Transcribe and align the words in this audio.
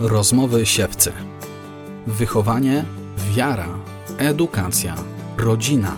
Rozmowy 0.00 0.66
siewcy. 0.66 1.12
Wychowanie, 2.06 2.84
wiara, 3.34 3.78
edukacja, 4.18 4.94
rodzina. 5.38 5.96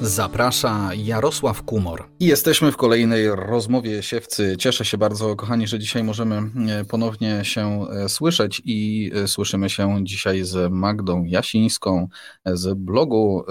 Zaprasza 0.00 0.90
Jarosław 0.94 1.62
Kumor. 1.62 2.08
I 2.20 2.26
jesteśmy 2.26 2.72
w 2.72 2.76
kolejnej 2.76 3.28
rozmowie 3.28 4.02
siewcy. 4.02 4.56
Cieszę 4.58 4.84
się 4.84 4.98
bardzo, 4.98 5.36
kochani, 5.36 5.66
że 5.66 5.78
dzisiaj 5.78 6.04
możemy 6.04 6.36
e, 6.36 6.84
ponownie 6.84 7.44
się 7.44 7.86
e, 7.90 8.08
słyszeć 8.08 8.62
i 8.64 9.10
e, 9.14 9.28
słyszymy 9.28 9.70
się 9.70 10.04
dzisiaj 10.04 10.44
z 10.44 10.72
Magdą 10.72 11.24
Jasińską 11.24 12.08
z 12.46 12.78
blogu 12.78 13.44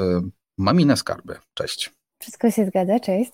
Mamine 0.57 0.97
Skarby. 0.97 1.35
Cześć. 1.53 1.91
Wszystko 2.19 2.51
się 2.51 2.65
zgadza, 2.65 2.99
cześć. 2.99 3.31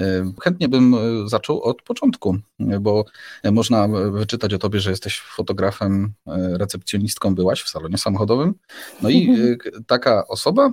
E, 0.00 0.32
chętnie 0.42 0.68
bym 0.68 0.94
e, 0.94 0.98
zaczął 1.28 1.62
od 1.62 1.82
początku, 1.82 2.36
bo 2.80 3.04
można 3.44 3.88
wyczytać 3.88 4.54
o 4.54 4.58
tobie, 4.58 4.80
że 4.80 4.90
jesteś 4.90 5.20
fotografem, 5.20 6.12
e, 6.26 6.58
recepcjonistką 6.58 7.34
byłaś 7.34 7.62
w 7.62 7.68
salonie 7.68 7.98
samochodowym. 7.98 8.54
No 9.02 9.10
i 9.10 9.28
mhm. 9.28 9.58
taka 9.86 10.28
osoba, 10.28 10.70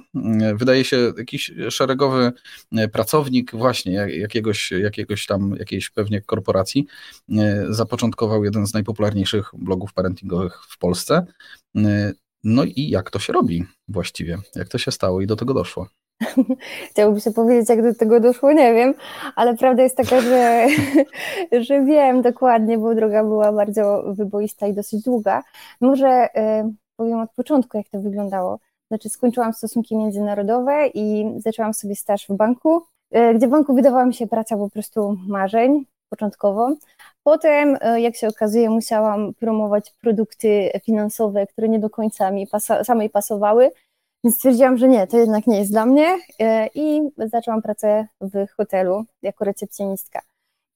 wydaje 0.55 0.83
się 0.83 1.13
jakiś 1.17 1.51
szeregowy 1.69 2.31
pracownik 2.91 3.51
właśnie 3.51 3.93
jakiegoś, 3.93 4.71
jakiegoś 4.71 5.25
tam, 5.25 5.55
jakiejś 5.59 5.89
pewnie 5.89 6.21
korporacji, 6.21 6.87
zapoczątkował 7.69 8.43
jeden 8.43 8.67
z 8.67 8.73
najpopularniejszych 8.73 9.51
blogów 9.53 9.93
parentingowych 9.93 10.59
w 10.69 10.77
Polsce. 10.77 11.25
No 12.43 12.63
i 12.63 12.89
jak 12.89 13.11
to 13.11 13.19
się 13.19 13.33
robi 13.33 13.65
właściwie? 13.87 14.37
Jak 14.55 14.67
to 14.67 14.77
się 14.77 14.91
stało 14.91 15.21
i 15.21 15.27
do 15.27 15.35
tego 15.35 15.53
doszło? 15.53 15.89
Chciałoby 16.91 17.21
się 17.21 17.31
powiedzieć, 17.31 17.69
jak 17.69 17.83
do 17.83 17.95
tego 17.95 18.19
doszło, 18.19 18.51
nie 18.51 18.73
wiem, 18.73 18.93
ale 19.35 19.57
prawda 19.57 19.83
jest 19.83 19.97
taka, 19.97 20.21
że, 20.21 20.67
że 21.65 21.85
wiem 21.85 22.21
dokładnie, 22.21 22.77
bo 22.77 22.95
droga 22.95 23.23
była 23.23 23.51
bardzo 23.51 24.03
wyboista 24.07 24.67
i 24.67 24.73
dosyć 24.73 25.03
długa. 25.03 25.43
Może 25.81 26.25
y, 26.25 26.73
powiem 26.95 27.19
od 27.19 27.31
początku, 27.31 27.77
jak 27.77 27.89
to 27.89 27.99
wyglądało. 27.99 28.59
Znaczy, 28.87 29.09
skończyłam 29.09 29.53
stosunki 29.53 29.97
międzynarodowe 29.97 30.87
i 30.93 31.25
zaczęłam 31.37 31.73
sobie 31.73 31.95
staż 31.95 32.27
w 32.29 32.33
banku, 32.33 32.81
y, 33.15 33.33
gdzie 33.35 33.47
w 33.47 33.49
banku 33.49 33.73
wydawała 33.73 34.05
mi 34.05 34.13
się 34.13 34.27
praca 34.27 34.57
po 34.57 34.69
prostu 34.69 35.17
marzeń 35.27 35.85
początkowo. 36.09 36.75
Potem, 37.23 37.75
y, 37.75 38.01
jak 38.01 38.15
się 38.15 38.27
okazuje, 38.27 38.69
musiałam 38.69 39.33
promować 39.33 39.93
produkty 40.01 40.69
finansowe, 40.85 41.47
które 41.47 41.69
nie 41.69 41.79
do 41.79 41.89
końca 41.89 42.31
mi 42.31 42.47
pasa 42.47 42.83
samej 42.83 43.09
pasowały 43.09 43.71
więc 44.23 44.35
stwierdziłam, 44.35 44.77
że 44.77 44.87
nie, 44.87 45.07
to 45.07 45.17
jednak 45.17 45.47
nie 45.47 45.59
jest 45.59 45.71
dla 45.71 45.85
mnie 45.85 46.17
e, 46.39 46.67
i 46.75 47.01
zaczęłam 47.17 47.61
pracę 47.61 48.07
w 48.21 48.47
hotelu 48.57 49.05
jako 49.21 49.45
recepcjonistka. 49.45 50.21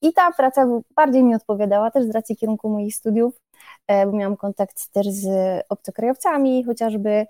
I 0.01 0.13
ta 0.13 0.31
praca 0.31 0.67
bardziej 0.95 1.23
mi 1.23 1.35
odpowiadała 1.35 1.91
też 1.91 2.05
z 2.05 2.11
racji 2.11 2.35
kierunku 2.35 2.69
moich 2.69 2.95
studiów, 2.95 3.41
e, 3.87 4.05
bo 4.05 4.11
miałam 4.11 4.37
kontakt 4.37 4.91
też 4.91 5.07
z 5.09 5.27
obcokrajowcami 5.69 6.63
chociażby. 6.63 7.25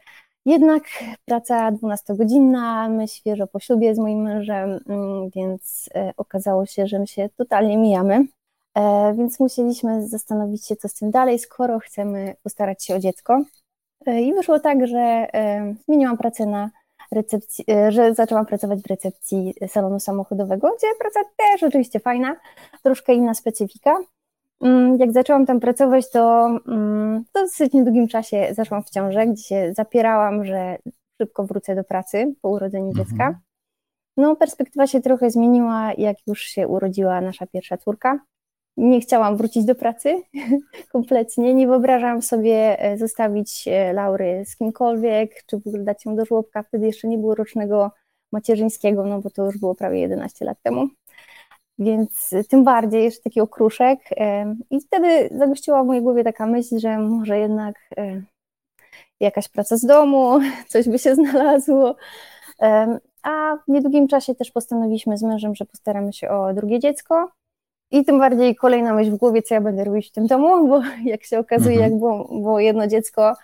Jednak 0.45 0.83
praca 1.25 1.71
12-godzinna, 1.71 2.89
my 2.89 3.07
świeżo 3.07 3.47
po 3.47 3.59
ślubie 3.59 3.95
z 3.95 3.99
moim 3.99 4.21
mężem, 4.21 4.79
mm, 4.89 5.29
więc 5.29 5.89
e, 5.95 6.13
okazało 6.17 6.65
się, 6.65 6.87
że 6.87 6.99
my 6.99 7.07
się 7.07 7.29
totalnie 7.37 7.77
mijamy. 7.77 8.25
Więc 9.17 9.39
musieliśmy 9.39 10.07
zastanowić 10.07 10.67
się, 10.67 10.75
co 10.75 10.87
z 10.87 10.93
tym 10.93 11.11
dalej, 11.11 11.39
skoro 11.39 11.79
chcemy 11.79 12.35
postarać 12.43 12.85
się 12.85 12.95
o 12.95 12.99
dziecko. 12.99 13.43
E, 14.05 14.21
I 14.21 14.33
wyszło 14.33 14.59
tak, 14.59 14.87
że 14.87 14.97
e, 14.97 15.75
zmieniłam 15.85 16.17
pracę 16.17 16.45
na 16.45 16.69
recepcji, 17.11 17.65
e, 17.71 17.91
że 17.91 18.13
zaczęłam 18.13 18.45
pracować 18.45 18.81
w 18.81 18.87
recepcji 18.87 19.53
salonu 19.67 19.99
samochodowego, 19.99 20.75
gdzie 20.77 20.87
praca 20.99 21.19
też 21.37 21.63
oczywiście 21.63 21.99
fajna, 21.99 22.35
troszkę 22.83 23.13
inna 23.13 23.33
specyfika. 23.33 23.97
Mm, 24.61 24.97
jak 24.99 25.11
zaczęłam 25.11 25.45
tam 25.45 25.59
pracować, 25.59 26.11
to 26.11 26.45
mm, 26.67 27.23
w 27.23 27.33
dosyć 27.33 27.73
niedługim 27.73 28.07
czasie 28.07 28.47
zaszłam 28.51 28.83
w 28.83 28.89
ciążę, 28.89 29.27
gdzie 29.27 29.43
się 29.43 29.73
zapierałam, 29.73 30.45
że 30.45 30.77
szybko 31.21 31.43
wrócę 31.43 31.75
do 31.75 31.83
pracy 31.83 32.35
po 32.41 32.49
urodzeniu 32.49 32.89
mhm. 32.89 33.05
dziecka. 33.05 33.39
No, 34.17 34.35
perspektywa 34.35 34.87
się 34.87 35.01
trochę 35.01 35.31
zmieniła, 35.31 35.93
jak 35.97 36.17
już 36.27 36.41
się 36.41 36.67
urodziła 36.67 37.21
nasza 37.21 37.47
pierwsza 37.47 37.77
córka 37.77 38.19
nie 38.77 39.01
chciałam 39.01 39.37
wrócić 39.37 39.65
do 39.65 39.75
pracy 39.75 40.21
kompletnie. 40.91 41.53
Nie 41.53 41.67
wyobrażałam 41.67 42.21
sobie 42.21 42.79
e, 42.79 42.97
zostawić 42.97 43.67
e, 43.67 43.93
Laury 43.93 44.43
z 44.45 44.55
kimkolwiek, 44.55 45.43
czy 45.45 45.59
w 45.59 45.67
ogóle 45.67 45.83
dać 45.83 46.05
ją 46.05 46.15
do 46.15 46.25
żłobka. 46.25 46.63
Wtedy 46.63 46.85
jeszcze 46.85 47.07
nie 47.07 47.17
było 47.17 47.35
rocznego 47.35 47.91
macierzyńskiego, 48.31 49.03
no 49.03 49.21
bo 49.21 49.29
to 49.29 49.45
już 49.45 49.57
było 49.57 49.75
prawie 49.75 49.99
11 49.99 50.45
lat 50.45 50.57
temu. 50.63 50.87
Więc 51.79 52.29
tym 52.49 52.63
bardziej 52.63 53.03
jeszcze 53.03 53.23
taki 53.23 53.41
okruszek. 53.41 53.99
E, 54.11 54.55
I 54.69 54.81
wtedy 54.81 55.29
zagościła 55.37 55.83
w 55.83 55.87
mojej 55.87 56.03
głowie 56.03 56.23
taka 56.23 56.45
myśl, 56.45 56.79
że 56.79 56.97
może 56.97 57.39
jednak 57.39 57.89
jakaś 59.19 59.49
praca 59.49 59.77
z 59.77 59.85
domu, 59.85 60.39
coś 60.71 60.89
by 60.89 60.99
się 60.99 61.15
znalazło. 61.15 61.95
A 63.23 63.57
w 63.67 63.71
niedługim 63.71 64.07
czasie 64.07 64.35
też 64.35 64.51
postanowiliśmy 64.51 65.17
z 65.17 65.23
mężem, 65.23 65.55
że 65.55 65.65
postaramy 65.65 66.13
się 66.13 66.29
o 66.29 66.53
drugie 66.53 66.79
dziecko. 66.79 67.31
I 67.93 68.05
tym 68.05 68.19
bardziej 68.19 68.55
kolejna 68.55 68.93
myśl 68.93 69.11
w 69.11 69.17
głowie, 69.17 69.41
co 69.41 69.53
ja 69.53 69.61
będę 69.61 69.83
robić 69.83 70.07
w 70.07 70.11
tym 70.11 70.27
domu, 70.27 70.47
bo 70.69 70.81
jak 71.03 71.23
się 71.23 71.39
okazuje, 71.39 71.75
mhm. 71.75 71.91
jak 71.91 71.99
było, 71.99 72.41
było 72.41 72.59
jedno 72.59 72.87
dziecko, 72.87 73.35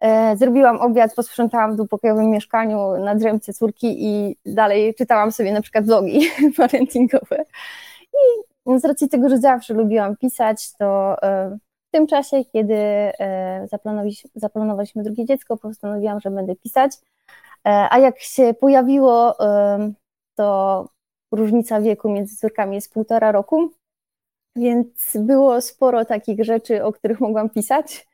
e, 0.00 0.36
zrobiłam 0.36 0.80
obiad, 0.80 1.14
posprzątałam 1.14 1.72
w 1.72 1.76
dwupokojowym 1.76 2.30
mieszkaniu 2.30 2.96
na 3.04 3.14
drzemce 3.14 3.52
córki 3.52 4.06
i 4.06 4.36
dalej 4.46 4.94
czytałam 4.94 5.32
sobie 5.32 5.52
na 5.52 5.62
przykład 5.62 5.84
vlogi 5.84 6.20
parentingowe. 6.56 7.44
I 8.66 8.78
z 8.80 8.84
racji 8.84 9.08
tego, 9.08 9.28
że 9.28 9.38
zawsze 9.38 9.74
lubiłam 9.74 10.16
pisać, 10.16 10.72
to 10.76 11.16
e, 11.22 11.58
w 11.88 11.92
tym 11.92 12.06
czasie, 12.06 12.44
kiedy 12.44 12.74
e, 12.74 13.66
zaplanowaliśmy 14.34 15.02
drugie 15.02 15.24
dziecko, 15.24 15.56
postanowiłam, 15.56 16.20
że 16.20 16.30
będę 16.30 16.56
pisać. 16.56 16.92
E, 17.66 17.88
a 17.90 17.98
jak 17.98 18.20
się 18.20 18.54
pojawiło, 18.54 19.40
e, 19.40 19.92
to 20.34 20.88
różnica 21.32 21.80
wieku 21.80 22.10
między 22.10 22.36
córkami 22.36 22.74
jest 22.74 22.92
półtora 22.92 23.32
roku, 23.32 23.70
więc 24.56 24.88
było 25.14 25.60
sporo 25.60 26.04
takich 26.04 26.44
rzeczy, 26.44 26.84
o 26.84 26.92
których 26.92 27.20
mogłam 27.20 27.50
pisać, 27.50 28.06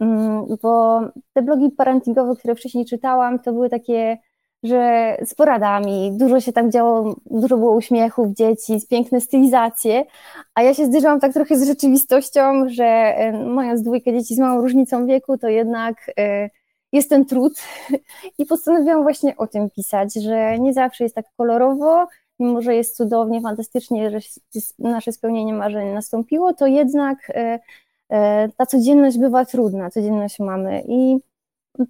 mm, 0.00 0.46
bo 0.62 1.00
te 1.32 1.42
blogi 1.42 1.70
parentingowe, 1.70 2.36
które 2.36 2.54
wcześniej 2.54 2.84
czytałam, 2.84 3.38
to 3.38 3.52
były 3.52 3.68
takie, 3.68 4.18
że 4.62 5.16
z 5.24 5.34
poradami, 5.34 6.12
dużo 6.16 6.40
się 6.40 6.52
tam 6.52 6.70
działo, 6.70 7.16
dużo 7.26 7.56
było 7.56 7.76
uśmiechów 7.76 8.34
dzieci, 8.34 8.80
piękne 8.90 9.20
stylizacje, 9.20 10.04
a 10.54 10.62
ja 10.62 10.74
się 10.74 10.86
zderzałam 10.86 11.20
tak 11.20 11.32
trochę 11.32 11.58
z 11.58 11.66
rzeczywistością, 11.66 12.68
że 12.68 12.84
e, 12.84 13.32
mając 13.44 13.82
dwójkę 13.82 14.12
dzieci 14.12 14.34
z 14.34 14.38
małą 14.38 14.60
różnicą 14.60 15.06
wieku, 15.06 15.38
to 15.38 15.48
jednak 15.48 16.10
e, 16.18 16.50
jest 16.92 17.10
ten 17.10 17.24
trud 17.24 17.52
i 18.38 18.46
postanowiłam 18.46 19.02
właśnie 19.02 19.36
o 19.36 19.46
tym 19.46 19.70
pisać, 19.70 20.14
że 20.14 20.58
nie 20.58 20.72
zawsze 20.72 21.04
jest 21.04 21.14
tak 21.14 21.26
kolorowo, 21.36 22.06
mimo 22.38 22.62
że 22.62 22.74
jest 22.74 22.96
cudownie, 22.96 23.40
fantastycznie, 23.40 24.10
że 24.10 24.18
nasze 24.78 25.12
spełnienie 25.12 25.52
marzeń 25.52 25.88
nastąpiło, 25.88 26.52
to 26.52 26.66
jednak 26.66 27.30
e, 27.30 27.60
e, 28.10 28.48
ta 28.56 28.66
codzienność 28.66 29.18
bywa 29.18 29.44
trudna, 29.44 29.90
codzienność 29.90 30.38
mamy 30.38 30.84
i 30.88 31.18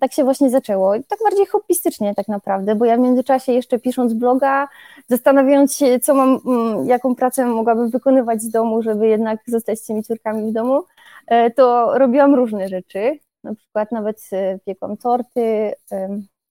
tak 0.01 0.13
się 0.13 0.25
właśnie 0.25 0.51
zaczęło. 0.51 0.93
Tak 1.09 1.19
bardziej 1.25 1.47
hobbystycznie 1.47 2.15
tak 2.15 2.29
naprawdę, 2.29 2.75
bo 2.75 2.85
ja 2.85 2.97
w 2.97 3.01
międzyczasie 3.01 3.53
jeszcze 3.53 3.79
pisząc 3.79 4.13
bloga, 4.13 4.69
zastanawiając 5.09 5.77
się, 5.77 6.01
co 6.01 6.15
mam, 6.15 6.41
mm, 6.47 6.87
jaką 6.87 7.15
pracę 7.15 7.47
mogłabym 7.47 7.91
wykonywać 7.91 8.43
z 8.43 8.51
domu, 8.51 8.83
żeby 8.83 9.09
jednak 9.09 9.41
zostać 9.47 9.81
z 9.81 9.87
tymi 9.87 10.03
córkami 10.03 10.51
w 10.51 10.53
domu, 10.53 10.83
e, 11.27 11.51
to 11.51 11.99
robiłam 11.99 12.35
różne 12.35 12.69
rzeczy. 12.69 13.19
Na 13.45 13.55
przykład 13.55 13.93
nawet 13.93 14.21
piekłam 14.65 14.97
torty, 14.97 15.73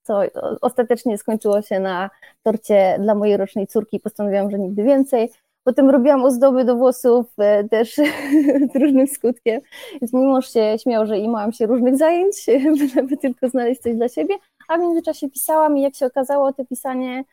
co 0.07 0.21
ostatecznie 0.61 1.17
skończyło 1.17 1.61
się 1.61 1.79
na 1.79 2.09
torcie 2.43 2.97
dla 2.99 3.15
mojej 3.15 3.37
rocznej 3.37 3.67
córki. 3.67 3.99
Postanowiłam, 3.99 4.51
że 4.51 4.59
nigdy 4.59 4.83
więcej. 4.83 5.31
Potem 5.63 5.89
robiłam 5.89 6.25
ozdoby 6.25 6.65
do 6.65 6.75
włosów 6.75 7.25
e, 7.37 7.63
też 7.63 7.95
z 8.73 8.75
różnym 8.75 9.07
skutkiem. 9.07 9.61
Więc 10.01 10.13
mój 10.13 10.25
mąż 10.25 10.53
się 10.53 10.75
śmiał, 10.83 11.05
że 11.05 11.17
imałam 11.17 11.51
się 11.51 11.65
różnych 11.65 11.97
zajęć, 11.97 12.45
żeby 12.95 13.17
tylko 13.17 13.49
znaleźć 13.49 13.81
coś 13.81 13.95
dla 13.95 14.09
siebie. 14.09 14.35
A 14.67 14.77
w 14.77 14.81
międzyczasie 14.81 15.29
pisałam 15.29 15.77
i 15.77 15.81
jak 15.81 15.95
się 15.95 16.05
okazało, 16.05 16.53
to 16.53 16.65
pisanie 16.65 17.23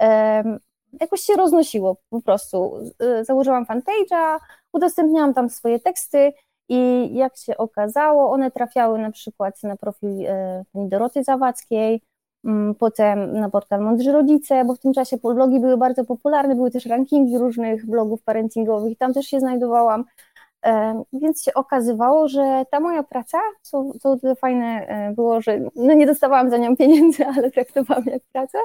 um, 0.00 0.58
jakoś 1.00 1.20
się 1.20 1.36
roznosiło 1.36 1.96
po 2.10 2.22
prostu. 2.22 2.78
E, 3.00 3.24
założyłam 3.24 3.64
fanpage'a, 3.64 4.38
udostępniałam 4.72 5.34
tam 5.34 5.50
swoje 5.50 5.80
teksty 5.80 6.32
i 6.68 7.10
jak 7.14 7.36
się 7.36 7.56
okazało, 7.56 8.30
one 8.30 8.50
trafiały 8.50 8.98
na 8.98 9.10
przykład 9.10 9.62
na 9.62 9.76
profil 9.76 10.26
e, 10.26 10.64
pani 10.72 10.88
Doroty 10.88 11.24
Zawadzkiej, 11.24 12.02
potem 12.78 13.32
na 13.32 13.50
portal 13.50 13.80
Mądrzy 13.80 14.12
Rodzice, 14.12 14.64
bo 14.64 14.74
w 14.74 14.78
tym 14.78 14.92
czasie 14.92 15.16
blogi 15.16 15.60
były 15.60 15.76
bardzo 15.76 16.04
popularne, 16.04 16.54
były 16.54 16.70
też 16.70 16.86
rankingi 16.86 17.38
różnych 17.38 17.86
blogów 17.86 18.22
parentingowych, 18.22 18.98
tam 18.98 19.14
też 19.14 19.26
się 19.26 19.40
znajdowałam, 19.40 20.04
więc 21.12 21.44
się 21.44 21.54
okazywało, 21.54 22.28
że 22.28 22.64
ta 22.70 22.80
moja 22.80 23.02
praca, 23.02 23.38
co, 23.62 23.84
co 24.00 24.34
fajne 24.34 24.86
było, 25.16 25.40
że 25.40 25.60
no 25.76 25.94
nie 25.94 26.06
dostawałam 26.06 26.50
za 26.50 26.56
nią 26.56 26.76
pieniędzy, 26.76 27.26
ale 27.36 27.50
traktowałam 27.50 28.04
jak 28.06 28.22
pracę, 28.32 28.58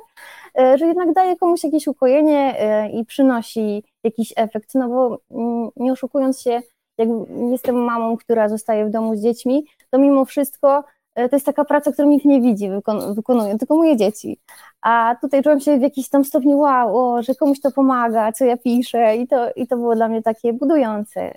e, 0.60 0.78
że 0.78 0.86
jednak 0.86 1.14
daje 1.14 1.36
komuś 1.36 1.64
jakieś 1.64 1.88
ukojenie 1.88 2.56
e, 2.60 2.90
i 2.90 3.06
przynosi 3.06 3.84
jakiś 4.04 4.34
efekt, 4.36 4.76
no 4.76 4.90
bo 4.90 5.20
mm, 5.32 5.70
nie 5.76 5.92
oszukując 5.92 6.42
się, 6.42 6.62
jak 6.98 7.10
jestem 7.52 7.76
mamą, 7.76 8.18
która 8.18 8.50
zostaje 8.50 8.86
w 8.86 8.90
domu 8.90 9.16
z 9.16 9.22
dziećmi, 9.22 9.66
to 9.90 9.98
mimo 10.00 10.26
wszystko 10.26 10.84
to 11.30 11.36
jest 11.36 11.46
taka 11.46 11.66
praca, 11.66 11.92
którą 11.92 12.08
nikt 12.10 12.26
nie 12.26 12.42
widzi, 12.42 12.70
wykon 12.70 13.16
wykonują, 13.16 13.58
tylko 13.58 13.76
moje 13.76 13.98
dzieci. 13.98 14.40
A 14.82 15.16
tutaj 15.22 15.44
czułam 15.44 15.60
się 15.60 15.78
w 15.78 15.82
jakiś 15.82 16.10
tam 16.10 16.26
stopniu 16.26 16.58
wow, 16.58 16.98
o, 16.98 17.24
że 17.24 17.36
komuś 17.36 17.60
to 17.60 17.72
pomaga, 17.72 18.32
co 18.32 18.46
ja 18.46 18.58
piszę 18.58 19.18
i 19.18 19.28
to, 19.28 19.52
i 19.56 19.68
to 19.68 19.78
było 19.78 19.96
dla 19.96 20.08
mnie 20.08 20.22
takie 20.22 20.54
budujące. 20.54 21.34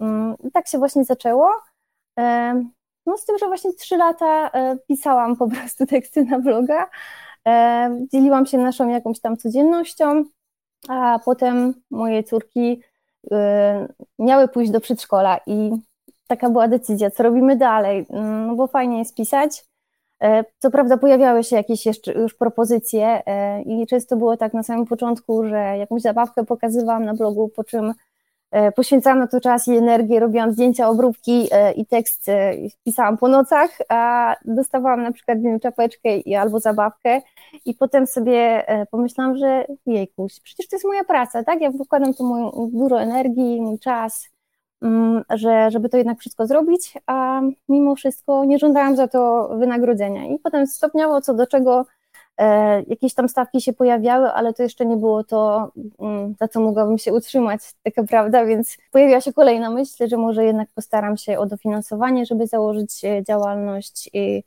Mm, 0.00 0.36
I 0.44 0.50
tak 0.50 0.68
się 0.68 0.78
właśnie 0.78 1.04
zaczęło. 1.04 1.50
No 3.06 3.16
z 3.16 3.24
tym, 3.24 3.38
że 3.38 3.46
właśnie 3.46 3.72
trzy 3.72 3.96
lata 3.96 4.50
e, 4.50 4.76
pisałam 4.88 5.36
po 5.36 5.48
prostu 5.48 5.86
teksty 5.94 6.24
na 6.24 6.38
bloga, 6.38 6.90
dzieliłam 8.12 8.46
się 8.46 8.58
naszą 8.58 8.88
jakąś 8.88 9.20
tam 9.20 9.36
codziennością, 9.36 10.24
a 10.88 11.18
potem 11.24 11.74
moje 11.90 12.22
córki 12.22 12.82
e, 13.32 13.88
miały 14.18 14.48
pójść 14.48 14.72
do 14.72 14.80
przedszkola 14.80 15.40
i 15.46 15.70
taka 16.28 16.50
była 16.50 16.68
decyzja, 16.68 17.10
co 17.10 17.22
robimy 17.22 17.56
dalej, 17.56 18.06
mm, 18.10 18.46
no 18.46 18.54
bo 18.54 18.66
fajnie 18.66 18.98
jest 18.98 19.16
pisać. 19.16 19.64
E, 20.22 20.44
co 20.58 20.70
prawda 20.70 20.96
pojawiały 20.96 21.44
się 21.44 21.56
jakieś 21.56 21.86
jeszcze 21.86 22.12
już 22.12 22.34
propozycje 22.34 23.22
i 23.66 23.86
często 23.86 24.16
było 24.16 24.36
tak 24.36 24.54
na 24.54 24.62
samym 24.62 24.86
początku, 24.86 25.44
że 25.44 25.78
jakąś 25.78 26.02
zabawkę 26.02 26.44
pokazywałam 26.44 27.04
na 27.04 27.14
blogu, 27.14 27.48
po 27.48 27.64
czym 27.64 27.94
E, 28.52 28.72
poświęcałam 28.72 29.18
na 29.18 29.26
to 29.26 29.40
czas 29.40 29.68
i 29.68 29.76
energię, 29.76 30.20
robiłam 30.20 30.52
zdjęcia, 30.52 30.88
obróbki 30.88 31.48
e, 31.50 31.72
i 31.72 31.86
tekst 31.86 32.28
e, 32.28 32.52
pisałam 32.84 33.18
po 33.18 33.28
nocach, 33.28 33.78
a 33.88 34.34
dostawałam 34.44 35.02
na 35.02 35.12
przykład 35.12 35.42
wiem, 35.42 35.60
czapeczkę 35.60 36.08
albo 36.40 36.60
zabawkę 36.60 37.20
i 37.64 37.74
potem 37.74 38.06
sobie 38.06 38.66
pomyślałam, 38.90 39.36
że 39.36 39.64
jejkuś, 39.86 40.40
przecież 40.40 40.68
to 40.68 40.76
jest 40.76 40.86
moja 40.86 41.04
praca, 41.04 41.44
tak? 41.44 41.60
Ja 41.60 41.70
wkładam 41.84 42.14
tu 42.14 42.24
moją, 42.24 42.70
dużo 42.72 43.02
energii, 43.02 43.60
mój 43.60 43.78
czas, 43.78 44.28
że, 45.30 45.70
żeby 45.70 45.88
to 45.88 45.96
jednak 45.96 46.18
wszystko 46.18 46.46
zrobić, 46.46 46.94
a 47.06 47.40
mimo 47.68 47.94
wszystko 47.94 48.44
nie 48.44 48.58
żądałam 48.58 48.96
za 48.96 49.08
to 49.08 49.50
wynagrodzenia. 49.58 50.26
I 50.26 50.38
potem 50.38 50.66
stopniowo 50.66 51.20
co 51.20 51.34
do 51.34 51.46
czego 51.46 51.86
E, 52.38 52.82
jakieś 52.82 53.14
tam 53.14 53.28
stawki 53.28 53.60
się 53.60 53.72
pojawiały, 53.72 54.32
ale 54.32 54.54
to 54.54 54.62
jeszcze 54.62 54.86
nie 54.86 54.96
było 54.96 55.24
to, 55.24 55.72
mm, 56.00 56.34
za 56.40 56.48
co 56.48 56.60
mogłabym 56.60 56.98
się 56.98 57.12
utrzymać, 57.12 57.60
taka 57.82 58.02
prawda, 58.04 58.44
więc 58.44 58.76
pojawiła 58.90 59.20
się 59.20 59.32
kolejna 59.32 59.70
myśl, 59.70 60.08
że 60.08 60.16
może 60.16 60.44
jednak 60.44 60.68
postaram 60.74 61.16
się 61.16 61.38
o 61.38 61.46
dofinansowanie, 61.46 62.26
żeby 62.26 62.46
założyć 62.46 63.04
e, 63.04 63.24
działalność 63.24 64.10
i, 64.12 64.42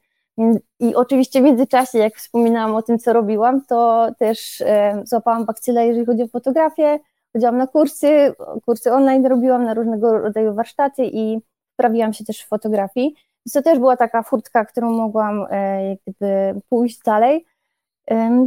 i 0.79 0.95
oczywiście 0.95 1.41
w 1.41 1.43
międzyczasie, 1.43 1.97
jak 1.97 2.15
wspominałam 2.15 2.75
o 2.75 2.81
tym, 2.81 2.99
co 2.99 3.13
robiłam, 3.13 3.65
to 3.65 4.07
też 4.19 4.61
e, 4.61 5.01
złapałam 5.05 5.45
bakcylę, 5.45 5.87
jeżeli 5.87 6.05
chodzi 6.05 6.23
o 6.23 6.27
fotografię, 6.27 6.99
chodziłam 7.35 7.57
na 7.57 7.67
kursy, 7.67 8.33
kursy 8.65 8.93
online 8.93 9.25
robiłam, 9.25 9.63
na 9.63 9.73
różnego 9.73 10.17
rodzaju 10.17 10.53
warsztaty 10.53 11.05
i 11.05 11.41
wprawiłam 11.73 12.13
się 12.13 12.25
też 12.25 12.43
w 12.43 12.47
fotografii. 12.47 13.15
To 13.53 13.61
też 13.61 13.79
była 13.79 13.97
taka 13.97 14.23
furtka, 14.23 14.65
którą 14.65 14.91
mogłam 14.91 15.45
jakby 15.89 16.61
pójść 16.69 16.99
dalej. 17.05 17.45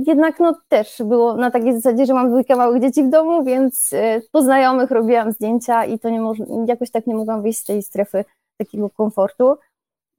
Jednak 0.07 0.41
no 0.41 0.55
też 0.69 1.03
było 1.05 1.37
na 1.37 1.51
takiej 1.51 1.75
zasadzie, 1.81 2.07
że 2.07 2.15
mam 2.15 2.29
dwójkę 2.29 2.57
małych 2.57 2.83
dzieci 2.83 3.05
w 3.05 3.11
domu, 3.11 3.45
więc 3.45 3.93
e, 3.93 4.21
po 4.33 4.43
znajomych 4.43 4.91
robiłam 4.91 5.33
zdjęcia 5.33 5.85
i 5.85 5.99
to 5.99 6.11
nie 6.11 6.21
moż, 6.21 6.39
jakoś 6.67 6.91
tak 6.91 7.07
nie 7.07 7.15
mogłam 7.15 7.43
wyjść 7.43 7.59
z 7.59 7.65
tej 7.65 7.83
strefy 7.83 8.25
takiego 8.57 8.91
komfortu. 8.91 9.57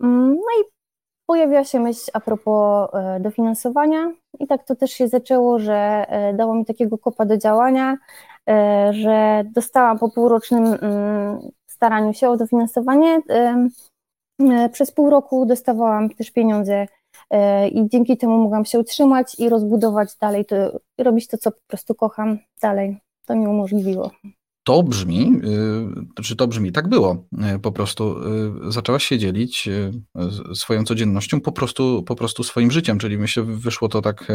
Mm, 0.03 0.35
no 0.35 0.61
i 0.61 0.63
pojawiła 1.25 1.63
się 1.63 1.79
myśl 1.79 2.11
a 2.13 2.19
propos 2.19 2.89
e, 2.93 3.19
dofinansowania 3.19 4.11
i 4.39 4.47
tak 4.47 4.63
to 4.63 4.75
też 4.75 4.91
się 4.91 5.07
zaczęło, 5.07 5.59
że 5.59 6.05
e, 6.09 6.33
dało 6.33 6.55
mi 6.55 6.65
takiego 6.65 6.97
kopa 6.97 7.25
do 7.25 7.37
działania, 7.37 7.97
że 8.91 9.43
dostałam 9.45 9.99
po 9.99 10.09
półrocznym 10.09 10.65
mm, 10.65 11.39
staraniu 11.67 12.13
się 12.13 12.29
o 12.29 12.37
dofinansowanie. 12.37 13.21
Przez 14.71 14.91
pół 14.91 15.09
roku 15.09 15.45
dostawałam 15.45 16.09
też 16.09 16.31
pieniądze 16.31 16.85
E, 17.29 17.67
i 17.67 17.89
dzięki 17.89 18.17
temu 18.17 18.37
mogłam 18.37 18.65
się 18.65 18.79
utrzymać 18.79 19.39
i 19.39 19.49
rozbudować 19.49 20.15
dalej, 20.21 20.45
to, 20.45 20.79
robić 20.97 21.27
to, 21.27 21.37
co 21.37 21.51
po 21.51 21.61
prostu 21.67 21.95
kocham 21.95 22.39
dalej. 22.61 22.97
To 23.25 23.35
mi 23.35 23.47
umożliwiło 23.47 24.11
to 24.63 24.83
brzmi, 24.83 25.41
y, 26.17 26.23
czy 26.23 26.35
to 26.35 26.47
brzmi, 26.47 26.71
tak 26.71 26.89
było. 26.89 27.27
Y, 27.55 27.59
po 27.59 27.71
prostu 27.71 28.15
y, 28.67 28.71
zaczęłaś 28.71 29.03
się 29.03 29.17
dzielić 29.17 29.69
swoją 30.53 30.83
codziennością, 30.83 31.41
po 31.41 31.51
prostu, 31.51 32.03
po 32.03 32.15
prostu 32.15 32.43
swoim 32.43 32.71
życiem, 32.71 32.99
czyli 32.99 33.17
myślę, 33.17 33.43
wyszło 33.43 33.89
to 33.89 34.01
tak 34.01 34.27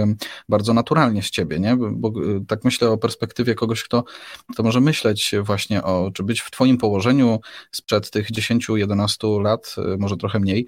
bardzo 0.49 0.75
naturalnie 0.75 1.23
z 1.23 1.31
ciebie, 1.31 1.61
nie? 1.61 1.77
Bo 1.93 2.13
tak 2.49 2.65
myślę 2.65 2.91
o 2.91 2.99
perspektywie 2.99 3.55
kogoś, 3.55 3.83
kto, 3.83 4.05
kto 4.53 4.63
może 4.63 4.81
myśleć 4.81 5.35
właśnie 5.43 5.83
o, 5.83 6.11
czy 6.15 6.23
być 6.23 6.41
w 6.41 6.51
twoim 6.51 6.79
położeniu 6.79 7.41
sprzed 7.73 8.11
tych 8.11 8.31
10-11 8.31 9.43
lat, 9.43 9.77
może 9.99 10.17
trochę 10.17 10.41
mniej 10.41 10.67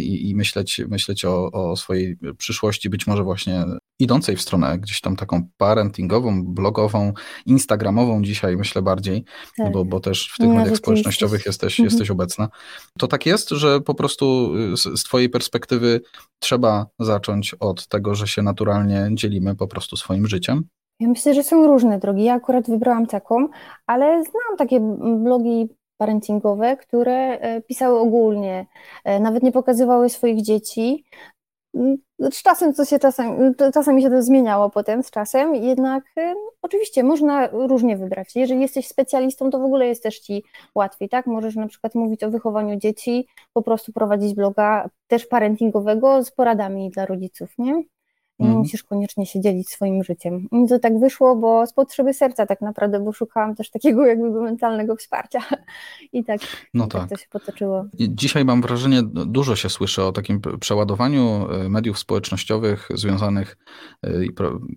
i, 0.00 0.30
i 0.30 0.34
myśleć, 0.34 0.80
myśleć 0.88 1.24
o, 1.24 1.50
o 1.52 1.76
swojej 1.76 2.16
przyszłości, 2.38 2.90
być 2.90 3.06
może 3.06 3.22
właśnie 3.22 3.64
idącej 4.00 4.36
w 4.36 4.42
stronę 4.42 4.78
gdzieś 4.78 5.00
tam 5.00 5.16
taką 5.16 5.48
parentingową, 5.56 6.44
blogową, 6.44 7.12
instagramową 7.46 8.22
dzisiaj, 8.22 8.56
myślę 8.56 8.79
bardziej, 8.82 9.24
tak. 9.56 9.72
bo, 9.72 9.84
bo 9.84 10.00
też 10.00 10.32
w 10.34 10.36
tych 10.36 10.48
no, 10.48 10.54
mediach 10.54 10.76
społecznościowych 10.76 11.46
jesteś, 11.46 11.80
mhm. 11.80 11.84
jesteś 11.84 12.10
obecna. 12.10 12.48
To 12.98 13.08
tak 13.08 13.26
jest, 13.26 13.50
że 13.50 13.80
po 13.80 13.94
prostu 13.94 14.54
y, 14.72 14.76
z, 14.76 14.82
z 14.82 15.04
twojej 15.04 15.28
perspektywy 15.28 16.00
trzeba 16.38 16.86
zacząć 16.98 17.54
od 17.60 17.88
tego, 17.88 18.14
że 18.14 18.26
się 18.26 18.42
naturalnie 18.42 19.08
dzielimy 19.12 19.56
po 19.56 19.66
prostu 19.66 19.96
swoim 19.96 20.26
życiem? 20.26 20.64
Ja 21.00 21.08
myślę, 21.08 21.34
że 21.34 21.42
są 21.42 21.66
różne 21.66 21.98
drogi. 21.98 22.24
Ja 22.24 22.34
akurat 22.34 22.70
wybrałam 22.70 23.06
taką, 23.06 23.48
ale 23.86 24.24
znam 24.24 24.56
takie 24.58 24.80
blogi 25.24 25.68
parentingowe, 25.96 26.76
które 26.76 27.38
e, 27.38 27.60
pisały 27.60 27.98
ogólnie, 27.98 28.66
e, 29.04 29.20
nawet 29.20 29.42
nie 29.42 29.52
pokazywały 29.52 30.08
swoich 30.08 30.42
dzieci, 30.42 31.04
z 32.30 32.42
czasem 32.42 32.74
to 32.74 32.84
się 32.84 32.98
czasem, 32.98 33.54
czasami 33.74 34.02
się 34.02 34.10
to 34.10 34.22
zmieniało 34.22 34.70
potem 34.70 35.02
z 35.02 35.10
czasem, 35.10 35.54
jednak 35.54 36.04
y, 36.18 36.34
oczywiście 36.62 37.04
można 37.04 37.46
różnie 37.46 37.96
wybrać. 37.96 38.36
Jeżeli 38.36 38.60
jesteś 38.60 38.88
specjalistą, 38.88 39.50
to 39.50 39.58
w 39.58 39.64
ogóle 39.64 39.86
jest 39.86 40.02
też 40.02 40.18
ci 40.18 40.44
łatwiej, 40.74 41.08
tak? 41.08 41.26
Możesz 41.26 41.56
na 41.56 41.68
przykład 41.68 41.94
mówić 41.94 42.24
o 42.24 42.30
wychowaniu 42.30 42.76
dzieci, 42.76 43.26
po 43.52 43.62
prostu 43.62 43.92
prowadzić 43.92 44.34
bloga 44.34 44.90
też 45.08 45.26
parentingowego 45.26 46.24
z 46.24 46.30
poradami 46.30 46.90
dla 46.90 47.06
rodziców, 47.06 47.50
nie? 47.58 47.82
Nie 48.40 48.46
mm. 48.46 48.58
musisz 48.58 48.82
koniecznie 48.82 49.26
się 49.26 49.40
dzielić 49.40 49.68
swoim 49.68 50.04
życiem. 50.04 50.48
Mi 50.52 50.68
to 50.68 50.78
tak 50.78 51.00
wyszło, 51.00 51.36
bo 51.36 51.66
z 51.66 51.72
potrzeby 51.72 52.14
serca 52.14 52.46
tak 52.46 52.60
naprawdę, 52.60 53.00
bo 53.00 53.12
szukałam 53.12 53.54
też 53.54 53.70
takiego 53.70 54.06
jakby 54.06 54.30
mentalnego 54.30 54.96
wsparcia 54.96 55.40
i 56.12 56.24
tak, 56.24 56.40
no 56.74 56.86
tak. 56.86 57.00
tak 57.00 57.10
to 57.10 57.16
się 57.16 57.28
potoczyło. 57.30 57.84
Dzisiaj 57.94 58.44
mam 58.44 58.62
wrażenie, 58.62 59.02
dużo 59.02 59.56
się 59.56 59.68
słyszy 59.68 60.02
o 60.02 60.12
takim 60.12 60.40
przeładowaniu 60.60 61.46
e, 61.50 61.68
mediów 61.68 61.98
społecznościowych 61.98 62.88
związanych 62.94 63.56
e, 64.02 64.24
i 64.24 64.30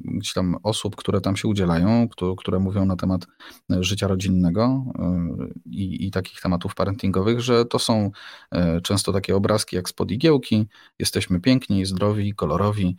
gdzieś 0.04 0.34
tam 0.34 0.58
osób, 0.64 0.96
które 0.96 1.22
tam 1.22 1.36
się 1.36 1.48
udzielają, 1.48 2.08
które 2.38 2.60
mówią 2.60 2.86
na 2.86 2.96
temat 2.96 3.26
e, 3.72 3.84
życia 3.84 4.08
rodzinnego 4.08 4.84
i, 5.66 6.08
i 6.08 6.12
takich 6.12 6.42
tematów 6.42 6.76
parentingowych, 6.76 7.42
że 7.42 7.66
to 7.66 7.80
są 7.80 8.12
często 8.84 9.14
takie 9.14 9.36
obrazki 9.36 9.76
jak 9.76 9.90
spod 9.90 10.12
igiełki, 10.12 10.68
jesteśmy 11.00 11.40
piękni, 11.40 11.86
zdrowi, 11.86 12.34
kolorowi, 12.34 12.98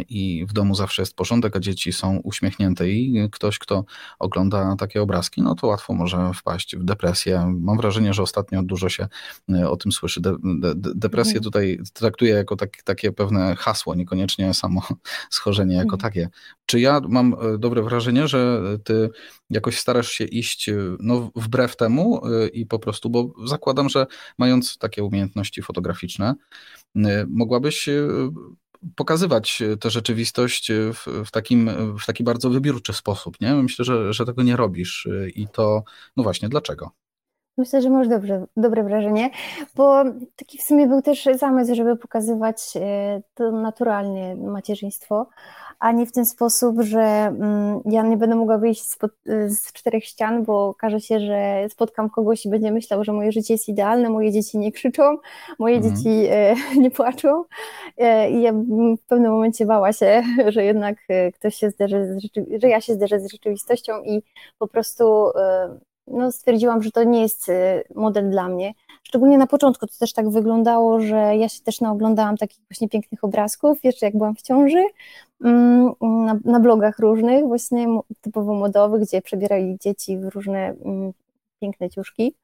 i 0.00 0.46
w 0.46 0.52
domu 0.52 0.74
zawsze 0.74 1.02
jest 1.02 1.16
porządek, 1.16 1.56
a 1.56 1.60
dzieci 1.60 1.92
są 1.92 2.16
uśmiechnięte 2.24 2.90
i 2.90 3.28
ktoś, 3.32 3.58
kto 3.58 3.84
ogląda 4.18 4.76
takie 4.76 5.02
obrazki, 5.02 5.42
no 5.42 5.54
to 5.54 5.66
łatwo 5.66 5.94
może 5.94 6.30
wpaść 6.34 6.76
w 6.76 6.84
depresję. 6.84 7.54
Mam 7.60 7.76
wrażenie, 7.76 8.14
że 8.14 8.22
ostatnio 8.22 8.62
dużo 8.62 8.88
się 8.88 9.08
e, 9.54 9.70
o 9.70 9.76
tym 9.76 9.92
słyszy. 9.92 10.20
De, 10.20 10.36
de, 10.42 10.74
depresję 10.94 11.32
mhm. 11.32 11.44
tutaj 11.44 11.78
traktuję 11.92 12.34
jako 12.34 12.56
tak, 12.56 12.82
takie 12.82 13.12
pewne 13.12 13.56
hasło, 13.56 13.94
niekoniecznie 13.94 14.54
samo 14.54 14.82
schorzenie 15.30 15.74
jako 15.74 15.94
mhm. 15.94 16.00
takie. 16.00 16.28
Czy 16.66 16.80
ja 16.80 17.00
mam 17.08 17.34
e, 17.34 17.58
dobre 17.58 17.82
wrażenie, 17.82 18.28
że 18.28 18.62
ty 18.84 19.10
jakoś 19.50 19.78
starasz 19.78 20.08
się 20.08 20.24
iść 20.24 20.68
e, 20.68 20.76
no, 21.00 21.30
wbrew 21.36 21.76
temu 21.76 22.22
i 22.52 22.66
po 22.66 22.78
prostu, 22.78 23.10
bo 23.10 23.34
zakładam, 23.46 23.88
że 23.88 24.06
mając 24.38 24.78
takie 24.78 25.04
umiejętności 25.04 25.62
fotograficzne, 25.62 26.34
mogłabyś 27.28 27.88
pokazywać 28.96 29.62
tę 29.80 29.90
rzeczywistość 29.90 30.72
w, 30.72 31.24
w, 31.26 31.30
takim, 31.30 31.70
w 31.98 32.06
taki 32.06 32.24
bardzo 32.24 32.50
wybiórczy 32.50 32.92
sposób. 32.92 33.40
Nie? 33.40 33.54
Myślę, 33.54 33.84
że, 33.84 34.12
że 34.12 34.26
tego 34.26 34.42
nie 34.42 34.56
robisz 34.56 35.08
i 35.34 35.48
to, 35.48 35.84
no 36.16 36.22
właśnie, 36.22 36.48
dlaczego? 36.48 37.01
Myślę, 37.58 37.82
że 37.82 37.90
masz 37.90 38.08
dobrze, 38.08 38.46
dobre 38.56 38.82
wrażenie, 38.82 39.30
bo 39.76 40.04
taki 40.36 40.58
w 40.58 40.62
sumie 40.62 40.86
był 40.86 41.02
też 41.02 41.28
zamysł, 41.34 41.74
żeby 41.74 41.96
pokazywać 41.96 42.56
e, 42.76 43.22
to 43.34 43.52
naturalnie 43.52 44.36
macierzyństwo, 44.36 45.26
a 45.78 45.92
nie 45.92 46.06
w 46.06 46.12
ten 46.12 46.26
sposób, 46.26 46.80
że 46.80 47.00
mm, 47.00 47.80
ja 47.84 48.02
nie 48.02 48.16
będę 48.16 48.36
mogła 48.36 48.58
wyjść 48.58 48.90
spod, 48.90 49.10
z 49.46 49.72
czterech 49.72 50.04
ścian, 50.04 50.44
bo 50.44 50.68
okaże 50.68 51.00
się, 51.00 51.20
że 51.20 51.66
spotkam 51.70 52.10
kogoś 52.10 52.46
i 52.46 52.50
będzie 52.50 52.72
myślał, 52.72 53.04
że 53.04 53.12
moje 53.12 53.32
życie 53.32 53.54
jest 53.54 53.68
idealne, 53.68 54.10
moje 54.10 54.32
dzieci 54.32 54.58
nie 54.58 54.72
krzyczą, 54.72 55.02
moje 55.58 55.76
mhm. 55.76 55.96
dzieci 55.96 56.26
e, 56.30 56.54
nie 56.82 56.90
płaczą. 56.90 57.44
E, 57.98 58.30
I 58.30 58.42
ja 58.42 58.52
w 58.52 59.06
pewnym 59.08 59.32
momencie 59.32 59.66
bała 59.66 59.92
się, 59.92 60.22
że 60.48 60.64
jednak 60.64 60.96
ktoś 61.34 61.54
się 61.54 61.70
zderzy, 61.70 62.18
że 62.62 62.68
ja 62.68 62.80
się 62.80 62.94
zderzę 62.94 63.20
z 63.20 63.32
rzeczywistością 63.32 64.02
i 64.02 64.22
po 64.58 64.68
prostu 64.68 65.04
no, 66.12 66.32
stwierdziłam, 66.32 66.82
że 66.82 66.90
to 66.90 67.04
nie 67.04 67.22
jest 67.22 67.50
model 67.94 68.30
dla 68.30 68.48
mnie. 68.48 68.74
Szczególnie 69.02 69.38
na 69.38 69.46
początku 69.46 69.86
to 69.86 69.92
też 69.98 70.12
tak 70.12 70.30
wyglądało, 70.30 71.00
że 71.00 71.36
ja 71.36 71.48
się 71.48 71.60
też 71.62 71.80
naoglądałam 71.80 72.36
takich 72.36 72.60
właśnie 72.70 72.88
pięknych 72.88 73.24
obrazków, 73.24 73.84
jeszcze 73.84 74.06
jak 74.06 74.16
byłam 74.16 74.34
w 74.34 74.42
ciąży, 74.42 74.84
mm, 75.44 75.92
na, 76.00 76.38
na 76.44 76.60
blogach 76.60 76.98
różnych, 76.98 77.44
właśnie 77.44 77.86
typowo 78.20 78.54
modowych, 78.54 79.02
gdzie 79.02 79.22
przebierali 79.22 79.78
dzieci 79.80 80.18
w 80.18 80.24
różne 80.24 80.58
mm, 80.84 81.12
piękne 81.60 81.90
ciuszki. 81.90 82.34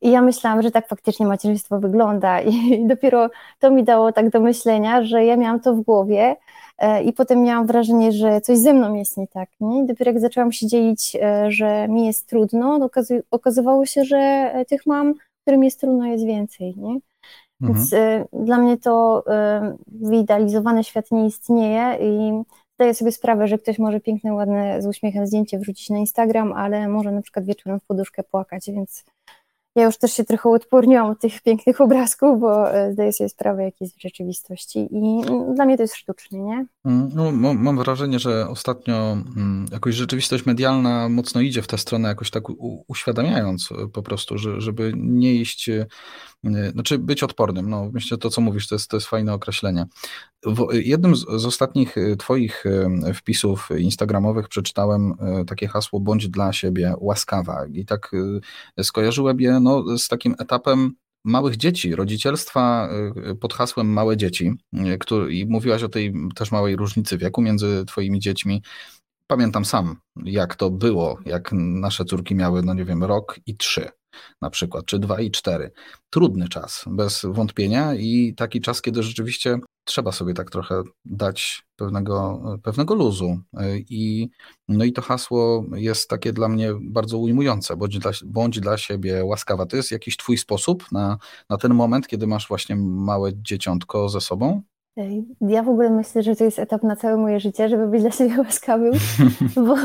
I 0.00 0.10
ja 0.10 0.22
myślałam, 0.22 0.62
że 0.62 0.70
tak 0.70 0.88
faktycznie 0.88 1.26
macierzyństwo 1.26 1.80
wygląda 1.80 2.40
i 2.50 2.86
dopiero 2.86 3.30
to 3.58 3.70
mi 3.70 3.84
dało 3.84 4.12
tak 4.12 4.30
do 4.30 4.40
myślenia, 4.40 5.04
że 5.04 5.24
ja 5.24 5.36
miałam 5.36 5.60
to 5.60 5.74
w 5.74 5.80
głowie 5.80 6.36
e, 6.78 7.02
i 7.02 7.12
potem 7.12 7.42
miałam 7.42 7.66
wrażenie, 7.66 8.12
że 8.12 8.40
coś 8.40 8.58
ze 8.58 8.72
mną 8.72 8.94
jest 8.94 9.16
nie 9.16 9.26
tak. 9.28 9.48
Nie? 9.60 9.82
I 9.84 9.86
dopiero 9.86 10.10
jak 10.10 10.20
zaczęłam 10.20 10.52
się 10.52 10.66
dzielić, 10.66 11.16
e, 11.22 11.50
że 11.50 11.88
mi 11.88 12.06
jest 12.06 12.28
trudno, 12.28 12.88
okazywało 13.30 13.86
się, 13.86 14.04
że 14.04 14.52
tych 14.68 14.86
mam 14.86 15.14
którym 15.42 15.64
jest 15.64 15.80
trudno, 15.80 16.06
jest 16.06 16.26
więcej. 16.26 16.74
Nie? 16.76 16.98
Więc 17.60 17.92
mhm. 17.92 18.26
dla 18.32 18.58
mnie 18.58 18.78
to 18.78 19.24
wyidealizowany 19.86 20.84
świat 20.84 21.10
nie 21.10 21.26
istnieje 21.26 21.98
i 22.00 22.42
zdaję 22.74 22.94
sobie 22.94 23.12
sprawę, 23.12 23.48
że 23.48 23.58
ktoś 23.58 23.78
może 23.78 24.00
piękne, 24.00 24.32
ładne, 24.32 24.82
z 24.82 24.86
uśmiechem 24.86 25.26
zdjęcie 25.26 25.58
wrzucić 25.58 25.90
na 25.90 25.98
Instagram, 25.98 26.52
ale 26.52 26.88
może 26.88 27.12
na 27.12 27.22
przykład 27.22 27.44
wieczorem 27.44 27.80
w 27.80 27.84
poduszkę 27.84 28.22
płakać, 28.22 28.70
więc 28.70 29.04
ja 29.76 29.84
już 29.84 29.98
też 29.98 30.12
się 30.12 30.24
trochę 30.24 30.48
odporniłam 30.48 31.10
od 31.10 31.20
tych 31.20 31.42
pięknych 31.42 31.80
obrazków, 31.80 32.40
bo 32.40 32.74
e, 32.74 32.92
zdaję 32.92 33.12
sobie 33.12 33.28
sprawę, 33.28 33.64
jak 33.64 33.80
jest 33.80 33.96
w 33.96 34.02
rzeczywistości 34.02 34.88
i 34.92 35.22
dla 35.54 35.64
mnie 35.64 35.76
to 35.76 35.82
jest 35.82 35.94
sztuczne, 35.94 36.38
nie? 36.38 36.66
Mm, 36.84 37.10
no, 37.14 37.54
mam 37.54 37.78
wrażenie, 37.78 38.18
że 38.18 38.48
ostatnio 38.48 39.12
mm, 39.12 39.66
jakoś 39.72 39.94
rzeczywistość 39.94 40.46
medialna 40.46 41.08
mocno 41.08 41.40
idzie 41.40 41.62
w 41.62 41.66
tę 41.66 41.78
stronę, 41.78 42.08
jakoś 42.08 42.30
tak 42.30 42.44
uświadamiając 42.88 43.68
e, 43.72 43.88
po 43.88 44.02
prostu, 44.02 44.38
że, 44.38 44.60
żeby 44.60 44.92
nie 44.96 45.34
iść, 45.34 45.68
e, 45.68 45.86
znaczy 46.72 46.98
być 46.98 47.22
odpornym. 47.22 47.70
No, 47.70 47.90
myślę, 47.92 48.08
że 48.08 48.18
to, 48.18 48.30
co 48.30 48.40
mówisz, 48.40 48.68
to 48.68 48.74
jest, 48.74 48.90
to 48.90 48.96
jest 48.96 49.06
fajne 49.06 49.34
określenie. 49.34 49.86
W 50.46 50.66
jednym 50.72 51.16
z, 51.16 51.20
z 51.20 51.46
ostatnich 51.46 51.94
Twoich 52.18 52.64
wpisów 53.14 53.68
instagramowych 53.78 54.48
przeczytałem 54.48 55.14
takie 55.46 55.68
hasło 55.68 56.00
bądź 56.00 56.28
dla 56.28 56.52
siebie 56.52 56.94
łaskawa 56.98 57.66
i 57.72 57.84
tak 57.84 58.10
skojarzyłem 58.82 59.40
je 59.40 59.60
no, 59.60 59.98
z 59.98 60.08
takim 60.08 60.34
etapem 60.38 60.92
małych 61.24 61.56
dzieci, 61.56 61.96
rodzicielstwa 61.96 62.88
y, 63.30 63.34
pod 63.34 63.54
hasłem 63.54 63.92
małe 63.92 64.16
dzieci. 64.16 64.52
Y, 64.74 64.98
który, 64.98 65.34
I 65.34 65.46
mówiłaś 65.46 65.82
o 65.82 65.88
tej 65.88 66.14
też 66.34 66.52
małej 66.52 66.76
różnicy 66.76 67.18
wieku 67.18 67.42
między 67.42 67.84
twoimi 67.86 68.20
dziećmi. 68.20 68.62
Pamiętam 69.26 69.64
sam, 69.64 69.96
jak 70.24 70.56
to 70.56 70.70
było, 70.70 71.18
jak 71.24 71.50
nasze 71.52 72.04
córki 72.04 72.34
miały, 72.34 72.62
no 72.62 72.74
nie 72.74 72.84
wiem, 72.84 73.04
rok 73.04 73.40
i 73.46 73.56
trzy 73.56 73.90
na 74.42 74.50
przykład, 74.50 74.84
czy 74.86 74.98
dwa 74.98 75.20
i 75.20 75.30
cztery. 75.30 75.70
Trudny 76.10 76.48
czas, 76.48 76.84
bez 76.86 77.22
wątpienia 77.24 77.94
i 77.94 78.34
taki 78.36 78.60
czas, 78.60 78.82
kiedy 78.82 79.02
rzeczywiście 79.02 79.58
trzeba 79.84 80.12
sobie 80.12 80.34
tak 80.34 80.50
trochę 80.50 80.82
dać 81.04 81.62
pewnego, 81.76 82.42
pewnego 82.62 82.94
luzu. 82.94 83.40
I, 83.88 84.28
no 84.68 84.84
i 84.84 84.92
to 84.92 85.02
hasło 85.02 85.64
jest 85.74 86.10
takie 86.10 86.32
dla 86.32 86.48
mnie 86.48 86.70
bardzo 86.80 87.18
ujmujące, 87.18 87.76
bądź 87.76 87.98
dla, 87.98 88.10
bądź 88.24 88.60
dla 88.60 88.78
siebie 88.78 89.24
łaskawa. 89.24 89.66
To 89.66 89.76
jest 89.76 89.90
jakiś 89.90 90.16
twój 90.16 90.38
sposób 90.38 90.92
na, 90.92 91.18
na 91.50 91.56
ten 91.56 91.74
moment, 91.74 92.06
kiedy 92.08 92.26
masz 92.26 92.48
właśnie 92.48 92.76
małe 92.76 93.30
dzieciątko 93.34 94.08
ze 94.08 94.20
sobą? 94.20 94.62
Ja 95.40 95.62
w 95.62 95.68
ogóle 95.68 95.90
myślę, 95.90 96.22
że 96.22 96.36
to 96.36 96.44
jest 96.44 96.58
etap 96.58 96.82
na 96.82 96.96
całe 96.96 97.16
moje 97.16 97.40
życie, 97.40 97.68
żeby 97.68 97.86
być 97.86 98.02
dla 98.02 98.10
siebie 98.10 98.38
łaskawym, 98.38 98.92
bo 99.66 99.76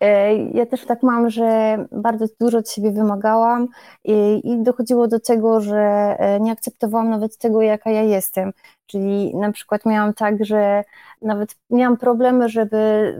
e, 0.00 0.36
ja 0.36 0.66
też 0.66 0.86
tak 0.86 1.02
mam, 1.02 1.30
że 1.30 1.78
bardzo 1.92 2.26
dużo 2.40 2.58
od 2.58 2.70
siebie 2.70 2.90
wymagałam 2.90 3.68
i, 4.04 4.40
i 4.44 4.62
dochodziło 4.62 5.08
do 5.08 5.20
tego, 5.20 5.60
że 5.60 5.76
e, 6.18 6.40
nie 6.40 6.52
akceptowałam 6.52 7.10
nawet 7.10 7.38
tego, 7.38 7.62
jaka 7.62 7.90
ja 7.90 8.02
jestem. 8.02 8.52
Czyli 8.88 9.36
na 9.36 9.52
przykład 9.52 9.86
miałam 9.86 10.14
tak, 10.14 10.44
że 10.44 10.84
nawet 11.22 11.56
miałam 11.70 11.96
problemy, 11.96 12.48
żeby 12.48 13.14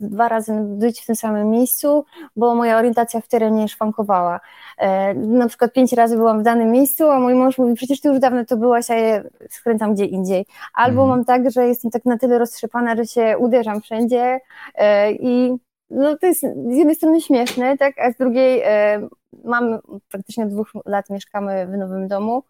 dwa 0.00 0.28
razy 0.28 0.52
być 0.64 1.00
w 1.00 1.06
tym 1.06 1.16
samym 1.16 1.50
miejscu, 1.50 2.04
bo 2.36 2.54
moja 2.54 2.78
orientacja 2.78 3.20
w 3.20 3.28
terenie 3.28 3.68
szwankowała. 3.68 4.40
E, 4.78 5.14
na 5.14 5.48
przykład 5.48 5.72
pięć 5.72 5.92
razy 5.92 6.16
byłam 6.16 6.40
w 6.40 6.42
danym 6.42 6.70
miejscu, 6.70 7.10
a 7.10 7.20
mój 7.20 7.34
mąż 7.34 7.58
mówi, 7.58 7.74
przecież 7.74 8.00
ty 8.00 8.08
już 8.08 8.18
dawno 8.18 8.44
to 8.44 8.56
byłaś, 8.56 8.90
a 8.90 8.94
ja 8.94 9.22
skręcam 9.50 9.94
gdzie 9.94 10.04
indziej. 10.04 10.46
Albo 10.74 11.02
mhm. 11.02 11.08
mam 11.08 11.24
tak, 11.24 11.50
że 11.50 11.66
jestem 11.66 11.90
tak 11.90 12.04
na 12.04 12.18
tyle 12.18 12.38
roztrzepana, 12.38 12.96
że 12.96 13.06
się 13.06 13.38
uderzam 13.38 13.80
wszędzie 13.80 14.40
e, 14.74 15.12
i 15.12 15.56
no 15.90 16.16
to 16.16 16.26
jest 16.26 16.40
z 16.40 16.76
jednej 16.76 16.94
strony 16.94 17.20
śmieszne, 17.20 17.78
tak, 17.78 17.98
a 17.98 18.12
z 18.12 18.16
drugiej 18.16 18.62
e, 18.64 19.08
mam 19.44 19.78
praktycznie 20.10 20.44
od 20.44 20.50
dwóch 20.50 20.70
lat 20.86 21.10
mieszkamy 21.10 21.66
w 21.66 21.76
nowym 21.76 22.08
domu, 22.08 22.42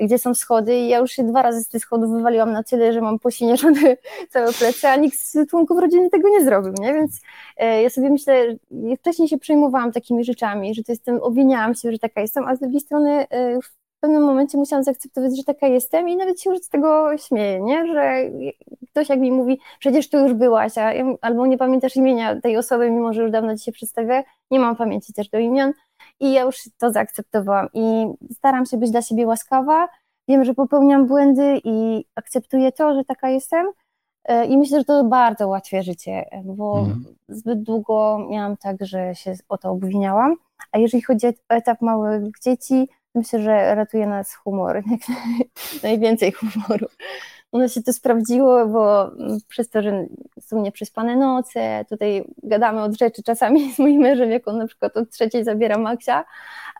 gdzie 0.00 0.18
są 0.18 0.34
schody 0.34 0.76
i 0.76 0.88
ja 0.88 0.98
już 0.98 1.10
się 1.10 1.24
dwa 1.24 1.42
razy 1.42 1.64
z 1.64 1.68
tych 1.68 1.82
schodów 1.82 2.10
wywaliłam 2.10 2.52
na 2.52 2.62
tyle, 2.62 2.92
że 2.92 3.00
mam 3.00 3.18
posinieczone 3.18 3.96
całe 4.32 4.52
plecy, 4.52 4.88
a 4.88 4.96
nikt 4.96 5.18
z 5.18 5.50
członków 5.50 5.78
rodziny 5.78 6.10
tego 6.10 6.28
nie 6.28 6.44
zrobił, 6.44 6.72
nie? 6.78 6.94
Więc 6.94 7.20
e, 7.56 7.82
ja 7.82 7.90
sobie 7.90 8.10
myślę, 8.10 8.56
wcześniej 8.98 9.28
się 9.28 9.38
przejmowałam 9.38 9.92
takimi 9.92 10.24
rzeczami, 10.24 10.74
że 10.74 10.82
to 10.82 10.92
jestem, 10.92 11.20
obwiniałam 11.22 11.74
się, 11.74 11.92
że 11.92 11.98
taka 11.98 12.20
jestem, 12.20 12.44
a 12.44 12.56
z 12.56 12.60
drugiej 12.60 12.80
strony 12.80 13.26
e, 13.30 13.52
już 13.52 13.81
pewnym 14.02 14.22
momencie 14.22 14.58
musiałam 14.58 14.84
zaakceptować, 14.84 15.36
że 15.36 15.44
taka 15.44 15.66
jestem 15.66 16.08
i 16.08 16.16
nawet 16.16 16.40
się 16.40 16.50
już 16.50 16.58
z 16.58 16.68
tego 16.68 17.18
śmieję, 17.18 17.60
nie? 17.60 17.86
Że 17.86 18.16
ktoś 18.90 19.08
jak 19.08 19.20
mi 19.20 19.32
mówi, 19.32 19.60
przecież 19.78 20.10
tu 20.10 20.18
już 20.18 20.32
byłaś, 20.32 20.78
a, 20.78 20.92
albo 21.20 21.46
nie 21.46 21.58
pamiętasz 21.58 21.96
imienia 21.96 22.40
tej 22.40 22.56
osoby, 22.56 22.90
mimo 22.90 23.12
że 23.12 23.22
już 23.22 23.30
dawno 23.30 23.56
ci 23.56 23.64
się 23.64 23.72
przedstawia, 23.72 24.22
nie 24.50 24.60
mam 24.60 24.76
pamięci 24.76 25.12
też 25.12 25.28
do 25.28 25.38
imion, 25.38 25.72
i 26.20 26.32
ja 26.32 26.42
już 26.42 26.56
to 26.78 26.92
zaakceptowałam 26.92 27.68
i 27.74 28.06
staram 28.32 28.66
się 28.66 28.76
być 28.76 28.90
dla 28.90 29.02
siebie 29.02 29.26
łaskawa. 29.26 29.88
Wiem, 30.28 30.44
że 30.44 30.54
popełniam 30.54 31.06
błędy 31.06 31.60
i 31.64 32.04
akceptuję 32.14 32.72
to, 32.72 32.94
że 32.94 33.04
taka 33.04 33.30
jestem. 33.30 33.66
E, 34.24 34.46
I 34.46 34.58
myślę, 34.58 34.78
że 34.78 34.84
to 34.84 35.04
bardzo 35.04 35.46
ułatwia 35.46 35.82
życie, 35.82 36.24
bo 36.44 36.78
mhm. 36.78 37.04
zbyt 37.28 37.62
długo 37.62 38.26
miałam 38.30 38.56
tak, 38.56 38.76
że 38.80 39.14
się 39.14 39.34
o 39.48 39.58
to 39.58 39.70
obwiniałam. 39.70 40.36
A 40.72 40.78
jeżeli 40.78 41.02
chodzi 41.02 41.26
o 41.26 41.32
etap 41.48 41.80
małych 41.80 42.22
dzieci, 42.44 42.88
myślę, 43.14 43.42
że 43.42 43.74
ratuje 43.74 44.06
nas 44.06 44.34
humor, 44.34 44.82
najwięcej 45.82 46.32
humoru 46.32 46.86
u 47.52 47.58
nas 47.58 47.74
się 47.74 47.82
to 47.82 47.92
sprawdziło, 47.92 48.66
bo 48.66 49.10
przez 49.48 49.68
to, 49.68 49.82
że 49.82 50.06
są 50.40 50.62
nieprzespane 50.62 51.16
noce, 51.16 51.84
tutaj 51.88 52.24
gadamy 52.42 52.82
od 52.82 52.98
rzeczy 52.98 53.22
czasami 53.22 53.72
z 53.74 53.78
moim 53.78 54.00
mężem, 54.00 54.30
jak 54.30 54.48
on 54.48 54.58
na 54.58 54.66
przykład 54.66 54.96
od 54.96 55.10
trzeciej 55.10 55.44
zabiera 55.44 55.78
Maxia 55.78 56.24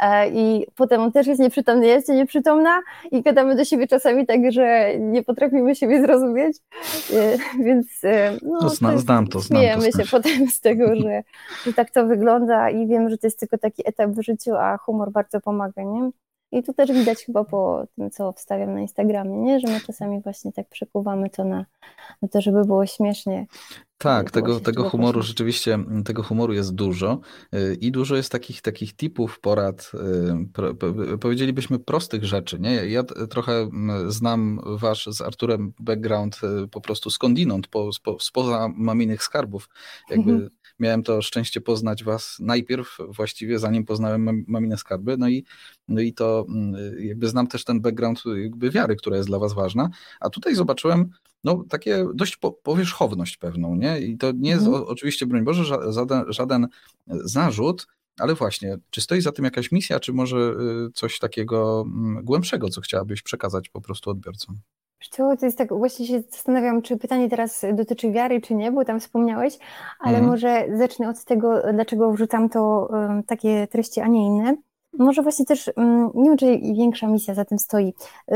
e, 0.01 0.29
i 0.29 0.67
potem 0.75 1.01
on 1.01 1.13
też 1.13 1.27
jest 1.27 1.41
nieprzytomny, 1.41 1.87
ja 1.87 1.95
jestem 1.95 2.17
nieprzytomna 2.17 2.81
i 3.11 3.23
gadamy 3.23 3.57
do 3.57 3.65
siebie 3.65 3.87
czasami 3.87 4.27
tak, 4.27 4.53
że 4.53 4.99
nie 4.99 5.23
potrafimy 5.23 5.75
siebie 5.75 6.03
zrozumieć, 6.03 6.57
e, 7.15 7.37
więc 7.65 8.05
e, 8.05 8.39
no, 8.43 8.59
no 8.63 8.69
znam, 8.69 8.93
to 8.93 8.99
znam 8.99 9.27
to, 9.27 9.41
znam 9.41 9.63
to, 9.81 10.03
się 10.03 10.11
potem 10.11 10.49
z 10.49 10.61
tego, 10.61 10.97
że, 11.03 11.23
że 11.65 11.73
tak 11.73 11.91
to 11.91 12.07
wygląda 12.07 12.71
i 12.71 12.87
wiem, 12.87 13.11
że 13.11 13.19
to 13.19 13.27
jest 13.27 13.39
tylko 13.39 13.59
taki 13.59 13.89
etap 13.89 14.11
w 14.11 14.23
życiu, 14.23 14.55
a 14.55 14.77
humor 14.77 15.11
bardzo 15.11 15.41
pomaga, 15.41 15.83
nie? 15.83 16.11
I 16.53 16.63
tu 16.63 16.75
też 16.75 16.93
widać 16.93 17.25
chyba 17.25 17.45
po 17.45 17.87
tym, 17.97 18.11
co 18.11 18.33
wstawiam 18.33 18.75
na 18.75 18.81
Instagramie, 18.81 19.37
nie? 19.37 19.61
że 19.61 19.69
my 19.69 19.81
czasami 19.81 20.21
właśnie 20.21 20.53
tak 20.53 20.69
przekuwamy 20.69 21.31
to 21.31 21.45
na, 21.45 21.67
na 22.23 22.29
to, 22.29 22.41
żeby 22.41 22.65
było 22.65 22.87
śmiesznie. 22.87 23.47
Tak, 24.03 24.31
tego, 24.31 24.61
tego 24.61 24.91
humoru 24.91 25.23
rzeczywiście, 25.23 25.79
tego 26.05 26.23
humoru 26.23 26.53
jest 26.53 26.75
dużo 26.75 27.21
y, 27.55 27.77
i 27.81 27.93
dużo 27.93 28.17
jest 28.17 28.33
takich, 28.33 28.63
takich 28.63 28.97
tipów, 28.97 29.41
porad, 29.41 29.93
y, 31.15 31.19
powiedzielibyśmy 31.19 31.79
prostych 31.79 32.25
rzeczy. 32.25 32.61
Nie? 32.61 32.75
Ja 32.75 33.03
trochę 33.31 33.71
znam 34.09 34.61
wasz 34.65 35.07
z 35.07 35.21
Arturem 35.21 35.73
background 35.81 36.41
y, 36.65 36.69
po 36.69 36.81
prostu 36.81 37.11
skądinąd, 37.11 37.69
po, 37.69 37.93
spo, 37.93 38.17
spoza 38.21 38.69
maminych 38.77 39.23
skarbów. 39.23 39.69
Jakby 40.11 40.31
mhm 40.31 40.51
miałem 40.81 41.03
to 41.03 41.23
szczęście 41.23 41.61
poznać 41.61 42.05
was 42.05 42.37
najpierw, 42.41 42.99
właściwie 43.09 43.59
zanim 43.59 43.85
poznałem 43.85 44.45
Maminę 44.49 44.77
Skarby, 44.79 45.17
no 45.17 45.29
i, 45.29 45.45
no 45.89 46.01
i 46.01 46.13
to 46.13 46.47
mm, 46.49 46.75
jakby 46.99 47.29
znam 47.29 47.47
też 47.47 47.65
ten 47.65 47.81
background 47.81 48.23
jakby 48.43 48.71
wiary, 48.71 48.97
która 48.97 49.17
jest 49.17 49.29
dla 49.29 49.39
was 49.39 49.53
ważna, 49.53 49.91
a 50.21 50.31
tutaj 50.31 50.55
zobaczyłem 50.55 51.11
no 51.45 51.65
takie 51.69 52.05
dość 52.15 52.37
po, 52.37 52.53
powierzchowność 52.53 53.37
pewną, 53.37 53.75
nie? 53.75 54.01
I 54.01 54.19
to 54.19 54.33
nie 54.33 54.51
jest 54.51 54.67
mhm. 54.67 54.85
o, 54.85 54.87
oczywiście, 54.87 55.27
broń 55.27 55.45
Boże, 55.45 55.93
żaden, 55.93 56.25
żaden 56.29 56.69
zarzut, 57.07 57.87
ale 58.19 58.35
właśnie, 58.35 58.79
czy 58.91 59.01
stoi 59.01 59.21
za 59.21 59.33
tym 59.33 59.45
jakaś 59.45 59.73
misja, 59.73 60.01
czy 60.01 60.13
może 60.13 60.37
y, 60.89 60.93
coś 60.95 61.19
takiego 61.19 61.85
mm, 61.87 62.25
głębszego, 62.25 62.69
co 62.69 62.81
chciałabyś 62.81 63.23
przekazać 63.23 63.69
po 63.69 63.81
prostu 63.81 64.11
odbiorcom? 64.11 64.57
Co, 65.11 65.37
to 65.37 65.47
jest 65.47 65.59
tak, 65.59 65.69
właśnie 65.69 66.07
się 66.07 66.23
zastanawiam, 66.31 66.83
czy 66.83 66.97
pytanie 66.97 67.29
teraz 67.29 67.65
dotyczy 67.75 68.13
wiary, 68.13 68.41
czy 68.41 68.55
nie, 68.55 68.73
bo 68.73 68.85
tam 68.85 69.01
wspomniałeś, 69.01 69.59
ale 69.99 70.19
mhm. 70.19 70.31
może 70.31 70.67
zacznę 70.79 71.09
od 71.09 71.25
tego, 71.25 71.63
dlaczego 71.73 72.13
wrzucam 72.13 72.49
to 72.49 72.89
um, 72.91 73.23
takie 73.23 73.67
treści, 73.67 74.01
a 74.01 74.07
nie 74.07 74.27
inne. 74.27 74.57
Może 74.99 75.23
właśnie 75.23 75.45
też, 75.45 75.71
um, 75.77 76.11
nie 76.15 76.25
wiem, 76.25 76.37
czy 76.37 76.59
większa 76.77 77.07
misja 77.07 77.35
za 77.35 77.45
tym 77.45 77.59
stoi. 77.59 77.95
Y, 78.33 78.35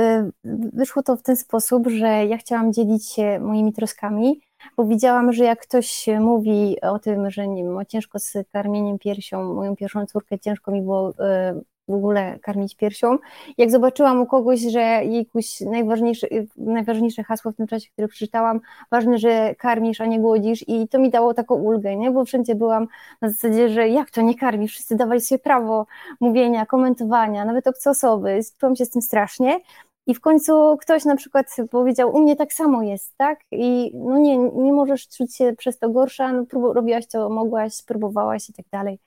wyszło 0.73 1.03
to 1.03 1.17
w 1.17 1.23
ten 1.23 1.37
sposób, 1.37 1.89
że 1.89 2.07
ja 2.07 2.37
chciałam 2.37 2.73
dzielić 2.73 3.09
się 3.09 3.41
moimi 3.41 3.73
troskami, 3.73 4.41
bo 4.77 4.85
widziałam, 4.85 5.33
że 5.33 5.45
jak 5.45 5.61
ktoś 5.61 6.07
mówi 6.21 6.81
o 6.81 6.99
tym, 6.99 7.31
że 7.31 7.49
nie 7.49 7.65
ma 7.65 7.85
ciężko 7.85 8.19
z 8.19 8.33
karmieniem 8.53 8.99
piersią, 8.99 9.55
moją 9.55 9.77
pierwszą 9.77 10.07
córkę 10.07 10.39
ciężko 10.39 10.73
mi 10.73 10.83
było 10.83 11.13
w 11.89 11.95
ogóle 11.95 12.39
karmić 12.43 12.75
piersią. 12.75 13.19
Jak 13.59 13.71
zobaczyłam 13.71 14.21
u 14.21 14.27
kogoś, 14.27 14.61
że 14.61 14.81
jejkuś 15.05 15.61
najważniejsze, 15.61 16.27
najważniejsze 16.57 17.23
hasło 17.23 17.53
w 17.53 17.57
tym 17.57 17.67
czasie, 17.67 17.91
które 17.93 18.09
przeczytałam, 18.09 18.61
ważne, 18.91 19.19
że 19.19 19.55
karmisz, 19.55 20.01
a 20.01 20.07
nie 20.07 20.21
głodzisz 20.21 20.65
i 20.69 20.89
to 20.89 20.99
mi 20.99 21.11
dało 21.11 21.35
taką 21.35 21.55
ulgę, 21.55 21.97
nie? 21.97 22.11
bo 22.11 22.25
wszędzie 22.25 22.55
byłam 22.55 22.87
na 23.21 23.29
zasadzie, 23.29 23.69
że 23.69 23.89
jak 23.89 24.11
to 24.11 24.23
nie 24.23 24.35
karmisz, 24.35 24.73
wszyscy 24.73 24.97
dawali 24.97 25.21
sobie 25.21 25.39
prawo 25.39 25.87
mówienia, 26.21 26.67
komentowania, 26.67 27.45
nawet 27.45 27.67
obce 27.67 27.91
osoby, 27.91 28.41
czułam 28.61 28.77
się 28.77 28.85
z 28.85 28.91
tym 28.91 29.03
strasznie 29.03 29.61
i 30.07 30.15
w 30.15 30.21
końcu 30.21 30.77
ktoś 30.81 31.05
na 31.05 31.17
przykład 31.17 31.47
powiedział, 31.71 32.17
u 32.17 32.21
mnie 32.21 32.37
tak 32.37 32.53
samo 32.53 32.83
jest, 32.83 33.17
tak? 33.17 33.41
I 33.53 33.93
no 33.95 34.19
nie, 34.19 34.39
nie 34.39 34.73
możesz 34.73 35.09
czuć 35.09 35.37
się 35.37 35.53
przez 35.59 35.79
to 35.79 35.91
gorsza, 35.91 36.33
no 36.33 36.43
prób- 36.43 36.75
robiłaś 36.75 37.07
to, 37.07 37.29
mogłaś, 37.29 37.75
spróbowałaś 37.75 38.49
i 38.49 38.53
tak 38.53 38.67
dalej. 38.73 38.99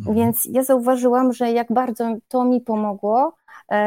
Mhm. 0.00 0.16
Więc 0.16 0.48
ja 0.52 0.64
zauważyłam, 0.64 1.32
że 1.32 1.52
jak 1.52 1.72
bardzo 1.72 2.16
to 2.28 2.44
mi 2.44 2.60
pomogło, 2.60 3.32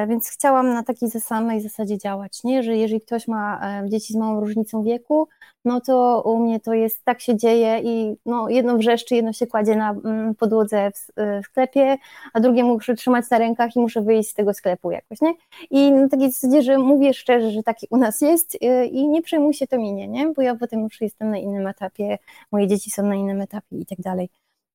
więc 0.08 0.30
chciałam 0.30 0.74
na 0.74 0.84
takiej 0.84 1.10
samej 1.12 1.62
zasadzie 1.62 1.98
działać, 1.98 2.44
nie? 2.44 2.64
że 2.64 2.78
jeżeli 2.78 3.02
ktoś 3.02 3.28
ma 3.28 3.60
e, 3.82 3.90
dzieci 3.90 4.14
z 4.14 4.16
małą 4.16 4.40
różnicą 4.40 4.84
wieku, 4.84 5.28
no 5.66 5.82
to 5.82 6.22
u 6.26 6.40
mnie 6.40 6.60
to 6.60 6.74
jest, 6.74 7.06
tak 7.06 7.22
się 7.22 7.38
dzieje 7.38 7.80
i 7.84 8.16
no, 8.26 8.50
jedno 8.50 8.78
wrzeszczy, 8.78 9.16
jedno 9.16 9.34
się 9.34 9.48
kładzie 9.48 9.76
na 9.76 9.92
mm, 9.92 10.36
podłodze 10.36 10.92
w, 10.92 11.12
w 11.44 11.46
sklepie, 11.46 11.98
a 12.34 12.40
drugie 12.40 12.64
muszę 12.64 12.96
trzymać 12.96 13.30
na 13.30 13.38
rękach 13.38 13.76
i 13.76 13.80
muszę 13.80 14.02
wyjść 14.02 14.30
z 14.30 14.34
tego 14.34 14.54
sklepu 14.54 14.92
jakoś, 14.92 15.22
nie? 15.22 15.34
I 15.72 15.92
na 15.92 16.10
takiej 16.10 16.32
zasadzie, 16.32 16.62
że 16.62 16.78
mówię 16.78 17.14
szczerze, 17.14 17.52
że 17.52 17.64
taki 17.64 17.88
u 17.90 17.98
nas 17.98 18.22
jest 18.22 18.58
e, 18.62 18.86
i 18.86 19.08
nie 19.08 19.22
przejmuj 19.22 19.54
się 19.54 19.68
to 19.68 19.78
minie, 19.78 20.08
nie? 20.08 20.28
Bo 20.36 20.42
ja 20.42 20.56
potem 20.56 20.84
już 20.84 21.02
jestem 21.02 21.30
na 21.30 21.38
innym 21.38 21.68
etapie, 21.68 22.18
moje 22.52 22.68
dzieci 22.68 22.92
są 22.92 23.04
na 23.04 23.16
innym 23.16 23.42
etapie 23.42 23.78
i 23.78 23.86
tak 23.86 24.02
dalej. 24.02 24.30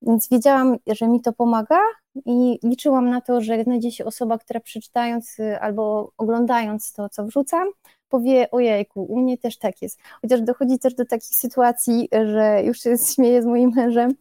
Więc 0.07 0.29
wiedziałam, 0.29 0.77
że 0.87 1.09
mi 1.09 1.21
to 1.21 1.33
pomaga 1.33 1.79
i 2.27 2.59
liczyłam 2.63 3.11
na 3.11 3.21
to, 3.21 3.41
że 3.41 3.65
znajdzie 3.65 3.93
się 3.93 4.05
osoba, 4.05 4.39
która 4.39 4.61
przeczytając 4.61 5.39
y, 5.39 5.61
albo 5.61 6.13
oglądając 6.19 6.93
to, 6.93 7.09
co 7.09 7.25
wrzucam, 7.25 7.69
powie, 8.09 8.51
ojejku, 8.51 9.03
u 9.03 9.21
mnie 9.21 9.39
też 9.39 9.59
tak 9.59 9.83
jest. 9.83 9.99
Chociaż 10.23 10.41
dochodzi 10.41 10.79
też 10.79 10.95
do 10.95 11.05
takich 11.05 11.37
sytuacji, 11.37 12.09
że 12.27 12.63
już 12.65 12.81
się 12.81 12.99
śmieję 13.15 13.43
z 13.43 13.47
moim 13.47 13.73
mężem, 13.77 14.15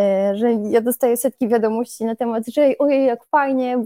e, 0.00 0.36
że 0.36 0.52
ja 0.52 0.80
dostaję 0.80 1.16
setki 1.16 1.48
wiadomości 1.48 2.04
na 2.04 2.16
temat, 2.16 2.44
że 2.48 2.78
ojej, 2.78 3.06
jak 3.06 3.24
fajnie, 3.24 3.84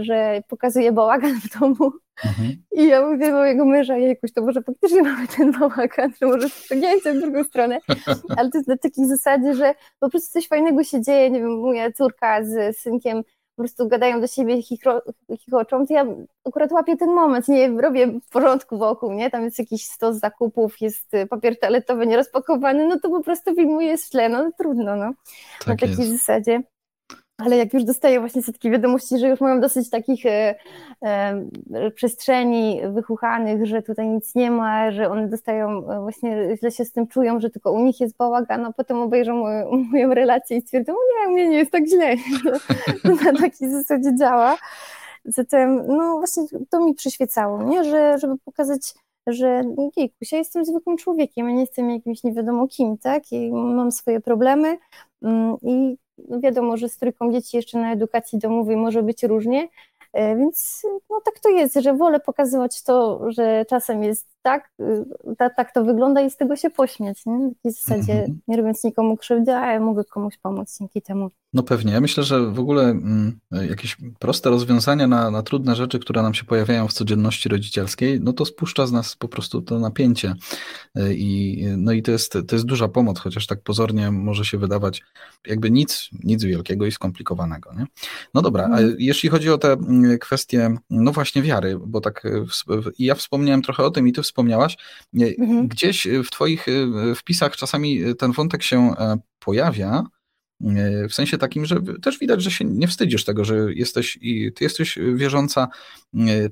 że 0.00 0.42
pokazuje 0.48 0.92
bałagan 0.92 1.40
w 1.40 1.60
domu. 1.60 1.90
Mhm. 2.24 2.62
I 2.72 2.86
ja 2.86 3.06
mówię 3.06 3.30
do 3.30 3.36
mojego 3.36 3.64
męża, 3.64 3.96
jejkuś, 3.96 4.32
to 4.32 4.42
może 4.42 4.62
faktycznie 4.62 5.02
mamy 5.02 5.28
ten 5.36 5.52
bałagan, 5.52 6.12
że 6.20 6.26
może 6.26 6.48
ściągnięcie 6.48 7.12
w 7.12 7.20
drugą 7.20 7.44
stronę, 7.44 7.78
ale 8.36 8.50
to 8.50 8.58
jest 8.58 8.68
na 8.68 8.76
takiej 8.76 9.06
zasadzie, 9.06 9.54
że 9.54 9.74
po 10.00 10.10
prostu 10.10 10.32
coś 10.32 10.48
fajnego 10.48 10.84
się 10.84 11.02
dzieje, 11.02 11.30
nie 11.30 11.40
wiem, 11.40 11.60
moja 11.60 11.92
córka 11.92 12.44
z 12.44 12.78
synkiem 12.78 13.22
po 13.56 13.62
prostu 13.62 13.88
gadają 13.88 14.20
do 14.20 14.26
siebie 14.26 14.62
chichoczą, 15.38 15.86
to 15.86 15.94
ja 15.94 16.06
akurat 16.44 16.72
łapię 16.72 16.96
ten 16.96 17.08
moment, 17.08 17.48
nie 17.48 17.68
robię 17.80 18.06
w 18.06 18.28
porządku 18.28 18.78
wokół, 18.78 19.12
nie? 19.12 19.30
Tam 19.30 19.44
jest 19.44 19.58
jakiś 19.58 19.84
stos 19.84 20.16
zakupów, 20.16 20.80
jest 20.80 21.12
papier 21.30 21.58
toaletowy 21.58 22.06
nierozpakowany, 22.06 22.88
no 22.88 23.00
to 23.00 23.08
po 23.10 23.22
prostu 23.22 23.54
filmuję 23.54 23.98
z 23.98 24.10
tle, 24.10 24.28
no 24.28 24.50
trudno, 24.58 24.96
no. 24.96 25.12
Tak 25.58 25.68
na 25.68 25.76
takiej 25.76 25.98
jest. 25.98 26.10
zasadzie 26.12 26.62
ale 27.38 27.56
jak 27.56 27.74
już 27.74 27.84
dostaję 27.84 28.20
właśnie 28.20 28.42
setki 28.42 28.70
wiadomości, 28.70 29.18
że 29.18 29.28
już 29.28 29.40
mają 29.40 29.60
dosyć 29.60 29.90
takich 29.90 30.26
e, 30.26 30.54
e, 31.02 31.90
przestrzeni 31.90 32.80
wychuchanych, 32.92 33.66
że 33.66 33.82
tutaj 33.82 34.08
nic 34.08 34.34
nie 34.34 34.50
ma, 34.50 34.90
że 34.90 35.10
one 35.10 35.28
dostają, 35.28 35.90
e, 35.90 36.00
właśnie 36.00 36.56
źle 36.58 36.70
się 36.70 36.84
z 36.84 36.92
tym 36.92 37.06
czują, 37.06 37.40
że 37.40 37.50
tylko 37.50 37.72
u 37.72 37.84
nich 37.84 38.00
jest 38.00 38.16
bałagan, 38.16 38.64
a 38.64 38.72
potem 38.72 38.98
obejrzą 38.98 39.36
moją, 39.36 39.70
moją 39.92 40.14
relację 40.14 40.56
i 40.56 40.60
stwierdzą, 40.60 40.92
nie, 40.92 41.28
u 41.28 41.32
mnie 41.32 41.48
nie 41.48 41.56
jest 41.56 41.70
tak 41.70 41.86
źle. 41.86 42.14
Na 43.24 43.40
takiej 43.40 43.70
zasadzie 43.70 44.16
działa. 44.16 44.56
Zatem, 45.24 45.82
no 45.86 46.16
właśnie 46.18 46.42
to 46.70 46.80
mi 46.80 46.94
przyświecało, 46.94 47.62
nie? 47.62 47.84
Że, 47.84 48.18
żeby 48.18 48.34
pokazać, 48.44 48.94
że 49.26 49.62
jejkuś, 49.96 50.32
ja 50.32 50.38
jestem 50.38 50.64
zwykłym 50.64 50.96
człowiekiem, 50.96 51.48
ja 51.48 51.54
nie 51.54 51.60
jestem 51.60 51.90
jakimś 51.90 52.24
nie 52.24 52.32
wiadomo 52.32 52.68
kim, 52.68 52.98
tak? 52.98 53.32
I 53.32 53.52
mam 53.52 53.92
swoje 53.92 54.20
problemy 54.20 54.78
mm, 55.22 55.56
i 55.62 55.98
no 56.28 56.40
wiadomo, 56.40 56.76
że 56.76 56.88
z 56.88 56.96
trójką 56.96 57.32
dzieci 57.32 57.56
jeszcze 57.56 57.78
na 57.78 57.92
edukacji 57.92 58.38
domowej 58.38 58.76
może 58.76 59.02
być 59.02 59.22
różnie, 59.22 59.68
e, 60.12 60.36
więc 60.36 60.82
no 61.10 61.20
tak 61.24 61.38
to 61.38 61.48
jest, 61.48 61.74
że 61.74 61.94
wolę 61.94 62.20
pokazywać 62.20 62.82
to, 62.82 63.20
że 63.30 63.64
czasem 63.68 64.02
jest 64.02 64.37
tak, 64.48 64.70
tak, 65.38 65.56
tak 65.56 65.72
to 65.72 65.84
wygląda 65.84 66.20
i 66.20 66.30
z 66.30 66.36
tego 66.36 66.56
się 66.56 66.70
pośmiać, 66.70 67.26
nie? 67.26 67.50
W 67.64 67.70
zasadzie 67.70 68.12
mhm. 68.12 68.40
nie 68.48 68.56
robiąc 68.56 68.84
nikomu 68.84 69.16
krzywdy, 69.16 69.54
a 69.54 69.72
ja 69.72 69.80
mogę 69.80 70.04
komuś 70.04 70.38
pomóc 70.38 70.78
dzięki 70.78 71.02
temu. 71.02 71.30
No 71.52 71.62
pewnie. 71.62 71.92
Ja 71.92 72.00
myślę, 72.00 72.24
że 72.24 72.50
w 72.50 72.58
ogóle 72.58 72.82
mm, 72.82 73.38
jakieś 73.50 73.96
proste 74.18 74.50
rozwiązania 74.50 75.06
na, 75.06 75.30
na 75.30 75.42
trudne 75.42 75.76
rzeczy, 75.76 75.98
które 75.98 76.22
nam 76.22 76.34
się 76.34 76.44
pojawiają 76.44 76.88
w 76.88 76.92
codzienności 76.92 77.48
rodzicielskiej, 77.48 78.20
no 78.20 78.32
to 78.32 78.44
spuszcza 78.44 78.86
z 78.86 78.92
nas 78.92 79.16
po 79.16 79.28
prostu 79.28 79.62
to 79.62 79.78
napięcie. 79.78 80.34
E, 80.94 81.14
I, 81.14 81.64
no 81.76 81.92
i 81.92 82.02
to 82.02 82.10
jest, 82.10 82.32
to 82.32 82.56
jest 82.56 82.64
duża 82.64 82.88
pomoc, 82.88 83.18
chociaż 83.18 83.46
tak 83.46 83.62
pozornie 83.62 84.10
może 84.10 84.44
się 84.44 84.58
wydawać 84.58 85.02
jakby 85.46 85.70
nic, 85.70 86.08
nic 86.24 86.44
wielkiego 86.44 86.86
i 86.86 86.92
skomplikowanego. 86.92 87.72
Nie? 87.78 87.86
No 88.34 88.42
dobra, 88.42 88.64
a 88.64 88.66
mhm. 88.66 88.96
jeśli 88.98 89.28
chodzi 89.28 89.50
o 89.50 89.58
te 89.58 89.72
mm, 89.72 90.18
kwestie, 90.18 90.74
no 90.90 91.12
właśnie 91.12 91.42
wiary, 91.42 91.78
bo 91.86 92.00
tak 92.00 92.24
e, 92.24 92.44
ja 92.98 93.14
wspomniałem 93.14 93.62
trochę 93.62 93.82
o 93.84 93.90
tym 93.90 94.08
i 94.08 94.12
ty 94.12 94.22
wspomniałaś, 94.38 94.76
mhm. 95.14 95.68
gdzieś 95.68 96.08
w 96.24 96.30
twoich 96.30 96.66
e, 96.68 97.14
wpisach 97.14 97.56
czasami 97.56 98.16
ten 98.16 98.32
wątek 98.32 98.62
się 98.62 98.94
pojawia, 99.38 100.02
w 101.10 101.14
sensie 101.14 101.38
takim, 101.38 101.66
że 101.66 101.76
też 102.02 102.18
widać, 102.18 102.42
że 102.42 102.50
się 102.50 102.64
nie 102.64 102.88
wstydzisz 102.88 103.24
tego, 103.24 103.44
że 103.44 103.74
jesteś 103.74 104.18
i 104.20 104.52
ty 104.52 104.64
jesteś 104.64 104.98
wierząca, 105.14 105.68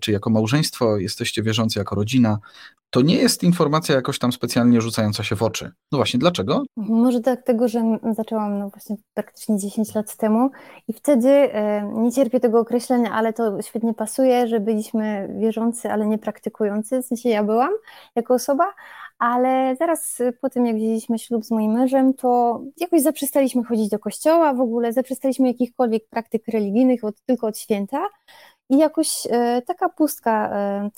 czy 0.01 0.13
jako 0.13 0.31
małżeństwo 0.31 0.99
jesteście 0.99 1.43
wierzący 1.43 1.79
jako 1.79 1.95
rodzina. 1.95 2.39
To 2.91 3.01
nie 3.03 3.17
jest 3.17 3.43
informacja 3.43 3.95
jakoś 3.95 4.19
tam 4.19 4.33
specjalnie 4.33 4.81
rzucająca 4.81 5.23
się 5.23 5.37
w 5.37 5.43
oczy. 5.43 5.73
No 5.93 5.99
właśnie, 5.99 6.21
dlaczego? 6.21 6.63
Może 6.77 7.21
tak 7.21 7.43
tego, 7.43 7.69
że 7.69 7.99
zaczęłam 8.17 8.59
no 8.59 8.71
właśnie 8.71 8.97
praktycznie 9.15 9.59
10 9.59 9.95
lat 9.95 10.17
temu 10.17 10.51
i 10.89 10.93
wtedy 10.93 11.29
e, 11.29 11.91
nie 11.95 12.13
cierpię 12.13 12.41
tego 12.41 12.61
określenia, 12.61 13.13
ale 13.13 13.33
to 13.33 13.63
świetnie 13.63 13.95
pasuje, 13.95 14.47
że 14.47 14.61
byliśmy 14.61 15.29
wierzący, 15.39 15.91
ale 15.91 16.07
nie 16.07 16.19
praktykujący. 16.19 17.03
W 17.03 17.07
sensie 17.07 17.29
ja 17.29 17.45
byłam 17.45 17.71
jako 18.17 18.35
osoba, 18.35 18.75
ale 19.19 19.77
zaraz 19.79 20.19
po 20.41 20.51
tym, 20.51 20.67
jak 20.67 20.77
wzięliśmy 20.77 21.19
ślub 21.19 21.45
z 21.45 21.51
moim 21.51 21.73
mężem, 21.73 22.15
to 22.15 22.61
jakoś 22.81 23.03
zaprzestaliśmy 23.03 23.65
chodzić 23.65 23.89
do 23.89 23.99
kościoła, 23.99 24.55
w 24.55 24.61
ogóle 24.61 24.93
zaprzestaliśmy 24.93 25.49
jakichkolwiek 25.49 26.09
praktyk 26.11 26.49
religijnych 26.49 27.05
od, 27.05 27.15
tylko 27.27 27.47
od 27.47 27.59
święta 27.59 28.07
i 28.71 28.79
jakoś 28.79 29.27
e, 29.31 29.63
taka 29.63 29.89
pustka 29.89 30.51
e 30.53 30.91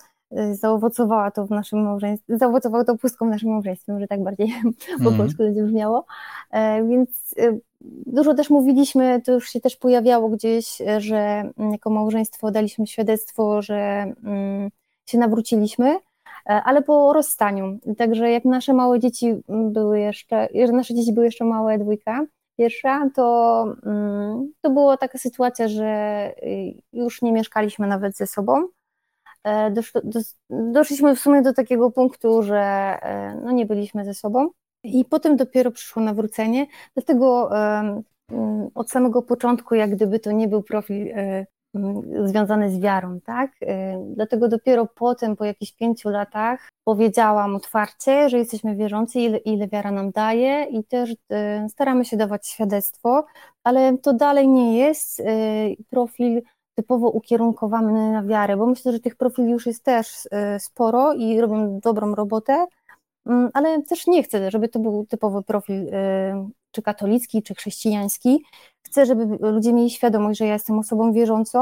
zaowocowała 0.53 1.31
to 1.31 1.47
w 1.47 1.51
naszym 1.51 1.83
małżeństwie, 1.83 2.39
zaowocowało 2.39 2.85
to 2.85 2.97
pustką 2.97 3.27
w 3.27 3.31
naszym 3.31 3.51
małżeństwie, 3.51 3.93
może 3.93 4.07
tak 4.07 4.23
bardziej 4.23 4.55
po 5.05 5.09
mm. 5.09 5.19
polsku 5.19 5.43
będzie 5.43 5.63
brzmiało, 5.63 6.07
e, 6.51 6.85
więc 6.89 7.35
e, 7.39 7.59
dużo 8.07 8.35
też 8.35 8.51
mówiliśmy, 8.51 9.23
to 9.25 9.33
już 9.33 9.51
się 9.51 9.61
też 9.61 9.77
pojawiało 9.77 10.29
gdzieś, 10.29 10.79
że 10.99 11.51
jako 11.73 11.91
małżeństwo 11.91 12.51
daliśmy 12.51 12.87
świadectwo, 12.87 13.63
że 13.63 14.13
mm, 14.25 14.71
się 15.07 15.19
nawróciliśmy, 15.19 15.99
E, 16.49 16.63
ale 16.65 16.83
po 16.83 17.13
rozstaniu. 17.13 17.79
Także 17.99 18.31
jak 18.31 18.45
nasze 18.45 18.75
małe 18.75 19.01
dzieci 19.01 19.35
były 19.49 20.01
jeszcze, 20.01 20.49
nasze 20.73 20.95
dzieci 20.95 21.13
były 21.13 21.27
jeszcze 21.27 21.45
małe, 21.45 21.79
dwójka, 21.79 22.27
pierwsza, 22.59 23.11
to, 23.15 23.65
mm, 23.87 24.53
to 24.61 24.71
była 24.71 24.97
taka 24.97 25.19
sytuacja, 25.19 25.69
że 25.69 26.33
y, 26.43 26.83
już 26.93 27.23
nie 27.23 27.33
mieszkaliśmy 27.33 27.87
nawet 27.87 28.17
ze 28.17 28.27
sobą. 28.27 28.69
E, 29.47 29.75
doszliśmy 30.51 31.17
w 31.17 31.21
sumie 31.21 31.43
do 31.43 31.53
takiego 31.53 31.91
punktu, 31.91 32.43
że 32.43 32.59
e, 33.03 33.41
no 33.45 33.51
nie 33.51 33.67
byliśmy 33.67 34.05
ze 34.05 34.15
sobą. 34.15 34.51
I 34.83 35.05
potem 35.05 35.37
dopiero 35.37 35.71
przyszło 35.71 36.03
nawrócenie, 36.03 36.67
dlatego 36.95 37.51
mm, 37.53 38.03
od 38.75 38.91
samego 38.91 39.23
początku, 39.23 39.75
jak 39.75 39.91
gdyby 39.91 40.19
to 40.21 40.33
nie 40.33 40.49
był 40.49 40.63
profil 40.63 41.07
związane 42.25 42.71
z 42.71 42.81
wiarą, 42.81 43.21
tak? 43.21 43.53
Dlatego 44.15 44.49
dopiero 44.49 44.87
potem, 44.87 45.37
po 45.37 45.45
jakichś 45.45 45.73
pięciu 45.73 46.09
latach, 46.09 46.69
powiedziałam 46.85 47.57
otwarcie, 47.57 48.29
że 48.29 48.39
jesteśmy 48.39 48.77
wierzący, 48.77 49.21
ile, 49.21 49.39
ile 49.39 49.69
wiara 49.69 49.91
nam 49.91 50.11
daje 50.11 50.65
i 50.65 50.85
też 50.85 51.15
staramy 51.69 52.05
się 52.05 52.17
dawać 52.17 52.49
świadectwo, 52.49 53.25
ale 53.65 53.99
to 53.99 54.13
dalej 54.13 54.49
nie 54.49 54.79
jest 54.79 55.23
profil 55.91 56.43
typowo 56.79 57.11
ukierunkowany 57.11 58.13
na 58.13 58.23
wiarę, 58.23 58.57
bo 58.57 58.67
myślę, 58.67 58.93
że 58.93 59.01
tych 59.01 59.17
profili 59.17 59.51
już 59.51 59.67
jest 59.67 59.85
też 59.85 60.29
sporo 60.59 61.15
i 61.15 61.41
robią 61.41 61.81
dobrą 61.81 62.15
robotę, 62.15 62.67
mm, 63.27 63.51
ale 63.55 63.83
też 63.83 64.07
nie 64.07 64.23
chcę, 64.23 64.51
żeby 64.51 64.69
to 64.69 64.79
był 64.79 65.07
typowy 65.07 65.43
profil 65.43 65.91
czy 66.71 66.83
katolicki, 66.83 67.43
czy 67.43 67.55
chrześcijański. 67.55 68.45
Chcę, 68.83 69.07
żeby 69.07 69.51
ludzie 69.53 69.73
mieli 69.73 69.91
świadomość, 69.91 70.39
że 70.39 70.47
ja 70.47 70.53
jestem 70.53 70.79
osobą 70.79 71.13
wierzącą, 71.13 71.61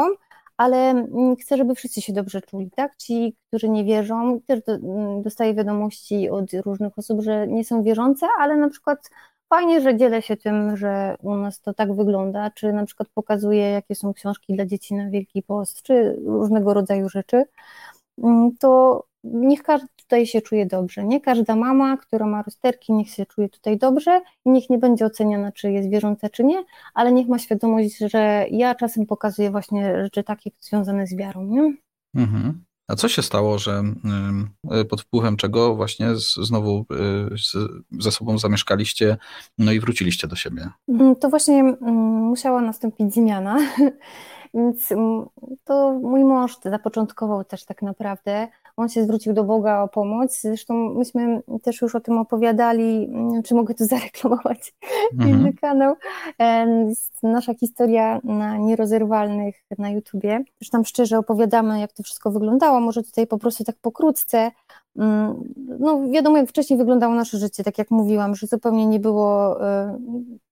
ale 0.56 0.90
mm, 0.90 1.36
chcę, 1.36 1.56
żeby 1.56 1.74
wszyscy 1.74 2.00
się 2.00 2.12
dobrze 2.12 2.40
czuli, 2.40 2.70
tak? 2.76 2.96
Ci, 2.96 3.36
którzy 3.48 3.68
nie 3.68 3.84
wierzą, 3.84 4.40
też 4.46 4.60
mm, 4.68 5.22
dostaję 5.22 5.54
wiadomości 5.54 6.30
od 6.30 6.52
różnych 6.64 6.98
osób, 6.98 7.22
że 7.22 7.46
nie 7.46 7.64
są 7.64 7.82
wierzące, 7.82 8.26
ale 8.38 8.56
na 8.56 8.68
przykład 8.68 9.10
fajnie, 9.48 9.80
że 9.80 9.96
dzielę 9.96 10.22
się 10.22 10.36
tym, 10.36 10.76
że 10.76 11.16
u 11.22 11.34
nas 11.34 11.60
to 11.60 11.74
tak 11.74 11.94
wygląda, 11.94 12.50
czy 12.50 12.72
na 12.72 12.86
przykład 12.86 13.08
pokazuję, 13.14 13.70
jakie 13.70 13.94
są 13.94 14.14
książki 14.14 14.54
dla 14.54 14.66
dzieci 14.66 14.94
na 14.94 15.10
Wielki 15.10 15.42
Post, 15.42 15.82
czy 15.82 16.16
różnego 16.26 16.74
rodzaju 16.74 17.08
rzeczy, 17.08 17.44
mm, 18.22 18.56
to 18.58 19.02
niech 19.24 19.62
każdy 19.62 19.88
tutaj 19.96 20.26
się 20.26 20.40
czuje 20.40 20.66
dobrze. 20.66 21.04
Nie 21.04 21.20
każda 21.20 21.56
mama, 21.56 21.96
która 21.96 22.26
ma 22.26 22.42
rozterki, 22.42 22.92
niech 22.92 23.10
się 23.10 23.26
czuje 23.26 23.48
tutaj 23.48 23.78
dobrze 23.78 24.20
i 24.44 24.50
niech 24.50 24.70
nie 24.70 24.78
będzie 24.78 25.06
oceniana, 25.06 25.52
czy 25.52 25.72
jest 25.72 25.90
wierząca, 25.90 26.28
czy 26.28 26.44
nie, 26.44 26.64
ale 26.94 27.12
niech 27.12 27.28
ma 27.28 27.38
świadomość, 27.38 27.98
że 27.98 28.46
ja 28.50 28.74
czasem 28.74 29.06
pokazuję 29.06 29.50
właśnie 29.50 30.02
rzeczy 30.02 30.24
takie 30.24 30.50
związane 30.60 31.06
z 31.06 31.16
wiarą. 31.16 31.44
Nie? 31.44 31.74
Mhm. 32.14 32.64
A 32.88 32.96
co 32.96 33.08
się 33.08 33.22
stało, 33.22 33.58
że 33.58 33.82
y, 34.80 34.84
pod 34.84 35.00
wpływem 35.00 35.36
czego 35.36 35.74
właśnie 35.74 36.08
znowu 36.42 36.86
y, 36.92 38.00
ze 38.00 38.12
sobą 38.12 38.38
zamieszkaliście, 38.38 39.16
no 39.58 39.72
i 39.72 39.80
wróciliście 39.80 40.28
do 40.28 40.36
siebie? 40.36 40.68
Mm, 40.88 41.16
to 41.16 41.28
właśnie 41.28 41.58
mm, 41.60 41.94
musiała 42.22 42.60
nastąpić 42.60 43.14
zmiana. 43.14 43.58
Więc 44.54 44.92
mm, 44.92 45.26
to 45.64 45.92
mój 46.02 46.24
mąż 46.24 46.56
zapoczątkował 46.64 47.44
też 47.44 47.64
tak 47.64 47.82
naprawdę. 47.82 48.48
On 48.76 48.88
się 48.88 49.04
zwrócił 49.04 49.32
do 49.32 49.44
Boga 49.44 49.82
o 49.82 49.88
pomoc. 49.88 50.40
Zresztą 50.40 50.74
myśmy 50.74 51.42
też 51.62 51.82
już 51.82 51.94
o 51.94 52.00
tym 52.00 52.18
opowiadali, 52.18 53.10
czy 53.44 53.54
mogę 53.54 53.74
tu 53.74 53.84
zareklamować 53.94 54.74
mhm. 55.12 55.30
inny 55.30 55.52
kanał. 55.52 55.94
Jest 56.88 57.22
nasza 57.22 57.54
historia 57.54 58.20
na 58.24 58.56
nierozerwalnych 58.56 59.54
na 59.78 59.90
YouTubie. 59.90 60.44
Zresztą 60.60 60.84
szczerze 60.84 61.18
opowiadamy, 61.18 61.80
jak 61.80 61.92
to 61.92 62.02
wszystko 62.02 62.30
wyglądało. 62.30 62.80
Może 62.80 63.02
tutaj 63.02 63.26
po 63.26 63.38
prostu 63.38 63.64
tak 63.64 63.76
pokrótce. 63.76 64.50
Mm, 64.96 65.54
no 65.78 66.08
wiadomo, 66.10 66.36
jak 66.36 66.48
wcześniej 66.48 66.78
wyglądało 66.78 67.14
nasze 67.14 67.38
życie, 67.38 67.64
tak 67.64 67.78
jak 67.78 67.90
mówiłam, 67.90 68.34
że 68.34 68.46
zupełnie 68.46 68.86
nie 68.86 69.00
było, 69.00 69.62
e, 69.68 69.98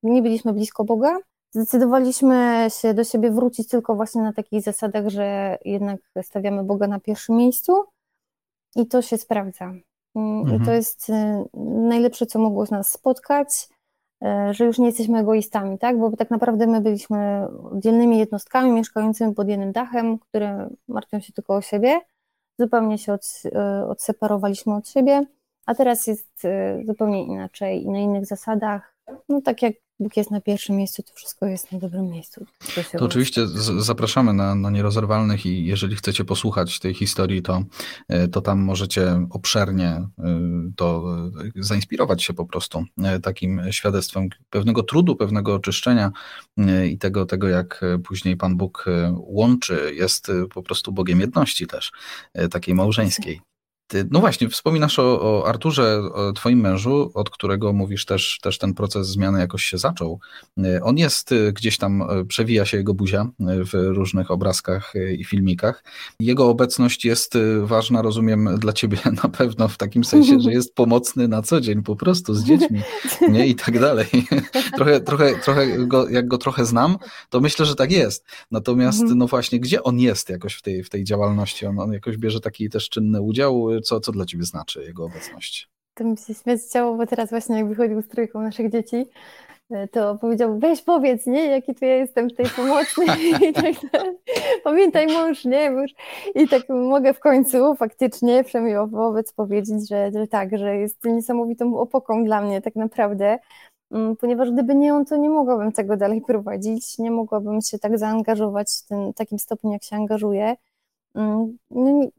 nie 0.02 0.22
byliśmy 0.22 0.52
blisko 0.52 0.84
Boga, 0.84 1.18
Zdecydowaliśmy 1.54 2.66
się 2.80 2.94
do 2.94 3.04
siebie 3.04 3.30
wrócić 3.30 3.68
tylko 3.68 3.94
właśnie 3.94 4.22
na 4.22 4.32
takich 4.32 4.62
zasadach, 4.62 5.08
że 5.08 5.58
jednak 5.64 6.00
stawiamy 6.22 6.64
Boga 6.64 6.86
na 6.86 7.00
pierwszym 7.00 7.36
miejscu 7.36 7.84
i 8.76 8.86
to 8.86 9.02
się 9.02 9.18
sprawdza. 9.18 9.72
Mhm. 10.14 10.62
I 10.62 10.64
to 10.64 10.72
jest 10.72 11.08
y, 11.08 11.12
najlepsze, 11.88 12.26
co 12.26 12.38
mogło 12.38 12.64
nas 12.70 12.92
spotkać, 12.92 13.68
y, 14.24 14.54
że 14.54 14.64
już 14.64 14.78
nie 14.78 14.86
jesteśmy 14.86 15.18
egoistami, 15.18 15.78
tak? 15.78 15.98
Bo 15.98 16.16
tak 16.16 16.30
naprawdę 16.30 16.66
my 16.66 16.80
byliśmy 16.80 17.46
oddzielnymi 17.72 18.18
jednostkami 18.18 18.70
mieszkającymi 18.70 19.34
pod 19.34 19.48
jednym 19.48 19.72
dachem, 19.72 20.18
które 20.18 20.68
martwią 20.88 21.20
się 21.20 21.32
tylko 21.32 21.54
o 21.54 21.62
siebie. 21.62 22.00
Zupełnie 22.58 22.98
się 22.98 23.12
od, 23.12 23.42
y, 23.44 23.86
odseparowaliśmy 23.86 24.74
od 24.74 24.88
siebie, 24.88 25.26
a 25.66 25.74
teraz 25.74 26.06
jest 26.06 26.42
zupełnie 26.86 27.24
inaczej 27.24 27.82
i 27.82 27.90
na 27.90 27.98
innych 27.98 28.26
zasadach. 28.26 28.94
No 29.28 29.40
tak 29.42 29.62
jak 29.62 29.74
Bóg 30.00 30.16
jest 30.16 30.30
na 30.30 30.40
pierwszym 30.40 30.76
miejscu, 30.76 31.02
to 31.02 31.12
wszystko 31.14 31.46
jest 31.46 31.72
na 31.72 31.78
dobrym 31.78 32.10
miejscu. 32.10 32.46
To, 32.74 32.98
to 32.98 33.04
oczywiście 33.04 33.46
zapraszamy 33.78 34.32
na, 34.32 34.54
na 34.54 34.70
Nierozerwalnych 34.70 35.46
i 35.46 35.66
jeżeli 35.66 35.96
chcecie 35.96 36.24
posłuchać 36.24 36.78
tej 36.78 36.94
historii, 36.94 37.42
to, 37.42 37.64
e, 38.08 38.28
to 38.28 38.40
tam 38.40 38.60
możecie 38.60 39.26
obszernie 39.30 39.88
e, 39.88 40.08
to 40.76 41.04
e, 41.56 41.62
zainspirować 41.62 42.22
się 42.22 42.34
po 42.34 42.46
prostu 42.46 42.84
takim 43.22 43.60
świadectwem 43.70 44.28
pewnego 44.50 44.82
trudu, 44.82 45.16
pewnego 45.16 45.54
oczyszczenia 45.54 46.12
i 46.88 46.98
tego, 46.98 47.26
tego 47.26 47.48
jak 47.48 47.80
później 48.04 48.36
Pan 48.36 48.56
Bóg 48.56 48.84
łączy, 49.16 49.94
jest 49.94 50.32
po 50.54 50.62
prostu 50.62 50.92
Bogiem 50.92 51.20
jedności 51.20 51.66
też, 51.66 51.92
takiej 52.50 52.74
małżeńskiej. 52.74 53.40
No 54.10 54.20
właśnie, 54.20 54.48
wspominasz 54.48 54.98
o, 54.98 55.20
o, 55.20 55.48
Arturze, 55.48 56.00
o 56.14 56.32
twoim 56.32 56.60
mężu, 56.60 57.10
od 57.14 57.30
którego 57.30 57.72
mówisz 57.72 58.04
też, 58.04 58.38
też 58.42 58.58
ten 58.58 58.74
proces 58.74 59.08
zmiany 59.08 59.38
jakoś 59.38 59.64
się 59.64 59.78
zaczął. 59.78 60.20
On 60.82 60.98
jest 60.98 61.32
y, 61.32 61.52
gdzieś 61.52 61.78
tam, 61.78 62.02
y, 62.02 62.24
przewija 62.26 62.64
się 62.64 62.76
jego 62.76 62.94
buzia 62.94 63.28
w 63.40 63.70
różnych 63.72 64.30
obrazkach 64.30 64.92
i 65.18 65.24
filmikach. 65.24 65.84
Jego 66.20 66.48
obecność 66.48 67.04
jest 67.04 67.38
ważna, 67.62 68.02
rozumiem, 68.02 68.58
dla 68.58 68.72
ciebie 68.72 68.98
na 69.24 69.28
pewno 69.28 69.68
w 69.68 69.76
takim 69.76 70.04
sensie, 70.04 70.40
że 70.40 70.52
jest 70.52 70.74
pomocny 70.74 71.28
na 71.28 71.42
co 71.42 71.60
dzień 71.60 71.82
po 71.82 71.96
prostu 71.96 72.34
z 72.34 72.44
dziećmi 72.44 72.80
nie? 73.28 73.46
i 73.46 73.54
tak 73.54 73.80
dalej. 73.80 74.06
trochę, 74.76 75.00
trochę, 75.00 75.34
trochę 75.38 75.86
go, 75.86 76.08
jak 76.08 76.28
go 76.28 76.38
trochę 76.38 76.64
znam, 76.64 76.96
to 77.30 77.40
myślę, 77.40 77.66
że 77.66 77.74
tak 77.74 77.92
jest. 77.92 78.24
Natomiast 78.50 79.00
mhm. 79.00 79.18
no 79.18 79.26
właśnie, 79.26 79.60
gdzie 79.60 79.82
on 79.82 79.98
jest 79.98 80.28
jakoś 80.28 80.54
w 80.54 80.62
tej, 80.62 80.84
w 80.84 80.90
tej 80.90 81.04
działalności? 81.04 81.66
On, 81.66 81.78
on 81.78 81.92
jakoś 81.92 82.16
bierze 82.16 82.40
taki 82.40 82.70
też 82.70 82.88
czynny 82.88 83.22
udział 83.22 83.73
co, 83.80 84.00
co 84.00 84.12
dla 84.12 84.24
Ciebie 84.24 84.44
znaczy 84.44 84.84
jego 84.84 85.04
obecność? 85.04 85.68
To 85.94 86.04
mi 86.04 86.16
się 86.18 86.34
śmiać 86.34 86.60
chciało, 86.60 86.96
bo 86.96 87.06
teraz 87.06 87.30
właśnie 87.30 87.56
jak 87.56 87.68
wychodził 87.68 88.02
z 88.02 88.08
trójką 88.08 88.42
naszych 88.42 88.70
dzieci, 88.70 89.06
e, 89.70 89.88
to 89.88 90.18
powiedział, 90.18 90.58
weź 90.58 90.82
powiedz, 90.82 91.26
nie, 91.26 91.46
jaki 91.46 91.74
tu 91.74 91.84
ja 91.84 91.96
jestem 91.96 92.30
tej 92.30 92.46
pomocnej 92.46 93.08
i 93.50 93.52
tak 93.52 93.74
dalej. 93.92 94.16
Pamiętaj 94.64 95.06
mąż, 95.06 95.44
nie, 95.44 95.70
mąż. 95.70 95.90
I 96.34 96.48
tak 96.48 96.62
mogę 96.68 97.14
w 97.14 97.20
końcu 97.20 97.74
faktycznie 97.74 98.44
przynajmniej 98.44 98.76
wobec 98.90 99.32
powiedzieć, 99.32 99.88
że, 99.88 100.10
że 100.12 100.26
tak, 100.26 100.58
że 100.58 100.76
jest 100.76 101.04
niesamowitą 101.04 101.78
opoką 101.78 102.24
dla 102.24 102.40
mnie 102.40 102.60
tak 102.60 102.76
naprawdę, 102.76 103.38
mm, 103.90 104.16
ponieważ 104.16 104.50
gdyby 104.50 104.74
nie 104.74 104.94
on, 104.94 105.04
to 105.04 105.16
nie 105.16 105.30
mogłabym 105.30 105.72
tego 105.72 105.96
dalej 105.96 106.20
prowadzić, 106.20 106.98
nie 106.98 107.10
mogłabym 107.10 107.60
się 107.60 107.78
tak 107.78 107.98
zaangażować 107.98 108.68
w 108.84 108.88
tym 108.88 109.12
takim 109.14 109.38
stopniu, 109.38 109.72
jak 109.72 109.84
się 109.84 109.96
angażuję. 109.96 110.56
Mm, 111.14 111.56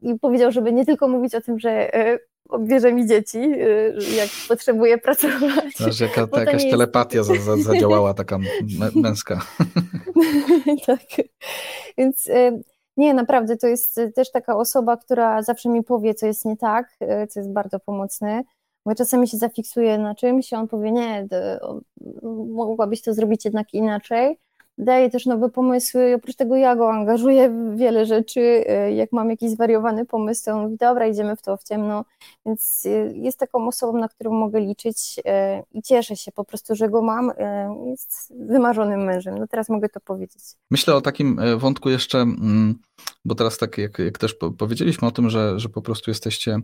I 0.02 0.18
powiedział, 0.20 0.52
żeby 0.52 0.72
nie 0.72 0.86
tylko 0.86 1.08
mówić 1.08 1.34
o 1.34 1.40
tym, 1.40 1.58
że 1.58 1.94
e, 1.94 2.18
bierze 2.60 2.92
mi 2.92 3.06
dzieci, 3.06 3.38
e, 3.38 4.16
jak 4.16 4.28
potrzebuję 4.48 4.98
pracować. 4.98 5.76
Znaczy, 5.76 6.04
jaka, 6.04 6.26
ta 6.26 6.40
jakaś 6.40 6.70
telepatia 6.70 7.18
jest... 7.18 7.44
za, 7.44 7.56
zadziałała, 7.56 8.14
taka 8.14 8.38
męska. 8.94 9.40
tak. 10.86 11.26
Więc 11.98 12.26
e, 12.30 12.60
nie, 12.96 13.14
naprawdę, 13.14 13.56
to 13.56 13.66
jest 13.66 14.00
też 14.14 14.30
taka 14.30 14.56
osoba, 14.56 14.96
która 14.96 15.42
zawsze 15.42 15.68
mi 15.68 15.82
powie, 15.82 16.14
co 16.14 16.26
jest 16.26 16.44
nie 16.44 16.56
tak, 16.56 16.96
co 17.28 17.40
jest 17.40 17.52
bardzo 17.52 17.80
pomocne. 17.80 18.42
Bo 18.86 18.94
czasami 18.94 19.28
się 19.28 19.36
zafiksuje 19.36 19.98
na 19.98 20.14
czymś, 20.14 20.52
a 20.52 20.58
on 20.58 20.68
powie, 20.68 20.92
nie, 20.92 21.26
mogłabyś 22.54 23.02
to 23.02 23.14
zrobić 23.14 23.44
jednak 23.44 23.74
inaczej 23.74 24.38
daje 24.78 25.10
też 25.10 25.26
nowe 25.26 25.48
pomysły. 25.50 26.14
Oprócz 26.16 26.36
tego 26.36 26.56
ja 26.56 26.76
go 26.76 26.92
angażuję 26.92 27.48
w 27.48 27.76
wiele 27.76 28.06
rzeczy. 28.06 28.40
Y, 28.40 28.92
jak 28.92 29.12
mam 29.12 29.30
jakiś 29.30 29.50
zwariowany 29.50 30.06
pomysł, 30.06 30.44
to 30.44 30.52
on 30.52 30.62
mówi, 30.62 30.76
dobra, 30.76 31.06
idziemy 31.06 31.36
w 31.36 31.42
to 31.42 31.56
w 31.56 31.64
ciemno. 31.64 32.04
Więc 32.46 32.86
y, 32.86 33.12
jest 33.14 33.38
taką 33.38 33.68
osobą, 33.68 33.98
na 33.98 34.08
którą 34.08 34.32
mogę 34.32 34.60
liczyć 34.60 35.18
y, 35.18 35.22
i 35.72 35.82
cieszę 35.82 36.16
się 36.16 36.32
po 36.32 36.44
prostu, 36.44 36.74
że 36.74 36.88
go 36.88 37.02
mam. 37.02 37.32
Jest 37.86 38.32
wymarzonym 38.46 39.04
mężem. 39.04 39.38
No 39.38 39.46
teraz 39.46 39.68
mogę 39.68 39.88
to 39.88 40.00
powiedzieć. 40.00 40.42
Myślę 40.70 40.94
o 40.94 41.00
takim 41.00 41.40
wątku 41.58 41.90
jeszcze, 41.90 42.18
mm, 42.18 42.78
bo 43.24 43.34
teraz 43.34 43.58
tak 43.58 43.78
jak, 43.78 43.98
jak 43.98 44.18
też 44.18 44.34
powiedzieliśmy 44.58 45.08
o 45.08 45.10
tym, 45.10 45.30
że, 45.30 45.60
że 45.60 45.68
po 45.68 45.82
prostu 45.82 46.10
jesteście 46.10 46.58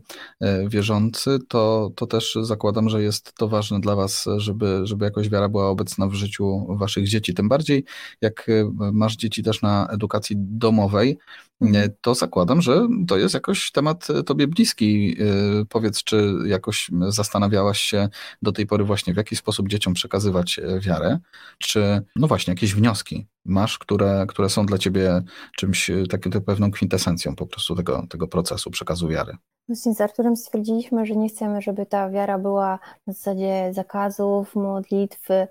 wierzący, 0.67 1.39
to, 1.49 1.91
to 1.97 2.07
też 2.07 2.39
zakładam, 2.43 2.89
że 2.89 3.03
jest 3.03 3.35
to 3.35 3.49
ważne 3.49 3.81
dla 3.81 3.97
was, 3.97 4.25
żeby, 4.37 4.81
żeby 4.85 5.05
jakoś 5.05 5.29
wiara 5.29 5.49
była 5.49 5.69
obecna 5.69 6.07
w 6.07 6.15
życiu 6.15 6.67
waszych 6.69 7.09
dzieci. 7.09 7.35
Tym 7.35 7.49
bardziej, 7.49 7.85
jak 8.21 8.49
e, 8.49 8.71
masz 8.93 9.17
dzieci 9.17 9.43
też 9.43 9.63
na 9.63 9.89
edukacji 9.91 10.37
domowej, 10.39 11.19
mhm. 11.61 11.91
to 12.01 12.15
zakładam, 12.15 12.63
że 12.63 12.89
to 13.09 13.19
jest 13.19 13.35
jakoś 13.35 13.73
temat 13.73 14.11
e, 14.11 14.23
tobie 14.23 14.47
bliski. 14.47 15.17
E, 15.21 15.65
powiedz, 15.69 16.05
czy 16.05 16.35
jakoś 16.47 16.91
zastanawiałaś 17.09 17.81
się 17.81 18.09
do 18.43 18.53
tej 18.53 18.67
pory 18.67 18.85
właśnie, 18.85 19.15
w 19.15 19.17
jaki 19.17 19.37
sposób 19.37 19.69
dzieciom 19.69 19.95
przekazywać 19.95 20.61
wiarę, 20.81 21.19
czy 21.59 22.03
no 22.17 22.29
właśnie 22.29 22.51
jakieś 22.51 22.75
wnioski 22.75 23.27
masz, 23.45 23.79
które, 23.79 24.25
które 24.29 24.49
są 24.49 24.67
dla 24.67 24.79
ciebie 24.79 25.23
czymś 25.57 25.91
taką 26.11 26.31
pewną 26.31 26.71
kwintesencją 26.71 27.37
po 27.37 27.47
prostu 27.47 27.77
tego, 27.77 28.07
tego 28.11 28.29
procesu 28.29 28.71
przekazu 28.71 29.09
wiary? 29.09 29.37
Właśnie 29.69 29.95
z 29.95 30.01
Arturem 30.01 30.37
stwierdziliśmy, 30.37 31.07
że 31.07 31.17
nie 31.17 31.29
chcemy, 31.29 31.63
żeby 31.63 31.87
ta 31.87 32.11
wiara 32.11 32.39
była 32.39 32.79
na 33.07 33.13
zasadzie 33.13 33.71
zakazów, 33.73 34.55
modlitw, 34.55 35.31
e, 35.31 35.49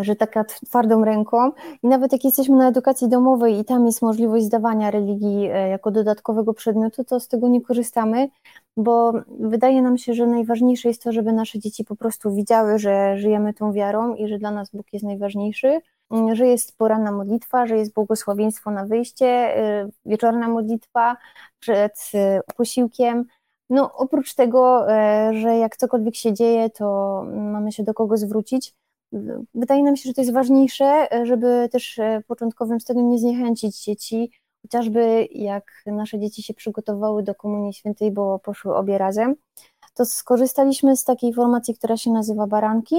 że 0.00 0.16
taka 0.16 0.44
twardą 0.44 1.04
ręką. 1.04 1.52
I 1.82 1.86
nawet 1.86 2.12
jak 2.12 2.24
jesteśmy 2.24 2.56
na 2.56 2.68
edukacji 2.68 3.08
domowej 3.08 3.58
i 3.58 3.64
tam 3.64 3.86
jest 3.86 4.02
możliwość 4.02 4.44
zdawania 4.44 4.90
religii 4.90 5.46
e, 5.46 5.68
jako 5.68 5.90
dodatkowego 5.90 6.54
przedmiotu, 6.54 7.04
to 7.04 7.20
z 7.20 7.28
tego 7.28 7.48
nie 7.48 7.60
korzystamy, 7.60 8.28
bo 8.76 9.12
wydaje 9.40 9.82
nam 9.82 9.98
się, 9.98 10.14
że 10.14 10.26
najważniejsze 10.26 10.88
jest 10.88 11.02
to, 11.02 11.12
żeby 11.12 11.32
nasze 11.32 11.58
dzieci 11.58 11.84
po 11.84 11.96
prostu 11.96 12.34
widziały, 12.34 12.78
że 12.78 13.18
żyjemy 13.18 13.54
tą 13.54 13.72
wiarą 13.72 14.14
i 14.14 14.28
że 14.28 14.38
dla 14.38 14.50
nas 14.50 14.70
Bóg 14.70 14.86
jest 14.92 15.04
najważniejszy 15.04 15.80
że 16.32 16.46
jest 16.46 16.78
poranna 16.78 17.12
modlitwa, 17.12 17.66
że 17.66 17.76
jest 17.76 17.92
błogosławieństwo 17.92 18.70
na 18.70 18.86
wyjście, 18.86 19.26
e, 19.26 19.88
wieczorna 20.06 20.48
modlitwa 20.48 21.16
przed 21.58 22.10
posiłkiem, 22.56 23.24
no, 23.70 23.94
oprócz 23.94 24.34
tego, 24.34 24.92
e, 24.92 25.30
że 25.34 25.56
jak 25.56 25.76
cokolwiek 25.76 26.16
się 26.16 26.32
dzieje, 26.32 26.70
to 26.70 27.22
mamy 27.34 27.72
się 27.72 27.82
do 27.82 27.94
kogo 27.94 28.16
zwrócić. 28.16 28.74
Wydaje 29.54 29.82
nam 29.82 29.96
się, 29.96 30.08
że 30.08 30.14
to 30.14 30.20
jest 30.20 30.32
ważniejsze, 30.32 31.12
e, 31.12 31.26
żeby 31.26 31.68
też 31.72 32.00
w 32.22 32.26
początkowym 32.26 32.80
stadium 32.80 33.10
nie 33.10 33.18
zniechęcić 33.18 33.84
dzieci 33.84 34.30
chociażby 34.62 35.28
jak 35.30 35.64
nasze 35.86 36.18
dzieci 36.18 36.42
się 36.42 36.54
przygotowały 36.54 37.22
do 37.22 37.34
Komunii 37.34 37.72
Świętej, 37.72 38.10
bo 38.10 38.38
poszły 38.38 38.76
obie 38.76 38.98
razem, 38.98 39.34
to 39.94 40.04
skorzystaliśmy 40.04 40.96
z 40.96 41.04
takiej 41.04 41.34
formacji, 41.34 41.74
która 41.74 41.96
się 41.96 42.10
nazywa 42.10 42.46
Baranki 42.46 42.96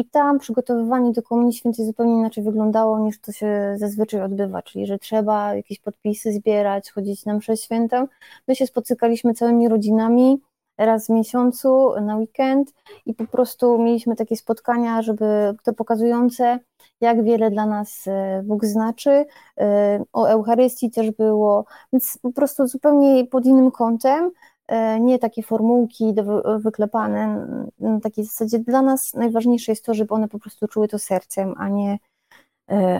i 0.00 0.04
tam 0.04 0.38
przygotowywanie 0.38 1.12
do 1.12 1.22
Komunii 1.22 1.52
Świętej 1.52 1.86
zupełnie 1.86 2.14
inaczej 2.14 2.44
wyglądało 2.44 2.98
niż 2.98 3.20
to 3.20 3.32
się 3.32 3.74
zazwyczaj 3.76 4.22
odbywa, 4.22 4.62
czyli 4.62 4.86
że 4.86 4.98
trzeba 4.98 5.54
jakieś 5.54 5.80
podpisy 5.80 6.32
zbierać, 6.32 6.90
chodzić 6.90 7.24
na 7.24 7.34
mszę 7.34 7.56
świętą. 7.56 8.06
My 8.48 8.56
się 8.56 8.66
spotykaliśmy 8.66 9.34
całymi 9.34 9.68
rodzinami, 9.68 10.40
raz 10.78 11.06
w 11.06 11.10
miesiącu 11.10 12.00
na 12.00 12.16
weekend 12.16 12.74
i 13.06 13.14
po 13.14 13.26
prostu 13.26 13.78
mieliśmy 13.78 14.16
takie 14.16 14.36
spotkania, 14.36 15.02
żeby 15.02 15.54
to 15.64 15.72
pokazujące, 15.72 16.58
jak 17.00 17.24
wiele 17.24 17.50
dla 17.50 17.66
nas 17.66 18.04
e, 18.06 18.42
Bóg 18.44 18.64
znaczy. 18.64 19.24
E, 19.60 20.04
o 20.12 20.26
Eucharystii 20.26 20.90
też 20.90 21.10
było, 21.10 21.64
więc 21.92 22.18
po 22.22 22.32
prostu 22.32 22.66
zupełnie 22.66 23.26
pod 23.26 23.46
innym 23.46 23.70
kątem. 23.70 24.30
E, 24.70 25.00
nie 25.00 25.18
takie 25.18 25.42
formułki 25.42 26.14
wyklepane, 26.58 27.46
na 27.80 28.00
takiej 28.00 28.24
zasadzie 28.24 28.58
dla 28.58 28.82
nas 28.82 29.14
najważniejsze 29.14 29.72
jest 29.72 29.84
to, 29.84 29.94
żeby 29.94 30.14
one 30.14 30.28
po 30.28 30.38
prostu 30.38 30.68
czuły 30.68 30.88
to 30.88 30.98
sercem, 30.98 31.54
a 31.58 31.68
nie, 31.68 31.98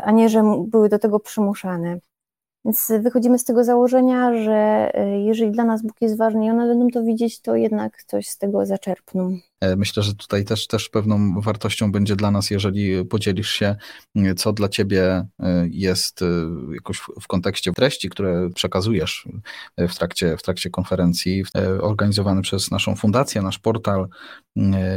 a 0.02 0.10
nie 0.10 0.28
że 0.28 0.42
były 0.66 0.88
do 0.88 0.98
tego 0.98 1.20
przymuszane. 1.20 1.98
Więc 2.64 2.92
wychodzimy 3.02 3.38
z 3.38 3.44
tego 3.44 3.64
założenia, 3.64 4.44
że 4.44 4.90
e, 4.94 5.20
jeżeli 5.20 5.52
dla 5.52 5.64
nas 5.64 5.82
Bóg 5.82 5.96
jest 6.00 6.16
ważny 6.16 6.46
i 6.46 6.50
one 6.50 6.66
będą 6.66 6.88
to 6.88 7.02
widzieć, 7.02 7.40
to 7.40 7.56
jednak 7.56 8.04
coś 8.06 8.28
z 8.28 8.38
tego 8.38 8.66
zaczerpną. 8.66 9.38
E, 9.60 9.76
myślę, 9.76 10.02
że 10.02 10.14
tutaj 10.14 10.44
też, 10.44 10.66
też 10.66 10.88
pewną 10.88 11.40
wartością 11.40 11.92
będzie 11.92 12.16
dla 12.16 12.30
nas, 12.30 12.50
jeżeli 12.50 13.04
podzielisz 13.04 13.50
się, 13.50 13.76
co 14.36 14.52
dla 14.52 14.68
ciebie 14.68 15.26
e, 15.38 15.66
jest 15.70 16.20
jakoś 16.74 16.98
w 16.98 17.26
kontekście 17.26 17.72
treści, 17.72 18.10
które 18.10 18.50
przekazujesz 18.54 19.28
w 19.78 19.94
trakcie, 19.94 20.36
w 20.36 20.42
trakcie 20.42 20.70
konferencji 20.70 21.44
organizowany 21.80 22.42
przez 22.42 22.70
naszą 22.70 22.96
fundację, 22.96 23.42
nasz 23.42 23.58
portal 23.58 24.08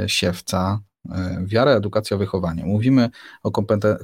Siewca. 0.07 0.79
E, 1.11 1.43
wiara, 1.45 1.71
edukacja, 1.71 2.17
wychowanie. 2.17 2.65
Mówimy 2.65 3.09
o 3.43 3.51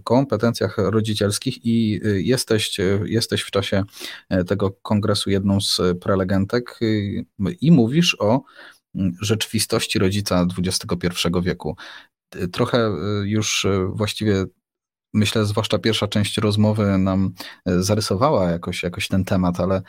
kompetencjach 0.03 0.77
rodzicielskich 0.77 1.65
i 1.65 2.01
y, 2.05 2.21
jesteś, 2.21 2.79
y, 2.79 3.01
jesteś 3.05 3.41
w 3.41 3.51
czasie 3.51 3.83
e, 4.29 4.43
tego 4.43 4.71
kongresu 4.71 5.29
jedną 5.29 5.61
z 5.61 5.81
prelegentek 6.01 6.79
i 7.61 7.71
mówisz 7.71 8.17
o 8.19 8.41
rzeczywistości 9.21 9.99
rodzica 9.99 10.47
XXI 10.57 11.27
wieku. 11.43 11.75
Trochę 12.51 12.91
już 13.23 13.67
właściwie 13.89 14.45
myślę, 15.13 15.45
zwłaszcza 15.45 15.79
pierwsza 15.79 16.07
część 16.07 16.37
rozmowy 16.37 16.97
nam 16.97 17.33
e, 17.65 17.83
zarysowała 17.83 18.51
jakoś, 18.51 18.83
jakoś 18.83 19.07
ten 19.07 19.25
temat, 19.25 19.59
ale 19.59 19.81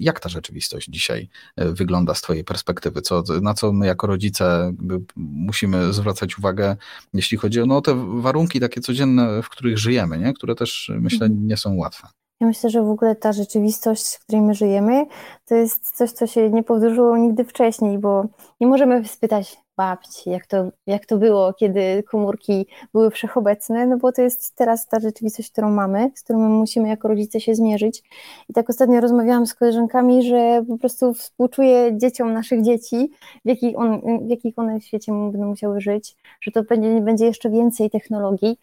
jak 0.00 0.20
ta 0.20 0.28
rzeczywistość 0.28 0.88
dzisiaj 0.90 1.28
e, 1.56 1.72
wygląda 1.72 2.14
z 2.14 2.22
Twojej 2.22 2.44
perspektywy? 2.44 3.02
Co, 3.02 3.22
na 3.42 3.54
co 3.54 3.72
my 3.72 3.86
jako 3.86 4.06
rodzice 4.06 4.72
musimy 5.16 5.92
zwracać 5.92 6.38
uwagę, 6.38 6.76
jeśli 7.14 7.38
chodzi 7.38 7.60
o 7.60 7.66
no, 7.66 7.80
te 7.80 8.20
warunki 8.20 8.60
takie 8.60 8.80
codzienne, 8.80 9.42
w 9.42 9.48
których 9.48 9.78
żyjemy, 9.78 10.18
nie? 10.18 10.32
które 10.32 10.54
też 10.54 10.92
myślę 11.00 11.26
mhm. 11.26 11.46
nie 11.46 11.56
są 11.56 11.76
łatwe? 11.76 12.08
Ja 12.40 12.46
myślę, 12.46 12.70
że 12.70 12.82
w 12.82 12.90
ogóle 12.90 13.16
ta 13.16 13.32
rzeczywistość, 13.32 14.16
w 14.16 14.20
której 14.20 14.42
my 14.42 14.54
żyjemy, 14.54 15.06
to 15.46 15.54
jest 15.54 15.96
coś, 15.96 16.12
co 16.12 16.26
się 16.26 16.50
nie 16.50 16.62
powtórzyło 16.62 17.16
nigdy 17.16 17.44
wcześniej, 17.44 17.98
bo 17.98 18.26
nie 18.60 18.66
możemy 18.66 19.04
spytać 19.04 19.65
babci, 19.76 20.30
jak 20.30 20.46
to, 20.46 20.70
jak 20.86 21.06
to 21.06 21.16
było, 21.18 21.52
kiedy 21.52 22.02
komórki 22.02 22.66
były 22.92 23.10
wszechobecne, 23.10 23.86
no 23.86 23.96
bo 23.96 24.12
to 24.12 24.22
jest 24.22 24.56
teraz 24.56 24.86
ta 24.86 25.00
rzeczywistość, 25.00 25.50
którą 25.50 25.70
mamy, 25.70 26.10
z 26.14 26.22
którą 26.22 26.38
musimy 26.38 26.88
jako 26.88 27.08
rodzice 27.08 27.40
się 27.40 27.54
zmierzyć. 27.54 28.02
I 28.48 28.52
tak 28.52 28.70
ostatnio 28.70 29.00
rozmawiałam 29.00 29.46
z 29.46 29.54
koleżankami, 29.54 30.22
że 30.28 30.64
po 30.68 30.78
prostu 30.78 31.14
współczuję 31.14 31.98
dzieciom 31.98 32.32
naszych 32.32 32.62
dzieci, 32.62 33.10
w 33.44 33.48
jakich, 33.48 33.78
on, 33.78 34.00
w 34.26 34.30
jakich 34.30 34.58
one 34.58 34.80
w 34.80 34.84
świecie 34.84 35.12
będą 35.12 35.46
musiały 35.46 35.80
żyć, 35.80 36.16
że 36.40 36.50
to 36.50 36.62
będzie, 36.62 37.00
będzie 37.00 37.26
jeszcze 37.26 37.50
więcej 37.50 37.90
technologii, 37.90 38.58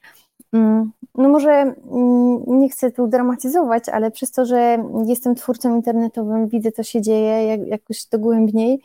Mm, 0.53 0.91
no 1.15 1.29
może 1.29 1.51
mm, 1.51 2.43
nie 2.47 2.69
chcę 2.69 2.91
tu 2.91 3.07
dramatyzować, 3.07 3.89
ale 3.89 4.11
przez 4.11 4.31
to, 4.31 4.45
że 4.45 4.77
jestem 5.05 5.35
twórcą 5.35 5.75
internetowym, 5.75 6.47
widzę 6.47 6.71
co 6.71 6.83
się 6.83 7.01
dzieje 7.01 7.47
jak, 7.47 7.67
jakoś 7.67 8.05
dogłębniej, 8.05 8.81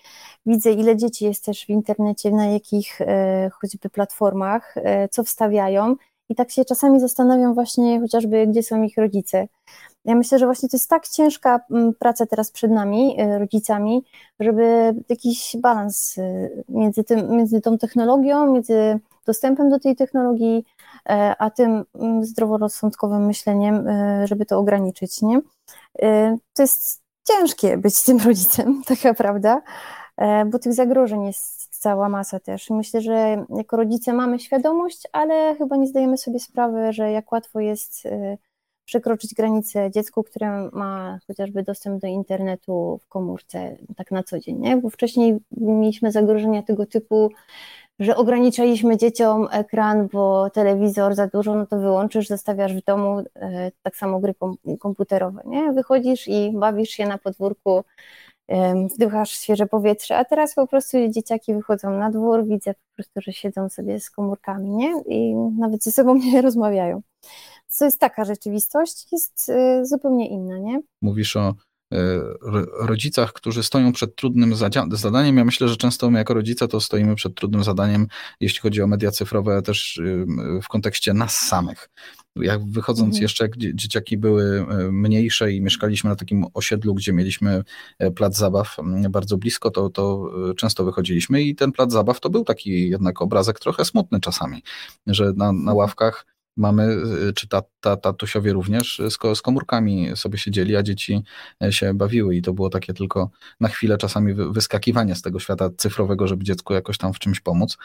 widzę 0.49 0.73
ile 0.73 0.97
dzieci 0.97 1.25
jest 1.25 1.45
też 1.45 1.67
w 1.67 1.69
internecie, 1.69 2.31
na 2.31 2.47
jakich 2.47 3.01
e, 3.01 3.51
choćby 3.51 3.91
platformach, 3.91 4.75
e, 4.77 5.09
co 5.09 5.25
wstawiają 5.25 5.97
i 6.29 6.35
tak 6.35 6.51
się 6.51 6.65
czasami 6.65 7.01
zastanawiam 7.01 7.55
właśnie 7.55 8.01
chociażby, 8.01 8.47
gdzie 8.47 8.63
są 8.63 8.83
ich 8.83 8.97
rodzice. 8.97 9.49
Ja 10.05 10.15
myślę, 10.15 10.39
że 10.39 10.47
właśnie 10.47 10.69
to 10.69 10.77
jest 10.77 10.91
tak 10.91 11.09
ciężka 11.09 11.61
praca 11.99 12.27
teraz 12.27 12.51
przed 12.51 12.71
nami, 12.71 13.21
e, 13.21 13.39
rodzicami, 13.39 14.05
żeby 14.41 14.95
jakiś 15.09 15.57
balans 15.61 16.17
między, 16.69 17.05
tym, 17.05 17.37
między 17.37 17.61
tą 17.61 17.79
technologią, 17.79 18.53
między 18.53 19.01
dostępem 19.27 19.71
do 19.71 19.79
tej 19.79 19.97
technologii, 19.97 20.65
a 21.39 21.51
tym 21.51 21.85
zdroworozsądkowym 22.23 23.27
myśleniem, 23.27 23.87
żeby 24.25 24.47
to 24.47 24.59
ograniczyć, 24.59 25.23
nie? 25.23 25.41
To 26.55 26.63
jest 26.63 27.03
ciężkie 27.29 27.77
być 27.77 28.03
tym 28.03 28.19
rodzicem, 28.19 28.83
taka 28.89 29.15
prawda, 29.15 29.63
bo 30.47 30.59
tych 30.59 30.73
zagrożeń 30.73 31.25
jest 31.25 31.81
cała 31.81 32.09
masa 32.09 32.41
też. 32.41 32.71
Myślę, 32.71 33.01
że 33.01 33.45
jako 33.57 33.77
rodzice 33.77 34.13
mamy 34.13 34.39
świadomość, 34.39 35.03
ale 35.13 35.55
chyba 35.59 35.77
nie 35.77 35.87
zdajemy 35.87 36.19
sobie 36.19 36.41
sprawy, 36.41 36.93
że 36.93 37.13
jak 37.13 37.33
łatwo 37.33 37.61
jest 37.61 38.09
przekroczyć 38.89 39.35
granicę 39.35 39.91
dziecku, 39.91 40.23
które 40.23 40.71
ma 40.73 41.19
chociażby 41.27 41.63
dostęp 41.63 42.01
do 42.01 42.07
internetu 42.07 43.01
w 43.03 43.09
komórce 43.09 43.77
tak 43.97 44.11
na 44.11 44.23
co 44.23 44.39
dzień, 44.39 44.59
nie? 44.59 44.77
bo 44.77 44.91
wcześniej 44.91 45.39
mieliśmy 45.57 46.13
zagrożenia 46.13 46.63
tego 46.63 46.87
typu, 46.87 47.31
że 47.99 48.17
ograniczaliśmy 48.17 48.97
dzieciom 48.97 49.49
ekran, 49.53 50.09
bo 50.13 50.51
telewizor 50.51 51.15
za 51.15 51.27
dużo, 51.27 51.55
no 51.55 51.67
to 51.67 51.79
wyłączysz, 51.79 52.29
zostawiasz 52.29 52.75
w 52.75 52.85
domu, 52.85 53.23
e, 53.37 53.71
tak 53.83 53.97
samo 53.97 54.21
gry 54.21 54.35
komputerowe, 54.81 55.43
nie? 55.47 55.73
Wychodzisz 55.73 56.29
i 56.29 56.53
bawisz 56.55 56.91
się 56.91 57.07
na 57.07 57.19
podwórku, 57.19 57.85
wdychasz 58.95 59.31
świeże 59.31 59.67
powietrze, 59.67 60.17
a 60.17 60.25
teraz 60.25 60.55
po 60.55 60.67
prostu 60.67 60.97
dzieciaki 61.11 61.55
wychodzą 61.55 61.91
na 61.91 62.11
dwór, 62.11 62.47
widzę 62.47 62.75
po 62.75 62.95
prostu, 62.95 63.21
że 63.21 63.33
siedzą 63.33 63.69
sobie 63.69 64.01
z 64.01 64.11
komórkami, 64.11 64.71
nie? 64.71 65.03
I 65.07 65.35
nawet 65.35 65.85
ze 65.85 65.93
sobą 65.93 66.15
nie 66.33 66.43
rozmawiają. 66.43 67.03
Co 67.69 67.85
jest 67.85 68.01
taka 68.01 68.25
rzeczywistość, 68.25 69.07
jest 69.13 69.49
e, 69.49 69.87
zupełnie 69.87 70.29
inna, 70.29 70.59
nie? 70.59 70.81
Mówisz 71.03 71.37
o 71.37 71.55
E, 71.93 72.21
rodzicach, 72.81 73.33
którzy 73.33 73.63
stoją 73.63 73.93
przed 73.93 74.17
trudnym 74.17 74.55
zadaniem. 74.91 75.37
Ja 75.37 75.45
myślę, 75.45 75.69
że 75.69 75.77
często 75.77 76.11
my 76.11 76.19
jako 76.19 76.35
rodzice 76.35 76.69
to 76.69 76.81
stoimy 76.81 77.15
przed 77.15 77.35
trudnym 77.35 77.65
zadaniem, 77.65 78.07
jeśli 78.41 78.61
chodzi 78.61 78.83
o 78.83 78.87
media 78.87 79.11
cyfrowe, 79.11 79.63
też 79.63 80.01
w 80.63 80.69
kontekście 80.69 81.15
nas 81.15 81.37
samych. 81.37 81.89
Jak 82.43 82.65
wychodząc 82.65 83.09
mhm. 83.09 83.23
jeszcze, 83.23 83.45
jak 83.45 83.57
dzieciaki 83.57 84.17
były 84.17 84.67
e, 84.71 84.93
mniejsze 84.93 85.53
i 85.53 85.61
mieszkaliśmy 85.61 86.11
na 86.11 86.17
takim 86.17 86.45
osiedlu, 86.55 86.95
gdzie 86.95 87.13
mieliśmy 87.13 87.63
e, 87.99 88.11
plac 88.11 88.37
zabaw 88.37 88.77
bardzo 89.11 89.37
blisko, 89.37 89.71
to, 89.71 89.91
to 89.91 90.33
często 90.57 90.85
wychodziliśmy 90.85 91.43
i 91.43 91.55
ten 91.55 91.73
plac 91.73 91.93
zabaw 91.93 92.21
to 92.21 92.31
był 92.31 92.45
taki 92.45 92.91
jednak 92.91 93.23
obrazek 93.23 93.61
trochę 93.61 93.85
smutny 93.85 94.21
czasami, 94.21 94.63
że 95.07 95.25
na, 95.25 95.33
na 95.33 95.49
mhm. 95.49 95.77
ławkach 95.77 96.27
mamy, 96.59 96.97
y, 97.29 97.33
czy 97.33 97.49
ta, 97.49 97.63
ta, 97.81 97.97
tatusiowie 97.97 98.53
również 98.53 99.03
z, 99.11 99.39
z 99.39 99.43
komórkami 99.43 100.17
sobie 100.17 100.39
siedzieli, 100.39 100.77
a 100.77 100.83
dzieci 100.83 101.23
e, 101.63 101.73
się 101.73 101.95
bawiły 101.95 102.37
i 102.37 102.43
to 102.43 102.53
było 102.53 102.71
takie 102.71 102.95
tylko 102.95 103.31
na 103.61 103.69
chwilę 103.69 103.99
czasami 103.99 104.35
wyskakiwanie 104.35 105.15
z 105.15 105.23
tego 105.23 105.39
świata 105.39 105.71
cyfrowego, 105.77 106.29
żeby 106.29 106.45
dziecku 106.45 106.75
jakoś 106.75 106.99
tam 106.99 107.13
w 107.13 107.19
czymś 107.19 107.41
pomóc. 107.41 107.79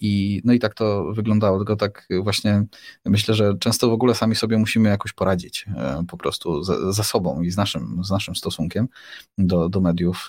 I, 0.00 0.42
no 0.44 0.52
i 0.52 0.58
tak 0.58 0.74
to 0.74 1.12
wyglądało, 1.12 1.58
tylko 1.58 1.76
tak 1.76 2.08
właśnie 2.22 2.64
myślę, 3.04 3.34
że 3.34 3.54
często 3.58 3.90
w 3.90 3.92
ogóle 3.92 4.14
sami 4.14 4.34
sobie 4.34 4.58
musimy 4.58 4.88
jakoś 4.88 5.12
poradzić 5.12 5.66
po 6.08 6.16
prostu 6.16 6.62
ze, 6.62 6.92
ze 6.92 7.04
sobą 7.04 7.42
i 7.42 7.50
z 7.50 7.56
naszym, 7.56 8.00
z 8.04 8.10
naszym 8.10 8.36
stosunkiem 8.36 8.88
do, 9.38 9.68
do 9.68 9.80
mediów 9.80 10.28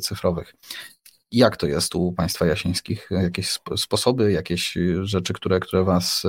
cyfrowych. 0.00 0.54
Jak 1.34 1.56
to 1.56 1.66
jest 1.66 1.94
u 1.94 2.12
Państwa 2.12 2.46
Jasińskich? 2.46 3.08
Jakieś 3.10 3.58
sposoby, 3.76 4.32
jakieś 4.32 4.78
rzeczy, 5.02 5.32
które, 5.32 5.60
które 5.60 5.84
was, 5.84 6.22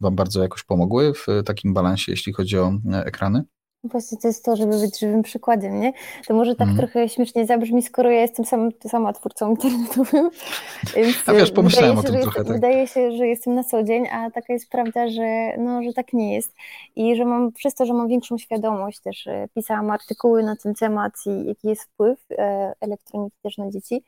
Wam 0.00 0.16
bardzo 0.16 0.42
jakoś 0.42 0.62
pomogły 0.62 1.12
w 1.14 1.26
takim 1.44 1.74
balansie, 1.74 2.12
jeśli 2.12 2.32
chodzi 2.32 2.58
o 2.58 2.72
e, 2.92 3.04
ekrany? 3.04 3.44
Właśnie 3.84 4.18
to 4.18 4.28
jest 4.28 4.44
to, 4.44 4.56
żeby 4.56 4.80
być 4.80 4.98
żywym 4.98 5.22
przykładem, 5.22 5.80
nie? 5.80 5.92
To 6.26 6.34
może 6.34 6.54
tak 6.54 6.68
mm. 6.68 6.78
trochę 6.78 7.08
śmiesznie 7.08 7.46
zabrzmi, 7.46 7.82
skoro 7.82 8.10
ja 8.10 8.20
jestem 8.20 8.44
sam, 8.44 8.70
sama 8.86 9.12
twórcą 9.12 9.50
internetowym. 9.50 10.30
A 11.26 11.32
wiesz, 11.32 11.50
pomyślałem 11.50 11.98
o 11.98 12.02
tym 12.02 12.20
trochę. 12.20 12.44
tak. 12.44 12.52
Wydaje 12.52 12.86
się, 12.86 13.12
że 13.12 13.26
jestem 13.26 13.54
na 13.54 13.64
co 13.64 13.82
dzień, 13.82 14.08
a 14.12 14.30
taka 14.30 14.52
jest 14.52 14.68
prawda, 14.70 15.08
że, 15.08 15.56
no, 15.58 15.82
że 15.82 15.92
tak 15.92 16.12
nie 16.12 16.34
jest. 16.34 16.54
I 16.96 17.16
że 17.16 17.24
mam, 17.24 17.52
przez 17.52 17.74
to, 17.74 17.86
że 17.86 17.94
mam 17.94 18.08
większą 18.08 18.38
świadomość, 18.38 19.00
też 19.00 19.26
e, 19.26 19.48
pisałam 19.54 19.90
artykuły 19.90 20.42
na 20.42 20.56
ten 20.56 20.74
temat 20.74 21.12
i 21.26 21.46
jaki 21.46 21.68
jest 21.68 21.82
wpływ 21.82 22.18
e, 22.30 22.72
elektroniki 22.80 23.36
też 23.42 23.58
na 23.58 23.70
dzieci, 23.70 24.04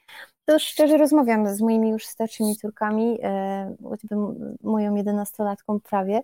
to 0.50 0.58
szczerze 0.58 0.96
rozmawiam 0.96 1.54
z 1.54 1.60
moimi 1.60 1.90
już 1.90 2.06
starszymi 2.06 2.56
córkami, 2.56 3.18
e, 3.22 3.76
choćby 3.82 4.16
moją 4.62 4.94
jedenastolatką 4.94 5.80
prawie, 5.80 6.22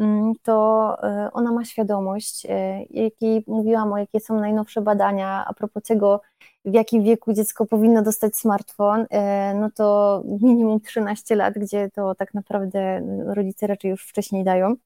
mm, 0.00 0.32
to 0.42 0.96
e, 1.02 1.30
ona 1.32 1.52
ma 1.52 1.64
świadomość, 1.64 2.46
e, 2.46 2.82
jakiej 2.90 3.44
mówiłam 3.46 3.92
o 3.92 3.98
jakie 3.98 4.20
są 4.20 4.40
najnowsze 4.40 4.82
badania 4.82 5.44
a 5.48 5.54
propos 5.54 5.82
tego, 5.82 6.20
w 6.64 6.74
jakim 6.74 7.02
wieku 7.02 7.32
dziecko 7.32 7.66
powinno 7.66 8.02
dostać 8.02 8.36
smartfon, 8.36 9.06
no 9.54 9.70
to 9.70 10.22
minimum 10.42 10.80
13 10.80 11.36
lat, 11.36 11.54
gdzie 11.54 11.90
to 11.90 12.14
tak 12.14 12.34
naprawdę 12.34 13.00
rodzice 13.26 13.66
raczej 13.66 13.90
już 13.90 14.06
wcześniej 14.08 14.44
dają. 14.44 14.76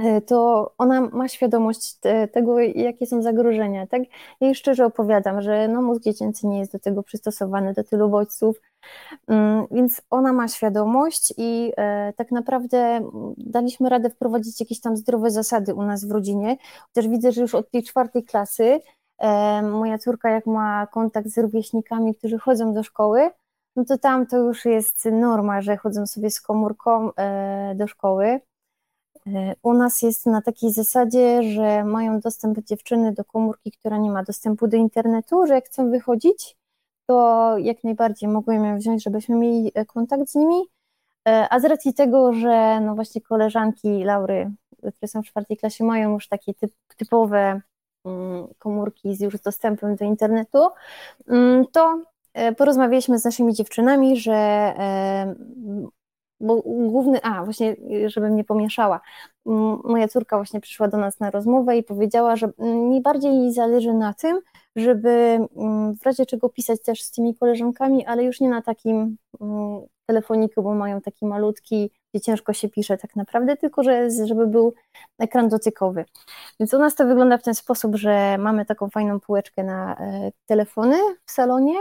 E, 0.00 0.20
to 0.20 0.70
ona 0.78 1.00
ma 1.00 1.28
świadomość 1.28 1.94
tego, 2.32 2.60
jakie 2.60 3.06
są 3.06 3.22
zagrożenia. 3.22 3.86
Tak? 3.86 4.02
Ja 4.40 4.46
jej 4.46 4.54
szczerze 4.54 4.86
opowiadam, 4.86 5.42
że 5.42 5.68
no, 5.68 5.82
mózg 5.82 6.02
dziecięcy 6.02 6.46
nie 6.46 6.58
jest 6.58 6.72
do 6.72 6.78
tego 6.78 7.02
przystosowany, 7.02 7.74
do 7.74 7.84
tylu 7.84 8.08
bodźców, 8.08 8.60
mm, 9.28 9.66
więc 9.70 10.02
ona 10.10 10.32
ma 10.32 10.48
świadomość 10.48 11.34
i 11.36 11.72
e, 11.76 12.12
tak 12.16 12.32
naprawdę 12.32 13.00
daliśmy 13.36 13.88
radę 13.88 14.10
wprowadzić 14.10 14.60
jakieś 14.60 14.80
tam 14.80 14.96
zdrowe 14.96 15.30
zasady 15.30 15.74
u 15.74 15.82
nas 15.82 16.04
w 16.04 16.10
rodzinie, 16.10 16.56
chociaż 16.86 17.08
widzę, 17.10 17.32
że 17.32 17.40
już 17.40 17.54
od 17.54 17.70
tej 17.70 17.82
czwartej 17.82 18.24
klasy 18.24 18.80
e, 19.18 19.62
moja 19.62 19.98
córka 19.98 20.30
jak 20.30 20.46
ma 20.46 20.86
kontakt 20.86 21.28
z 21.28 21.38
rówieśnikami, 21.38 22.14
którzy 22.14 22.38
chodzą 22.38 22.74
do 22.74 22.82
szkoły, 22.82 23.30
no 23.76 23.84
to 23.84 23.98
tam 23.98 24.26
to 24.26 24.36
już 24.36 24.64
jest 24.64 25.04
norma, 25.04 25.62
że 25.62 25.76
chodzą 25.76 26.06
sobie 26.06 26.30
z 26.30 26.40
komórką 26.40 27.10
do 27.74 27.86
szkoły. 27.86 28.40
E, 29.26 29.54
u 29.62 29.74
nas 29.74 30.02
jest 30.02 30.26
na 30.26 30.42
takiej 30.42 30.72
zasadzie, 30.72 31.42
że 31.42 31.84
mają 31.84 32.20
dostęp 32.20 32.58
dziewczyny 32.64 33.12
do 33.12 33.24
komórki, 33.24 33.72
która 33.72 33.98
nie 33.98 34.10
ma 34.10 34.22
dostępu 34.22 34.68
do 34.68 34.76
internetu, 34.76 35.46
że 35.46 35.54
jak 35.54 35.66
chcą 35.66 35.90
wychodzić, 35.90 36.56
to 37.06 37.54
jak 37.58 37.84
najbardziej 37.84 38.28
mogą 38.28 38.52
ją 38.52 38.78
wziąć, 38.78 39.02
żebyśmy 39.02 39.36
mieli 39.36 39.72
e, 39.74 39.84
kontakt 39.84 40.28
z 40.28 40.34
nimi. 40.34 40.62
E, 41.28 41.46
a 41.50 41.60
z 41.60 41.64
racji 41.64 41.94
tego, 41.94 42.32
że 42.32 42.80
no 42.80 42.94
właśnie 42.94 43.20
koleżanki 43.20 44.04
Laury, 44.04 44.50
które 44.78 45.08
są 45.08 45.22
w 45.22 45.26
czwartej 45.26 45.56
klasie, 45.56 45.84
mają 45.84 46.12
już 46.12 46.28
takie 46.28 46.54
typ, 46.54 46.72
typowe 46.96 47.60
mm, 48.04 48.46
komórki 48.58 49.16
z 49.16 49.20
już 49.20 49.40
dostępem 49.40 49.96
do 49.96 50.04
internetu, 50.04 50.68
mm, 51.28 51.66
to 51.72 52.02
porozmawialiśmy 52.56 53.18
z 53.18 53.24
naszymi 53.24 53.54
dziewczynami, 53.54 54.20
że 54.20 54.72
bo 56.40 56.62
główny, 56.64 57.22
a 57.22 57.44
właśnie, 57.44 57.76
żebym 58.06 58.36
nie 58.36 58.44
pomieszała, 58.44 59.00
moja 59.84 60.08
córka 60.08 60.36
właśnie 60.36 60.60
przyszła 60.60 60.88
do 60.88 60.98
nas 60.98 61.20
na 61.20 61.30
rozmowę 61.30 61.76
i 61.76 61.82
powiedziała, 61.82 62.36
że 62.36 62.52
mi 62.58 63.00
bardziej 63.00 63.38
jej 63.38 63.52
zależy 63.52 63.94
na 63.94 64.14
tym, 64.14 64.40
żeby 64.76 65.38
w 66.00 66.06
razie 66.06 66.26
czego 66.26 66.48
pisać 66.48 66.82
też 66.82 67.02
z 67.02 67.10
tymi 67.10 67.34
koleżankami, 67.34 68.06
ale 68.06 68.24
już 68.24 68.40
nie 68.40 68.48
na 68.48 68.62
takim 68.62 69.16
telefoniku, 70.06 70.62
bo 70.62 70.74
mają 70.74 71.00
taki 71.00 71.26
malutki, 71.26 71.90
gdzie 72.14 72.20
ciężko 72.20 72.52
się 72.52 72.68
pisze 72.68 72.98
tak 72.98 73.16
naprawdę, 73.16 73.56
tylko 73.56 73.82
że, 73.82 74.08
żeby 74.26 74.46
był 74.46 74.74
ekran 75.18 75.48
dotykowy. 75.48 76.04
Więc 76.60 76.74
u 76.74 76.78
nas 76.78 76.94
to 76.94 77.06
wygląda 77.06 77.38
w 77.38 77.42
ten 77.42 77.54
sposób, 77.54 77.96
że 77.96 78.38
mamy 78.38 78.66
taką 78.66 78.90
fajną 78.90 79.20
półeczkę 79.20 79.64
na 79.64 79.96
e, 79.96 80.32
telefony 80.46 80.96
w 81.26 81.30
salonie, 81.30 81.74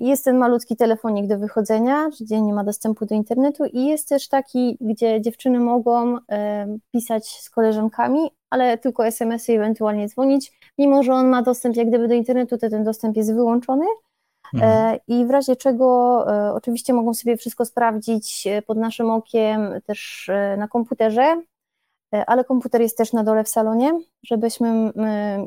jest 0.00 0.24
ten 0.24 0.36
malutki 0.36 0.76
telefonik 0.76 1.26
do 1.26 1.38
wychodzenia, 1.38 2.08
gdzie 2.20 2.40
nie 2.40 2.52
ma 2.52 2.64
dostępu 2.64 3.06
do 3.06 3.14
internetu 3.14 3.64
i 3.64 3.86
jest 3.86 4.08
też 4.08 4.28
taki, 4.28 4.76
gdzie 4.80 5.20
dziewczyny 5.20 5.60
mogą 5.60 6.18
e, 6.30 6.66
pisać 6.92 7.28
z 7.28 7.50
koleżankami, 7.50 8.20
ale 8.50 8.78
tylko 8.78 9.06
SMS-y 9.06 9.52
ewentualnie 9.52 10.08
dzwonić. 10.08 10.52
Mimo, 10.78 11.02
że 11.02 11.12
on 11.12 11.28
ma 11.28 11.42
dostęp 11.42 11.76
jak 11.76 11.88
gdyby 11.88 12.08
do 12.08 12.14
internetu, 12.14 12.58
to 12.58 12.70
ten 12.70 12.84
dostęp 12.84 13.16
jest 13.16 13.34
wyłączony. 13.34 13.84
E, 13.86 14.56
mhm. 14.56 14.98
I 15.08 15.26
w 15.26 15.30
razie 15.30 15.56
czego 15.56 16.26
oczywiście 16.54 16.92
mogą 16.92 17.14
sobie 17.14 17.36
wszystko 17.36 17.64
sprawdzić 17.64 18.48
pod 18.66 18.78
naszym 18.78 19.10
okiem 19.10 19.60
też 19.86 20.30
na 20.58 20.68
komputerze, 20.68 21.42
E, 21.46 21.55
ale 22.26 22.44
komputer 22.44 22.80
jest 22.80 22.98
też 22.98 23.12
na 23.12 23.24
dole 23.24 23.44
w 23.44 23.48
salonie, 23.48 24.00
żebyśmy 24.22 24.92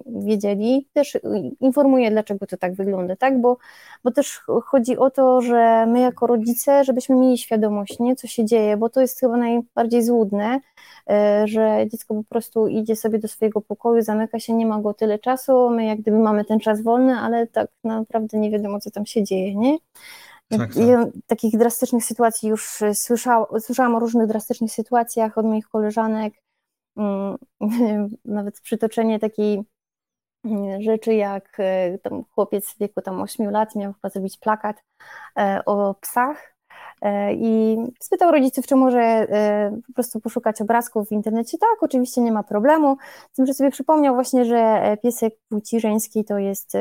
wiedzieli. 0.05 0.89
Też 0.93 1.17
informuję, 1.59 2.11
dlaczego 2.11 2.47
to 2.47 2.57
tak 2.57 2.73
wygląda, 2.75 3.15
tak? 3.15 3.41
Bo, 3.41 3.57
bo 4.03 4.11
też 4.11 4.41
chodzi 4.65 4.97
o 4.97 5.09
to, 5.09 5.41
że 5.41 5.85
my 5.85 5.99
jako 5.99 6.27
rodzice, 6.27 6.83
żebyśmy 6.83 7.15
mieli 7.15 7.37
świadomość, 7.37 7.99
nie, 7.99 8.15
co 8.15 8.27
się 8.27 8.45
dzieje, 8.45 8.77
bo 8.77 8.89
to 8.89 9.01
jest 9.01 9.19
chyba 9.19 9.37
najbardziej 9.37 10.03
złudne, 10.03 10.59
e, 11.09 11.43
że 11.47 11.85
dziecko 11.91 12.15
po 12.15 12.23
prostu 12.23 12.67
idzie 12.67 12.95
sobie 12.95 13.19
do 13.19 13.27
swojego 13.27 13.61
pokoju, 13.61 14.01
zamyka 14.01 14.39
się, 14.39 14.53
nie 14.53 14.65
ma 14.65 14.81
go 14.81 14.93
tyle 14.93 15.19
czasu, 15.19 15.69
my 15.69 15.85
jak 15.85 16.01
gdyby 16.01 16.19
mamy 16.19 16.45
ten 16.45 16.59
czas 16.59 16.81
wolny, 16.83 17.13
ale 17.15 17.47
tak 17.47 17.69
naprawdę 17.83 18.37
nie 18.37 18.51
wiadomo, 18.51 18.79
co 18.79 18.91
tam 18.91 19.05
się 19.05 19.23
dzieje, 19.23 19.55
nie? 19.55 19.77
Tak, 20.49 20.59
tak. 20.59 21.09
Takich 21.27 21.57
drastycznych 21.57 22.05
sytuacji 22.05 22.49
już 22.49 22.79
słyszałam, 22.93 23.45
słyszałam 23.59 23.95
o 23.95 23.99
różnych 23.99 24.27
drastycznych 24.27 24.71
sytuacjach 24.71 25.37
od 25.37 25.45
moich 25.45 25.67
koleżanek, 25.69 26.33
nawet 28.25 28.61
przytoczenie 28.61 29.19
takiej 29.19 29.63
mm, 30.45 30.81
rzeczy, 30.81 31.13
jak 31.13 31.57
e, 31.59 31.97
tam 31.97 32.23
chłopiec 32.23 32.73
w 32.73 32.77
wieku 32.77 33.01
tam 33.01 33.21
8 33.21 33.51
lat 33.51 33.75
miał 33.75 33.93
chyba 33.93 34.09
zrobić 34.09 34.37
plakat 34.37 34.83
e, 35.37 35.61
o 35.65 35.93
psach 35.93 36.55
e, 37.01 37.33
i 37.33 37.77
spytał 37.99 38.31
rodziców, 38.31 38.67
czy 38.67 38.75
może 38.75 39.27
po 39.87 39.93
prostu 39.93 40.21
poszukać 40.21 40.61
obrazków 40.61 41.07
w 41.07 41.11
internecie. 41.11 41.57
Tak, 41.57 41.83
oczywiście 41.83 42.21
nie 42.21 42.31
ma 42.31 42.43
problemu. 42.43 42.97
Z 43.31 43.35
tym, 43.35 43.45
że 43.45 43.53
sobie 43.53 43.71
przypomniał 43.71 44.15
właśnie, 44.15 44.45
że 44.45 44.97
piesek 45.03 45.33
płci 45.49 45.79
żeńskiej 45.79 46.25
to 46.25 46.37
jest 46.37 46.73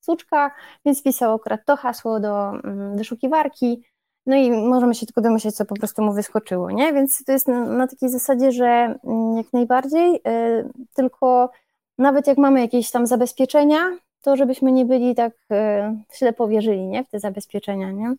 suczka, 0.00 0.50
więc 0.84 1.00
wpisał 1.00 1.34
akurat 1.34 1.60
to 1.66 1.76
hasło 1.76 2.20
do 2.20 2.50
mm, 2.50 2.96
wyszukiwarki 2.96 3.82
no 4.28 4.36
i 4.36 4.50
możemy 4.50 4.94
się 4.94 5.06
tylko 5.06 5.20
domyśleć, 5.20 5.54
co 5.56 5.64
po 5.64 5.74
prostu 5.74 6.02
mu 6.02 6.12
wyskoczyło, 6.12 6.70
nie? 6.70 6.92
Więc 6.92 7.24
to 7.24 7.32
jest 7.32 7.48
na, 7.48 7.64
na 7.64 7.86
takiej 7.86 8.08
zasadzie, 8.08 8.52
że 8.52 8.66
mm, 9.04 9.36
jak 9.36 9.52
najbardziej, 9.52 10.14
y, 10.16 10.20
tylko 10.94 11.50
nawet 11.98 12.26
jak 12.26 12.38
mamy 12.38 12.60
jakieś 12.60 12.90
tam 12.90 13.06
zabezpieczenia, 13.06 13.78
to 14.22 14.36
żebyśmy 14.36 14.72
nie 14.72 14.84
byli 14.84 15.14
tak 15.14 15.32
y, 15.32 15.56
ślepo 16.12 16.48
wierzyli, 16.48 16.86
nie? 16.86 17.04
W 17.04 17.08
te 17.08 17.20
zabezpieczenia, 17.20 17.90
nie? 17.90 18.14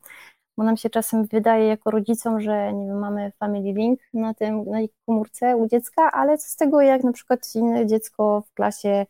Bo 0.57 0.63
nam 0.63 0.77
się 0.77 0.89
czasem 0.89 1.25
wydaje 1.25 1.67
jako 1.67 1.91
rodzicom, 1.91 2.41
że 2.41 2.73
nie 2.73 2.87
wiem, 2.87 2.99
mamy 2.99 3.31
family 3.39 3.73
link 3.73 3.99
na 4.13 4.33
tym, 4.33 4.65
na 4.65 4.77
komórce 5.05 5.57
u 5.57 5.67
dziecka, 5.67 6.11
ale 6.11 6.37
co 6.37 6.49
z 6.49 6.55
tego, 6.55 6.81
jak 6.81 7.03
na 7.03 7.11
przykład 7.13 7.55
inne 7.55 7.87
dziecko 7.87 8.43
w 8.47 8.53
klasie 8.53 9.05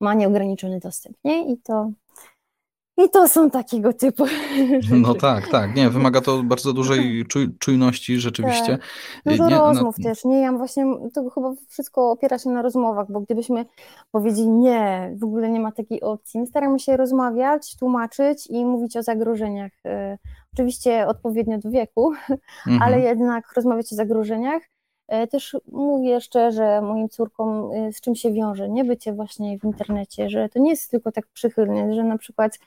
ma 0.00 0.14
nieograniczony 0.14 0.80
dostęp, 0.80 1.16
nie? 1.24 1.52
I 1.52 1.56
to 1.56 1.90
i 2.96 3.10
to 3.10 3.28
są 3.28 3.50
takiego 3.50 3.92
typu. 3.92 4.24
No 4.90 5.14
tak, 5.14 5.48
tak. 5.48 5.76
Nie, 5.76 5.90
wymaga 5.90 6.20
to 6.20 6.42
bardzo 6.42 6.72
dużej 6.72 7.26
czuj, 7.26 7.58
czujności 7.58 8.20
rzeczywiście. 8.20 8.78
Tak. 8.78 8.86
Dużo 9.26 9.48
nie, 9.48 9.58
rozmów 9.58 9.98
na... 9.98 10.04
też, 10.04 10.24
nie? 10.24 10.40
Ja 10.40 10.52
właśnie, 10.52 10.84
to 11.14 11.30
chyba 11.30 11.52
wszystko 11.68 12.10
opiera 12.10 12.38
się 12.38 12.50
na 12.50 12.62
rozmowach, 12.62 13.06
bo 13.10 13.20
gdybyśmy 13.20 13.64
powiedzieli 14.10 14.48
nie, 14.48 15.12
w 15.20 15.24
ogóle 15.24 15.50
nie 15.50 15.60
ma 15.60 15.72
takiej 15.72 16.00
opcji. 16.00 16.40
My 16.40 16.46
staramy 16.46 16.78
się 16.78 16.96
rozmawiać, 16.96 17.76
tłumaczyć 17.76 18.46
i 18.46 18.64
mówić 18.64 18.96
o 18.96 19.02
zagrożeniach. 19.02 19.72
E, 19.86 20.18
oczywiście 20.54 21.06
odpowiednio 21.06 21.58
do 21.58 21.70
wieku, 21.70 22.12
mhm. 22.66 22.82
ale 22.82 23.00
jednak 23.00 23.52
rozmawiać 23.56 23.92
o 23.92 23.96
zagrożeniach 23.96 24.62
też 25.30 25.56
mówię 25.72 26.20
szczerze 26.20 26.80
moim 26.82 27.08
córkom, 27.08 27.70
e, 27.72 27.92
z 27.92 28.00
czym 28.00 28.14
się 28.14 28.32
wiąże 28.32 28.68
nie 28.68 28.84
bycie 28.84 29.12
właśnie 29.12 29.58
w 29.58 29.64
internecie, 29.64 30.30
że 30.30 30.48
to 30.48 30.58
nie 30.58 30.70
jest 30.70 30.90
tylko 30.90 31.12
tak 31.12 31.26
przychylne, 31.26 31.94
że 31.94 32.04
na 32.04 32.18
przykład 32.18 32.58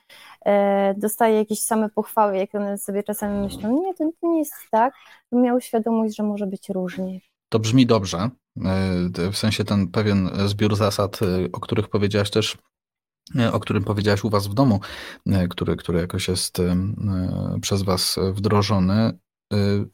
e, 0.44 0.94
dostaje 0.94 1.36
jakieś 1.36 1.60
same 1.60 1.88
pochwały, 1.88 2.36
jak 2.36 2.54
one 2.54 2.78
sobie 2.78 3.02
czasami 3.02 3.38
myślą. 3.38 3.82
Nie, 3.82 3.94
to, 3.94 4.10
nie 4.22 4.38
jest 4.38 4.54
tak. 4.70 4.94
Miał 5.32 5.60
świadomość, 5.60 6.16
że 6.16 6.22
może 6.22 6.46
być 6.46 6.68
różnie. 6.68 7.20
To 7.48 7.58
brzmi 7.58 7.86
dobrze. 7.86 8.30
W 9.32 9.36
sensie 9.36 9.64
ten 9.64 9.88
pewien 9.88 10.30
zbiór 10.46 10.76
zasad, 10.76 11.20
o 11.52 11.60
których 11.60 11.88
powiedziałaś 11.88 12.30
też 12.30 12.58
o 13.52 13.60
którym 13.60 13.84
powiedziałaś 13.84 14.24
u 14.24 14.30
Was 14.30 14.46
w 14.46 14.54
domu, 14.54 14.80
który, 15.50 15.76
który 15.76 16.00
jakoś 16.00 16.28
jest 16.28 16.58
przez 17.60 17.82
Was 17.82 18.18
wdrożony, 18.32 19.18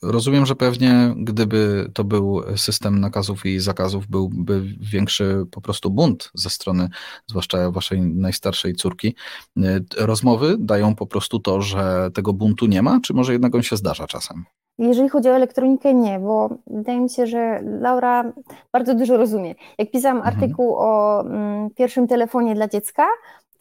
rozumiem, 0.02 0.46
że 0.46 0.56
pewnie 0.56 1.14
gdyby 1.16 1.90
to 1.94 2.04
był 2.04 2.42
system 2.56 3.00
nakazów 3.00 3.46
i 3.46 3.60
zakazów, 3.60 4.06
byłby 4.06 4.62
większy 4.80 5.46
po 5.50 5.60
prostu 5.60 5.90
bunt 5.90 6.30
ze 6.34 6.50
strony, 6.50 6.88
zwłaszcza 7.26 7.70
waszej 7.70 8.02
najstarszej 8.02 8.74
córki. 8.74 9.14
Y, 9.58 9.62
rozmowy 9.98 10.56
dają 10.58 10.94
po 10.94 11.06
prostu 11.06 11.38
to, 11.38 11.62
że 11.62 12.10
tego 12.14 12.32
buntu 12.32 12.66
nie 12.66 12.82
ma, 12.82 13.00
czy 13.00 13.14
może 13.14 13.32
jednak 13.32 13.54
on 13.54 13.62
się 13.62 13.76
zdarza 13.76 14.06
czasem? 14.06 14.44
Jeżeli 14.78 15.08
chodzi 15.08 15.28
o 15.28 15.36
elektronikę, 15.36 15.94
nie, 15.94 16.18
bo 16.18 16.50
wydaje 16.66 17.00
mi 17.00 17.10
się, 17.10 17.26
że 17.26 17.60
Laura 17.80 18.32
bardzo 18.72 18.94
dużo 18.94 19.16
rozumie. 19.16 19.54
Jak 19.78 19.90
pisałam 19.90 20.16
mhm. 20.16 20.34
artykuł 20.34 20.74
o 20.78 21.20
mm, 21.20 21.70
pierwszym 21.70 22.08
telefonie 22.08 22.54
dla 22.54 22.68
dziecka, 22.68 23.06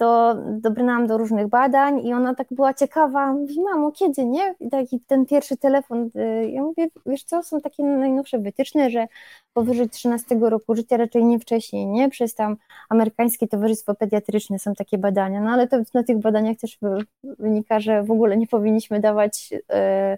to 0.04 0.36
dobrnęłam 0.52 1.08
do 1.08 1.18
różnych 1.18 1.48
badań 1.48 2.08
i 2.08 2.14
ona 2.14 2.36
tak 2.36 2.48
była 2.52 2.74
ciekawa, 2.74 3.34
mówi, 3.34 3.62
mamo, 3.62 3.92
kiedy, 3.92 4.26
nie? 4.26 4.56
I 4.60 4.70
taki 4.70 5.00
ten 5.00 5.26
pierwszy 5.26 5.58
telefon, 5.58 6.10
y, 6.16 6.50
ja 6.50 6.62
mówię, 6.62 6.88
wiesz 7.06 7.24
co, 7.24 7.44
są 7.44 7.62
takie 7.62 7.84
najnowsze 7.84 8.40
wytyczne, 8.40 8.90
że 8.90 9.08
powyżej 9.54 9.90
13 9.90 10.36
roku 10.42 10.76
życia, 10.76 10.98
raczej 10.98 11.26
nie 11.26 11.40
wcześniej, 11.40 11.88
nie? 11.88 12.10
Przez 12.10 12.36
tam 12.36 12.58
amerykańskie 12.90 13.48
towarzystwo 13.48 13.96
pediatryczne 13.96 14.60
są 14.60 14.74
takie 14.74 14.98
badania, 14.98 15.42
no 15.42 15.52
ale 15.52 15.68
to 15.68 15.78
na 15.94 16.04
tych 16.04 16.18
badaniach 16.18 16.58
też 16.58 16.78
wynika, 17.24 17.80
że 17.80 18.04
w 18.04 18.12
ogóle 18.12 18.38
nie 18.38 18.48
powinniśmy 18.48 19.00
dawać... 19.00 19.52
Yy, 19.52 20.18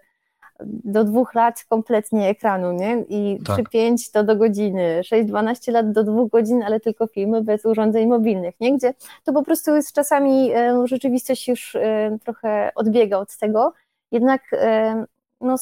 do 0.63 1.03
dwóch 1.03 1.33
lat 1.33 1.65
kompletnie 1.69 2.29
ekranu, 2.29 2.71
nie? 2.71 3.05
I 3.09 3.39
tak. 3.45 3.59
3-5 3.59 4.11
to 4.13 4.23
do 4.23 4.35
godziny, 4.35 5.01
6-12 5.03 5.71
lat 5.71 5.91
do 5.91 6.03
dwóch 6.03 6.31
godzin, 6.31 6.63
ale 6.63 6.79
tylko 6.79 7.07
filmy 7.07 7.41
bez 7.41 7.65
urządzeń 7.65 8.07
mobilnych, 8.07 8.59
nie? 8.59 8.77
Gdzie 8.77 8.93
to 9.23 9.33
po 9.33 9.43
prostu 9.43 9.75
jest 9.75 9.93
czasami 9.93 10.51
e, 10.51 10.87
rzeczywistość 10.87 11.47
już 11.47 11.75
e, 11.75 12.17
trochę 12.23 12.71
odbiega 12.75 13.17
od 13.17 13.37
tego, 13.37 13.73
jednak 14.11 14.41
e, 14.53 15.05
no, 15.41 15.55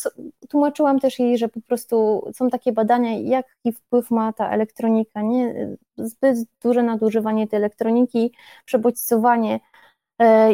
tłumaczyłam 0.50 1.00
też 1.00 1.20
jej, 1.20 1.38
że 1.38 1.50
po 1.50 1.62
prostu 1.62 2.26
są 2.34 2.50
takie 2.50 2.72
badania, 2.72 3.20
jaki 3.20 3.72
wpływ 3.72 4.12
ma 4.12 4.34
ta 4.34 4.50
elektronika, 4.50 5.22
nie? 5.22 5.76
Zbyt 5.98 6.38
duże 6.64 6.84
nadużywanie 6.84 7.48
tej 7.48 7.58
elektroniki, 7.58 8.34
przebodźcowanie 8.66 9.60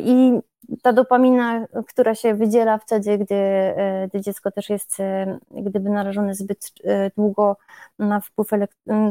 i 0.03 0.39
ta 0.81 0.93
dopamina, 0.93 1.65
która 1.87 2.15
się 2.15 2.33
wydziela 2.33 2.77
wtedy, 2.77 3.17
gdy, 3.17 3.35
e, 3.35 4.07
gdy 4.07 4.21
dziecko 4.21 4.51
też 4.51 4.69
jest 4.69 4.99
e, 4.99 5.39
gdyby 5.51 5.89
narażone 5.89 6.35
zbyt 6.35 6.71
e, 6.83 7.11
długo 7.17 7.57
na 7.99 8.19
wpływ, 8.19 8.49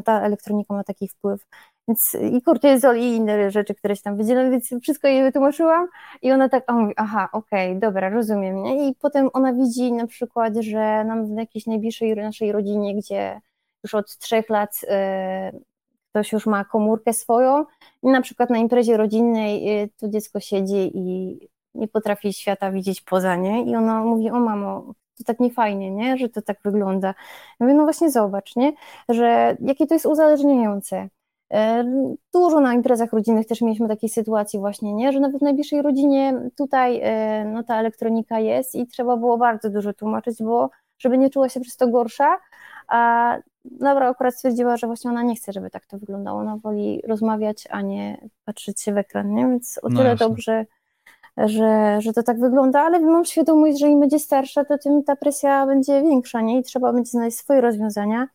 ta 0.05 0.21
elektronika 0.21 0.75
ma 0.75 0.85
taki 0.85 1.09
wpływ. 1.09 1.47
Więc 1.89 2.17
i 2.33 2.43
kortyzol 2.43 2.97
i 2.99 3.05
inne 3.05 3.51
rzeczy, 3.51 3.75
które 3.75 3.97
się 3.97 4.03
tam 4.03 4.17
wydzielają, 4.17 4.51
więc 4.51 4.71
wszystko 4.83 5.09
jej 5.09 5.23
wytłumaczyłam 5.23 5.89
i 6.23 6.33
ona 6.33 6.49
tak, 6.49 6.65
mówi, 6.69 6.95
aha, 6.97 7.29
okej, 7.33 7.69
okay, 7.71 7.81
dobra, 7.81 8.09
rozumiem. 8.09 8.63
Nie? 8.63 8.89
I 8.89 8.95
potem 8.95 9.31
ona 9.33 9.53
widzi 9.53 9.93
na 9.93 10.07
przykład, 10.07 10.57
że 10.57 11.05
nam 11.05 11.35
w 11.35 11.39
jakiejś 11.39 11.67
najbliższej 11.67 12.17
naszej 12.17 12.53
rodzinie, 12.53 12.97
gdzie 12.97 13.41
już 13.85 13.95
od 13.95 14.19
trzech 14.19 14.49
lat 14.49 14.81
ktoś 16.11 16.33
już 16.33 16.47
ma 16.47 16.65
komórkę 16.65 17.13
swoją 17.13 17.65
i 18.03 18.07
na 18.07 18.21
przykład 18.21 18.51
na 18.51 18.59
imprezie 18.59 18.97
rodzinnej 18.97 19.83
y, 19.83 19.89
to 19.97 20.09
dziecko 20.09 20.41
siedzi 20.41 20.91
i 20.95 21.39
nie 21.75 21.89
potrafi 21.89 22.33
świata 22.33 22.73
widzieć 22.73 23.01
poza 23.01 23.37
nie 23.37 23.63
i 23.65 23.77
ona 23.77 24.05
mówi, 24.05 24.31
o 24.31 24.41
mamo, 24.41 24.95
to 25.19 25.25
tak 25.25 25.41
nie 25.41 25.51
fajnie, 25.51 25.91
nie, 25.91 26.17
że 26.17 26.29
to 26.29 26.43
tak 26.43 26.59
wygląda. 26.65 27.09
Ja 27.09 27.67
mówię, 27.67 27.75
no 27.75 27.85
właśnie 27.85 28.11
zobacz, 28.11 28.57
nie, 28.57 28.73
że 29.09 29.57
jakie 29.61 29.87
to 29.87 29.95
jest 29.95 30.07
uzależniające. 30.07 31.09
E, 31.53 31.85
dużo 32.35 32.61
na 32.61 32.75
imprezach 32.75 33.13
rodzinnych 33.13 33.47
też 33.47 33.61
mieliśmy 33.61 33.89
takiej 33.89 34.09
sytuacji 34.09 34.59
właśnie, 34.59 34.95
nie? 34.95 35.13
że 35.13 35.21
nawet 35.21 35.39
w 35.39 35.43
najbliższej 35.43 35.83
rodzinie 35.83 36.51
tutaj 36.57 37.01
e, 37.03 37.45
no, 37.45 37.63
ta 37.63 37.81
elektronika 37.81 38.41
jest 38.41 38.75
i 38.75 38.87
trzeba 38.87 39.17
było 39.17 39.39
bardzo 39.39 39.71
dużo 39.71 39.93
tłumaczyć, 39.93 40.43
bo 40.43 40.71
żeby 40.99 41.19
nie 41.19 41.31
czuła 41.31 41.49
się 41.49 41.61
przez 41.61 41.77
to 41.77 41.89
gorsza, 41.89 42.39
a 42.89 43.37
Laura 43.81 44.09
akurat 44.09 44.35
stwierdziła, 44.35 44.77
że 44.77 44.87
właśnie 44.87 45.11
ona 45.11 45.23
nie 45.23 45.37
chce, 45.37 45.53
żeby 45.53 45.71
tak 45.71 45.87
to 45.87 45.99
wyglądało. 45.99 46.41
Ona 46.41 46.57
woli 46.57 47.03
rozmawiać, 47.07 47.65
a 47.71 47.81
nie 47.81 48.29
patrzeć 48.45 48.81
się 48.81 48.93
w 48.93 48.99
ekran, 48.99 49.35
nie? 49.35 49.47
Więc 49.47 49.81
o 49.83 49.89
no 49.89 49.97
tyle 49.97 50.11
jasne. 50.11 50.29
dobrze, 50.29 50.67
że, 51.37 51.99
że 52.01 52.13
to 52.13 52.23
tak 52.23 52.41
wygląda, 52.41 52.81
ale 52.81 53.01
mam 53.01 53.25
świadomość, 53.25 53.79
że 53.81 53.89
im 53.89 54.01
będzie 54.01 54.19
starsza, 54.19 54.65
to 54.65 54.79
tym 54.79 55.03
ta 55.05 55.17
presja 55.17 55.67
będzie 55.67 56.03
większa, 56.03 56.41
nie? 56.41 56.59
I 56.59 56.63
trzeba 56.63 56.93
będzie 56.93 57.11
znaleźć 57.11 57.39
swoje 57.39 57.61
rozwiązania. 57.61 58.29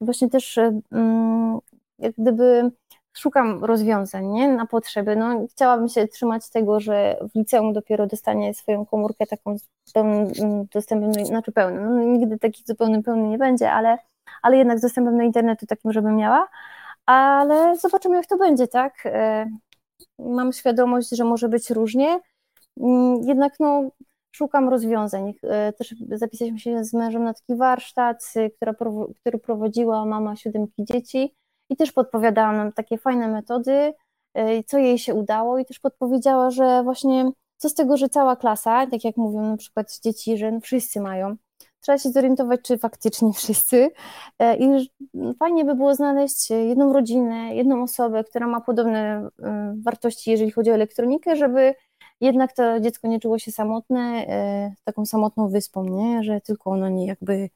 I 0.00 0.04
właśnie 0.04 0.28
też 0.28 0.58
mm, 0.92 1.58
jak 1.98 2.12
gdyby 2.18 2.70
szukam 3.12 3.64
rozwiązań 3.64 4.26
nie? 4.26 4.48
na 4.48 4.66
potrzeby. 4.66 5.16
No, 5.16 5.46
chciałabym 5.50 5.88
się 5.88 6.08
trzymać 6.08 6.50
tego, 6.50 6.80
że 6.80 7.18
w 7.34 7.38
liceum 7.38 7.72
dopiero 7.72 8.06
dostanie 8.06 8.54
swoją 8.54 8.86
komórkę 8.86 9.26
taką 9.26 9.58
z 9.58 9.92
pełnym 9.92 10.32
mm, 10.40 10.66
dostępem, 10.72 11.24
znaczy 11.24 11.52
pełnym. 11.52 11.84
No, 11.84 12.04
nigdy 12.04 12.38
taki 12.38 12.62
zupełnie 12.66 13.02
pełny 13.02 13.28
nie 13.28 13.38
będzie, 13.38 13.72
ale 13.72 13.98
ale 14.46 14.56
jednak 14.56 14.78
z 14.78 14.82
dostępem 14.82 15.16
do 15.18 15.22
internetu 15.22 15.66
takim, 15.66 15.92
żeby 15.92 16.12
miała, 16.12 16.48
ale 17.06 17.76
zobaczymy 17.76 18.16
jak 18.16 18.26
to 18.26 18.36
będzie, 18.36 18.68
tak? 18.68 19.06
E, 19.06 19.46
mam 20.18 20.52
świadomość, 20.52 21.08
że 21.08 21.24
może 21.24 21.48
być 21.48 21.70
różnie, 21.70 22.20
mm, 22.80 23.22
jednak 23.22 23.54
no, 23.60 23.90
szukam 24.32 24.68
rozwiązań. 24.68 25.34
E, 25.42 25.72
też 25.72 25.94
zapisaliśmy 26.10 26.58
się 26.58 26.84
z 26.84 26.92
mężem 26.94 27.24
na 27.24 27.34
taki 27.34 27.56
warsztat, 27.56 28.32
która, 28.56 28.74
który 29.20 29.38
prowadziła 29.38 30.04
mama 30.04 30.36
siódemki 30.36 30.84
dzieci 30.84 31.34
i 31.70 31.76
też 31.76 31.92
podpowiadała 31.92 32.52
nam 32.52 32.72
takie 32.72 32.98
fajne 32.98 33.28
metody, 33.28 33.92
e, 34.34 34.62
co 34.64 34.78
jej 34.78 34.98
się 34.98 35.14
udało 35.14 35.58
i 35.58 35.64
też 35.64 35.80
podpowiedziała, 35.80 36.50
że 36.50 36.82
właśnie 36.82 37.30
co 37.56 37.68
z 37.68 37.74
tego, 37.74 37.96
że 37.96 38.08
cała 38.08 38.36
klasa, 38.36 38.86
tak 38.86 39.04
jak 39.04 39.16
mówią 39.16 39.50
na 39.50 39.56
przykład 39.56 40.00
dzieci, 40.04 40.38
że 40.38 40.60
wszyscy 40.60 41.00
mają, 41.00 41.36
trzeba 41.86 41.98
się 41.98 42.10
zorientować, 42.10 42.60
czy 42.62 42.78
faktycznie 42.78 43.32
wszyscy. 43.42 43.90
E, 44.38 44.56
I 44.56 44.90
fajnie 45.38 45.64
by 45.64 45.74
było 45.74 45.94
znaleźć 45.94 46.50
jedną 46.50 46.92
rodzinę, 46.92 47.54
jedną 47.54 47.82
osobę, 47.82 48.24
która 48.24 48.46
ma 48.46 48.60
podobne 48.60 49.28
e, 49.42 49.74
wartości, 49.82 50.30
jeżeli 50.30 50.50
chodzi 50.50 50.70
o 50.70 50.74
elektronikę, 50.74 51.36
żeby 51.36 51.74
jednak 52.20 52.52
to 52.52 52.80
dziecko 52.80 53.08
nie 53.08 53.20
czuło 53.20 53.38
się 53.38 53.52
samotne, 53.52 54.26
e, 54.28 54.74
taką 54.84 55.06
samotną 55.06 55.48
wyspą, 55.48 55.84
nie? 55.84 56.22
że 56.22 56.40
tylko 56.40 56.70
ono 56.70 56.88
nie 56.88 57.06
jakby 57.06 57.50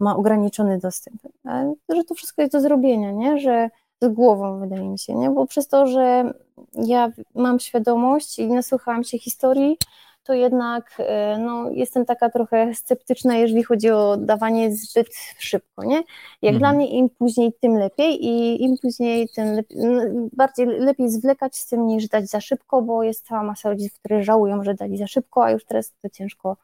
ma 0.00 0.16
ograniczony 0.16 0.78
dostęp. 0.78 1.22
Że 1.88 2.04
to 2.04 2.14
wszystko 2.14 2.42
jest 2.42 2.52
do 2.52 2.60
zrobienia, 2.60 3.12
nie? 3.12 3.38
że 3.38 3.70
z 4.02 4.08
głową 4.08 4.60
wydaje 4.60 4.88
mi 4.88 4.98
się, 4.98 5.14
nie? 5.14 5.30
bo 5.30 5.46
przez 5.46 5.68
to, 5.68 5.86
że 5.86 6.32
ja 6.74 7.12
mam 7.34 7.60
świadomość 7.60 8.38
i 8.38 8.46
nasłuchałam 8.46 9.04
się 9.04 9.18
historii, 9.18 9.78
to 10.28 10.34
jednak 10.34 10.94
e, 10.98 11.38
no, 11.38 11.70
jestem 11.70 12.04
taka 12.04 12.30
trochę 12.30 12.74
sceptyczna, 12.74 13.36
jeżeli 13.36 13.62
chodzi 13.62 13.90
o 13.90 14.16
dawanie 14.16 14.74
zbyt 14.74 15.08
szybko, 15.38 15.84
nie? 15.84 16.02
Jak 16.42 16.54
mhm. 16.54 16.58
dla 16.58 16.72
mnie 16.72 16.90
im 16.98 17.10
później, 17.10 17.52
tym 17.60 17.78
lepiej 17.78 18.24
i 18.24 18.62
im 18.62 18.74
później, 18.82 19.28
tym 19.28 19.52
lepiej, 19.52 19.78
no, 19.78 20.02
bardziej 20.32 20.66
lepiej 20.66 21.10
zwlekać 21.10 21.56
z 21.56 21.66
tym 21.66 21.86
niż 21.86 22.08
dać 22.08 22.30
za 22.30 22.40
szybko, 22.40 22.82
bo 22.82 23.02
jest 23.02 23.26
cała 23.26 23.42
masa 23.42 23.68
rodziców, 23.68 23.98
którzy 23.98 24.22
żałują, 24.22 24.64
że 24.64 24.74
dali 24.74 24.98
za 24.98 25.06
szybko, 25.06 25.44
a 25.44 25.50
już 25.50 25.64
teraz 25.64 25.92
to 26.02 26.08
ciężko 26.08 26.56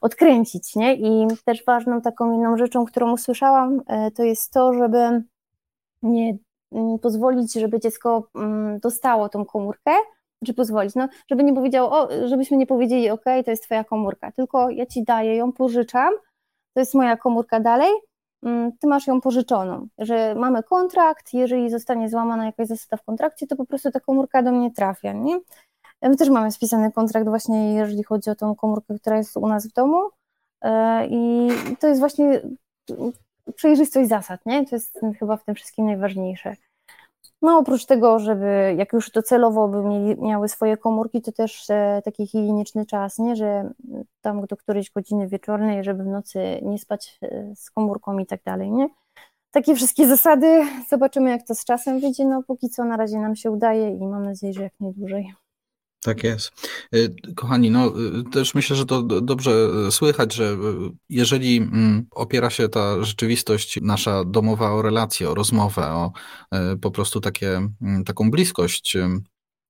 odkręcić, 0.00 0.76
nie? 0.76 0.94
I 0.94 1.26
też 1.44 1.64
ważną 1.64 2.00
taką 2.00 2.32
inną 2.32 2.56
rzeczą, 2.56 2.84
którą 2.84 3.12
usłyszałam, 3.12 3.80
e, 3.86 4.10
to 4.10 4.22
jest 4.22 4.52
to, 4.52 4.72
żeby 4.72 5.22
nie 6.02 6.36
mm, 6.72 6.98
pozwolić, 6.98 7.52
żeby 7.52 7.80
dziecko 7.80 8.28
mm, 8.34 8.78
dostało 8.78 9.28
tą 9.28 9.44
komórkę, 9.44 9.90
czy 10.44 10.54
pozwolić, 10.54 10.94
no, 10.94 11.08
żeby 11.30 11.44
nie 11.44 11.54
powiedział, 11.54 11.92
o, 11.92 12.08
żebyśmy 12.28 12.56
nie 12.56 12.66
powiedzieli, 12.66 13.10
ok, 13.10 13.24
to 13.44 13.50
jest 13.50 13.62
twoja 13.62 13.84
komórka, 13.84 14.32
tylko 14.32 14.70
ja 14.70 14.86
ci 14.86 15.04
daję 15.04 15.36
ją, 15.36 15.52
pożyczam, 15.52 16.12
to 16.74 16.80
jest 16.80 16.94
moja 16.94 17.16
komórka 17.16 17.60
dalej, 17.60 17.90
mm, 18.42 18.72
ty 18.80 18.86
masz 18.86 19.06
ją 19.06 19.20
pożyczoną, 19.20 19.86
że 19.98 20.34
mamy 20.34 20.62
kontrakt, 20.62 21.32
jeżeli 21.32 21.70
zostanie 21.70 22.08
złamana 22.08 22.46
jakaś 22.46 22.68
zasada 22.68 22.96
w 22.96 23.04
kontrakcie, 23.04 23.46
to 23.46 23.56
po 23.56 23.66
prostu 23.66 23.90
ta 23.90 24.00
komórka 24.00 24.42
do 24.42 24.52
mnie 24.52 24.70
trafia, 24.70 25.12
nie? 25.12 25.40
My 26.02 26.16
też 26.16 26.28
mamy 26.28 26.52
spisany 26.52 26.92
kontrakt 26.92 27.28
właśnie, 27.28 27.74
jeżeli 27.74 28.02
chodzi 28.02 28.30
o 28.30 28.34
tą 28.34 28.54
komórkę, 28.54 28.94
która 28.98 29.16
jest 29.16 29.36
u 29.36 29.46
nas 29.48 29.66
w 29.68 29.72
domu 29.72 30.10
e, 30.62 31.06
i 31.06 31.48
to 31.80 31.86
jest 31.86 32.00
właśnie 32.00 32.40
przejrzystość 33.56 34.08
zasad, 34.08 34.46
nie? 34.46 34.66
To 34.66 34.76
jest 34.76 35.00
chyba 35.18 35.36
w 35.36 35.44
tym 35.44 35.54
wszystkim 35.54 35.86
najważniejsze. 35.86 36.56
No 37.42 37.58
oprócz 37.58 37.86
tego, 37.86 38.18
żeby 38.18 38.74
jak 38.78 38.92
już 38.92 39.10
docelowo 39.10 39.68
by 39.68 39.82
miały 40.16 40.48
swoje 40.48 40.76
komórki, 40.76 41.22
to 41.22 41.32
też 41.32 41.70
e, 41.70 42.02
taki 42.04 42.26
higieniczny 42.26 42.86
czas, 42.86 43.18
nie, 43.18 43.36
że 43.36 43.70
tam 44.20 44.46
do 44.46 44.56
którejś 44.56 44.90
godziny 44.90 45.28
wieczornej, 45.28 45.84
żeby 45.84 46.04
w 46.04 46.06
nocy 46.06 46.60
nie 46.62 46.78
spać 46.78 47.18
e, 47.22 47.52
z 47.56 47.70
komórką 47.70 48.18
i 48.18 48.26
tak 48.26 48.40
dalej, 48.44 48.70
nie. 48.70 48.88
Takie 49.50 49.74
wszystkie 49.74 50.06
zasady, 50.08 50.62
zobaczymy 50.88 51.30
jak 51.30 51.46
to 51.46 51.54
z 51.54 51.64
czasem 51.64 52.00
wyjdzie, 52.00 52.24
no 52.24 52.42
póki 52.42 52.70
co 52.70 52.84
na 52.84 52.96
razie 52.96 53.18
nam 53.18 53.36
się 53.36 53.50
udaje 53.50 53.90
i 53.90 54.06
mam 54.06 54.24
nadzieję, 54.24 54.52
że 54.52 54.62
jak 54.62 54.80
najdłużej. 54.80 55.34
Tak 56.04 56.24
jest. 56.24 56.52
Y, 56.94 57.14
kochani, 57.36 57.70
no 57.70 57.86
y, 57.86 58.24
też 58.32 58.54
myślę, 58.54 58.76
że 58.76 58.86
to 58.86 59.02
dobrze 59.02 59.68
słychać, 59.90 60.34
że 60.34 60.44
y, 60.44 60.56
jeżeli 61.08 61.56
mm, 61.56 62.06
opiera 62.10 62.50
się 62.50 62.68
ta 62.68 63.04
rzeczywistość 63.04 63.78
nasza 63.82 64.24
domowa 64.24 64.72
o 64.72 64.82
relację, 64.82 65.30
o 65.30 65.34
rozmowę, 65.34 65.86
o 65.86 66.12
po 66.82 66.90
prostu 66.90 67.20
takie, 67.20 67.68
mm, 67.82 68.04
taką 68.04 68.30
bliskość 68.30 68.96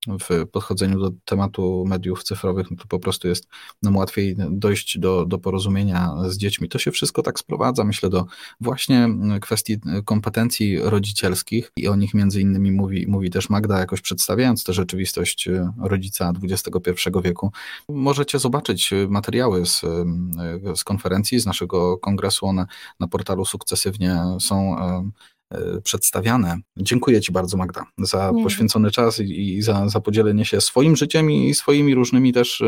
w 0.07 0.47
podchodzeniu 0.53 0.99
do 0.99 1.11
tematu 1.25 1.85
mediów 1.87 2.25
cyfrowych, 2.25 2.71
no 2.71 2.77
to 2.77 2.85
po 2.89 2.99
prostu 2.99 3.29
jest 3.29 3.49
nam 3.83 3.97
łatwiej 3.97 4.37
dojść 4.51 4.99
do, 4.99 5.25
do 5.27 5.39
porozumienia 5.39 6.11
z 6.29 6.37
dziećmi. 6.37 6.69
To 6.69 6.79
się 6.79 6.91
wszystko 6.91 7.23
tak 7.23 7.39
sprowadza, 7.39 7.85
myślę, 7.85 8.11
do 8.11 8.27
właśnie 8.61 9.09
kwestii 9.41 9.77
kompetencji 10.05 10.79
rodzicielskich 10.79 11.73
i 11.77 11.89
o 11.89 11.97
nich 11.97 12.15
między 12.15 12.41
innymi 12.41 12.73
mówi, 12.73 13.07
mówi 13.09 13.31
też 13.31 13.51
Magda, 13.51 13.79
jakoś 13.79 14.01
przedstawiając 14.01 14.65
tę 14.65 14.73
rzeczywistość 14.73 15.49
rodzica 15.81 16.33
XXI 16.43 16.91
wieku. 17.25 17.53
Możecie 17.89 18.39
zobaczyć 18.39 18.91
materiały 19.09 19.67
z, 19.67 19.83
z 20.75 20.85
konferencji, 20.85 21.41
z 21.41 21.47
naszego 21.47 21.99
kongresu, 21.99 22.47
one 22.47 22.67
na 23.01 23.09
portalu 23.09 23.45
sukcesywnie 23.45 24.23
są 24.41 24.75
E, 24.79 25.11
przedstawiane. 25.85 26.57
Dziękuję 26.77 27.21
Ci 27.21 27.33
bardzo, 27.33 27.57
Magda, 27.57 27.85
za 27.99 28.31
Nie. 28.35 28.43
poświęcony 28.43 28.91
czas 28.91 29.21
i, 29.21 29.57
i 29.57 29.63
za, 29.63 29.89
za 29.89 30.01
podzielenie 30.01 30.45
się 30.45 30.61
swoim 30.61 30.97
życiem 30.97 31.31
i 31.31 31.55
swoimi 31.55 31.95
różnymi 31.95 32.33
też 32.33 32.63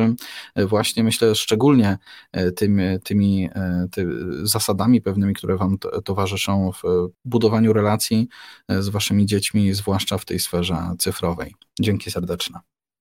e, 0.55 0.67
właśnie, 0.67 1.05
myślę, 1.05 1.35
szczególnie 1.35 1.99
e, 2.33 2.53
tymi, 2.53 2.83
tymi 3.05 3.49
ty, 3.93 4.09
zasadami 4.43 5.01
pewnymi, 5.01 5.35
które 5.35 5.57
Wam 5.57 5.79
towarzyszą 6.05 6.73
w 6.73 7.09
budowaniu 7.25 7.73
relacji 7.73 8.29
z 8.69 8.89
Waszymi 8.89 9.27
dziećmi, 9.27 9.75
zwłaszcza 9.75 10.19
w 10.19 10.25
tej 10.25 10.41
sferze 10.41 10.77
cyfrowej. 10.99 11.55
Dzięki 11.81 12.11
serdeczne. 12.11 12.61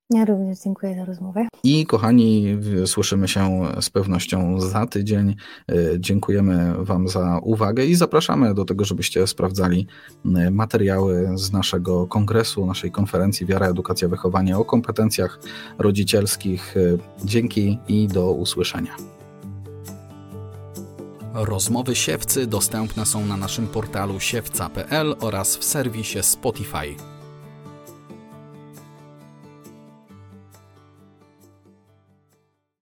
Ja 0.09 0.25
również 0.25 0.59
dziękuję 0.59 0.95
za 0.95 1.05
rozmowę. 1.05 1.47
I 1.63 1.85
kochani, 1.85 2.57
słyszymy 2.85 3.27
się 3.27 3.61
z 3.81 3.89
pewnością 3.89 4.61
za 4.61 4.85
tydzień. 4.85 5.35
E, 5.71 5.75
dziękujemy 5.99 6.85
Wam 6.85 7.07
za 7.07 7.39
uwagę 7.43 7.85
i 7.85 7.95
zapraszamy 7.95 8.53
do 8.53 8.65
tego, 8.65 8.85
żebyście 8.85 9.27
sprawdzali 9.27 9.87
e, 10.25 10.51
materiały 10.51 11.29
z 11.35 11.51
naszego 11.51 12.07
kongresu, 12.07 12.65
naszej 12.65 12.91
konferencji 12.91 13.45
Wiara, 13.45 13.67
Edukacja, 13.67 14.07
Wychowanie 14.07 14.57
o 14.57 14.65
kompetencjach 14.65 15.39
rodzicielskich. 15.77 16.77
E, 16.77 17.25
dzięki 17.25 17.79
i 17.87 18.07
do 18.07 18.31
usłyszenia. 18.31 18.95
Rozmowy 21.33 21.95
siewcy 21.95 22.47
dostępne 22.47 23.05
są 23.05 23.25
na 23.25 23.37
naszym 23.37 23.67
portalu 23.67 24.19
siewca.pl 24.19 25.15
oraz 25.19 25.57
w 25.57 25.63
serwisie 25.63 26.23
Spotify. 26.23 27.14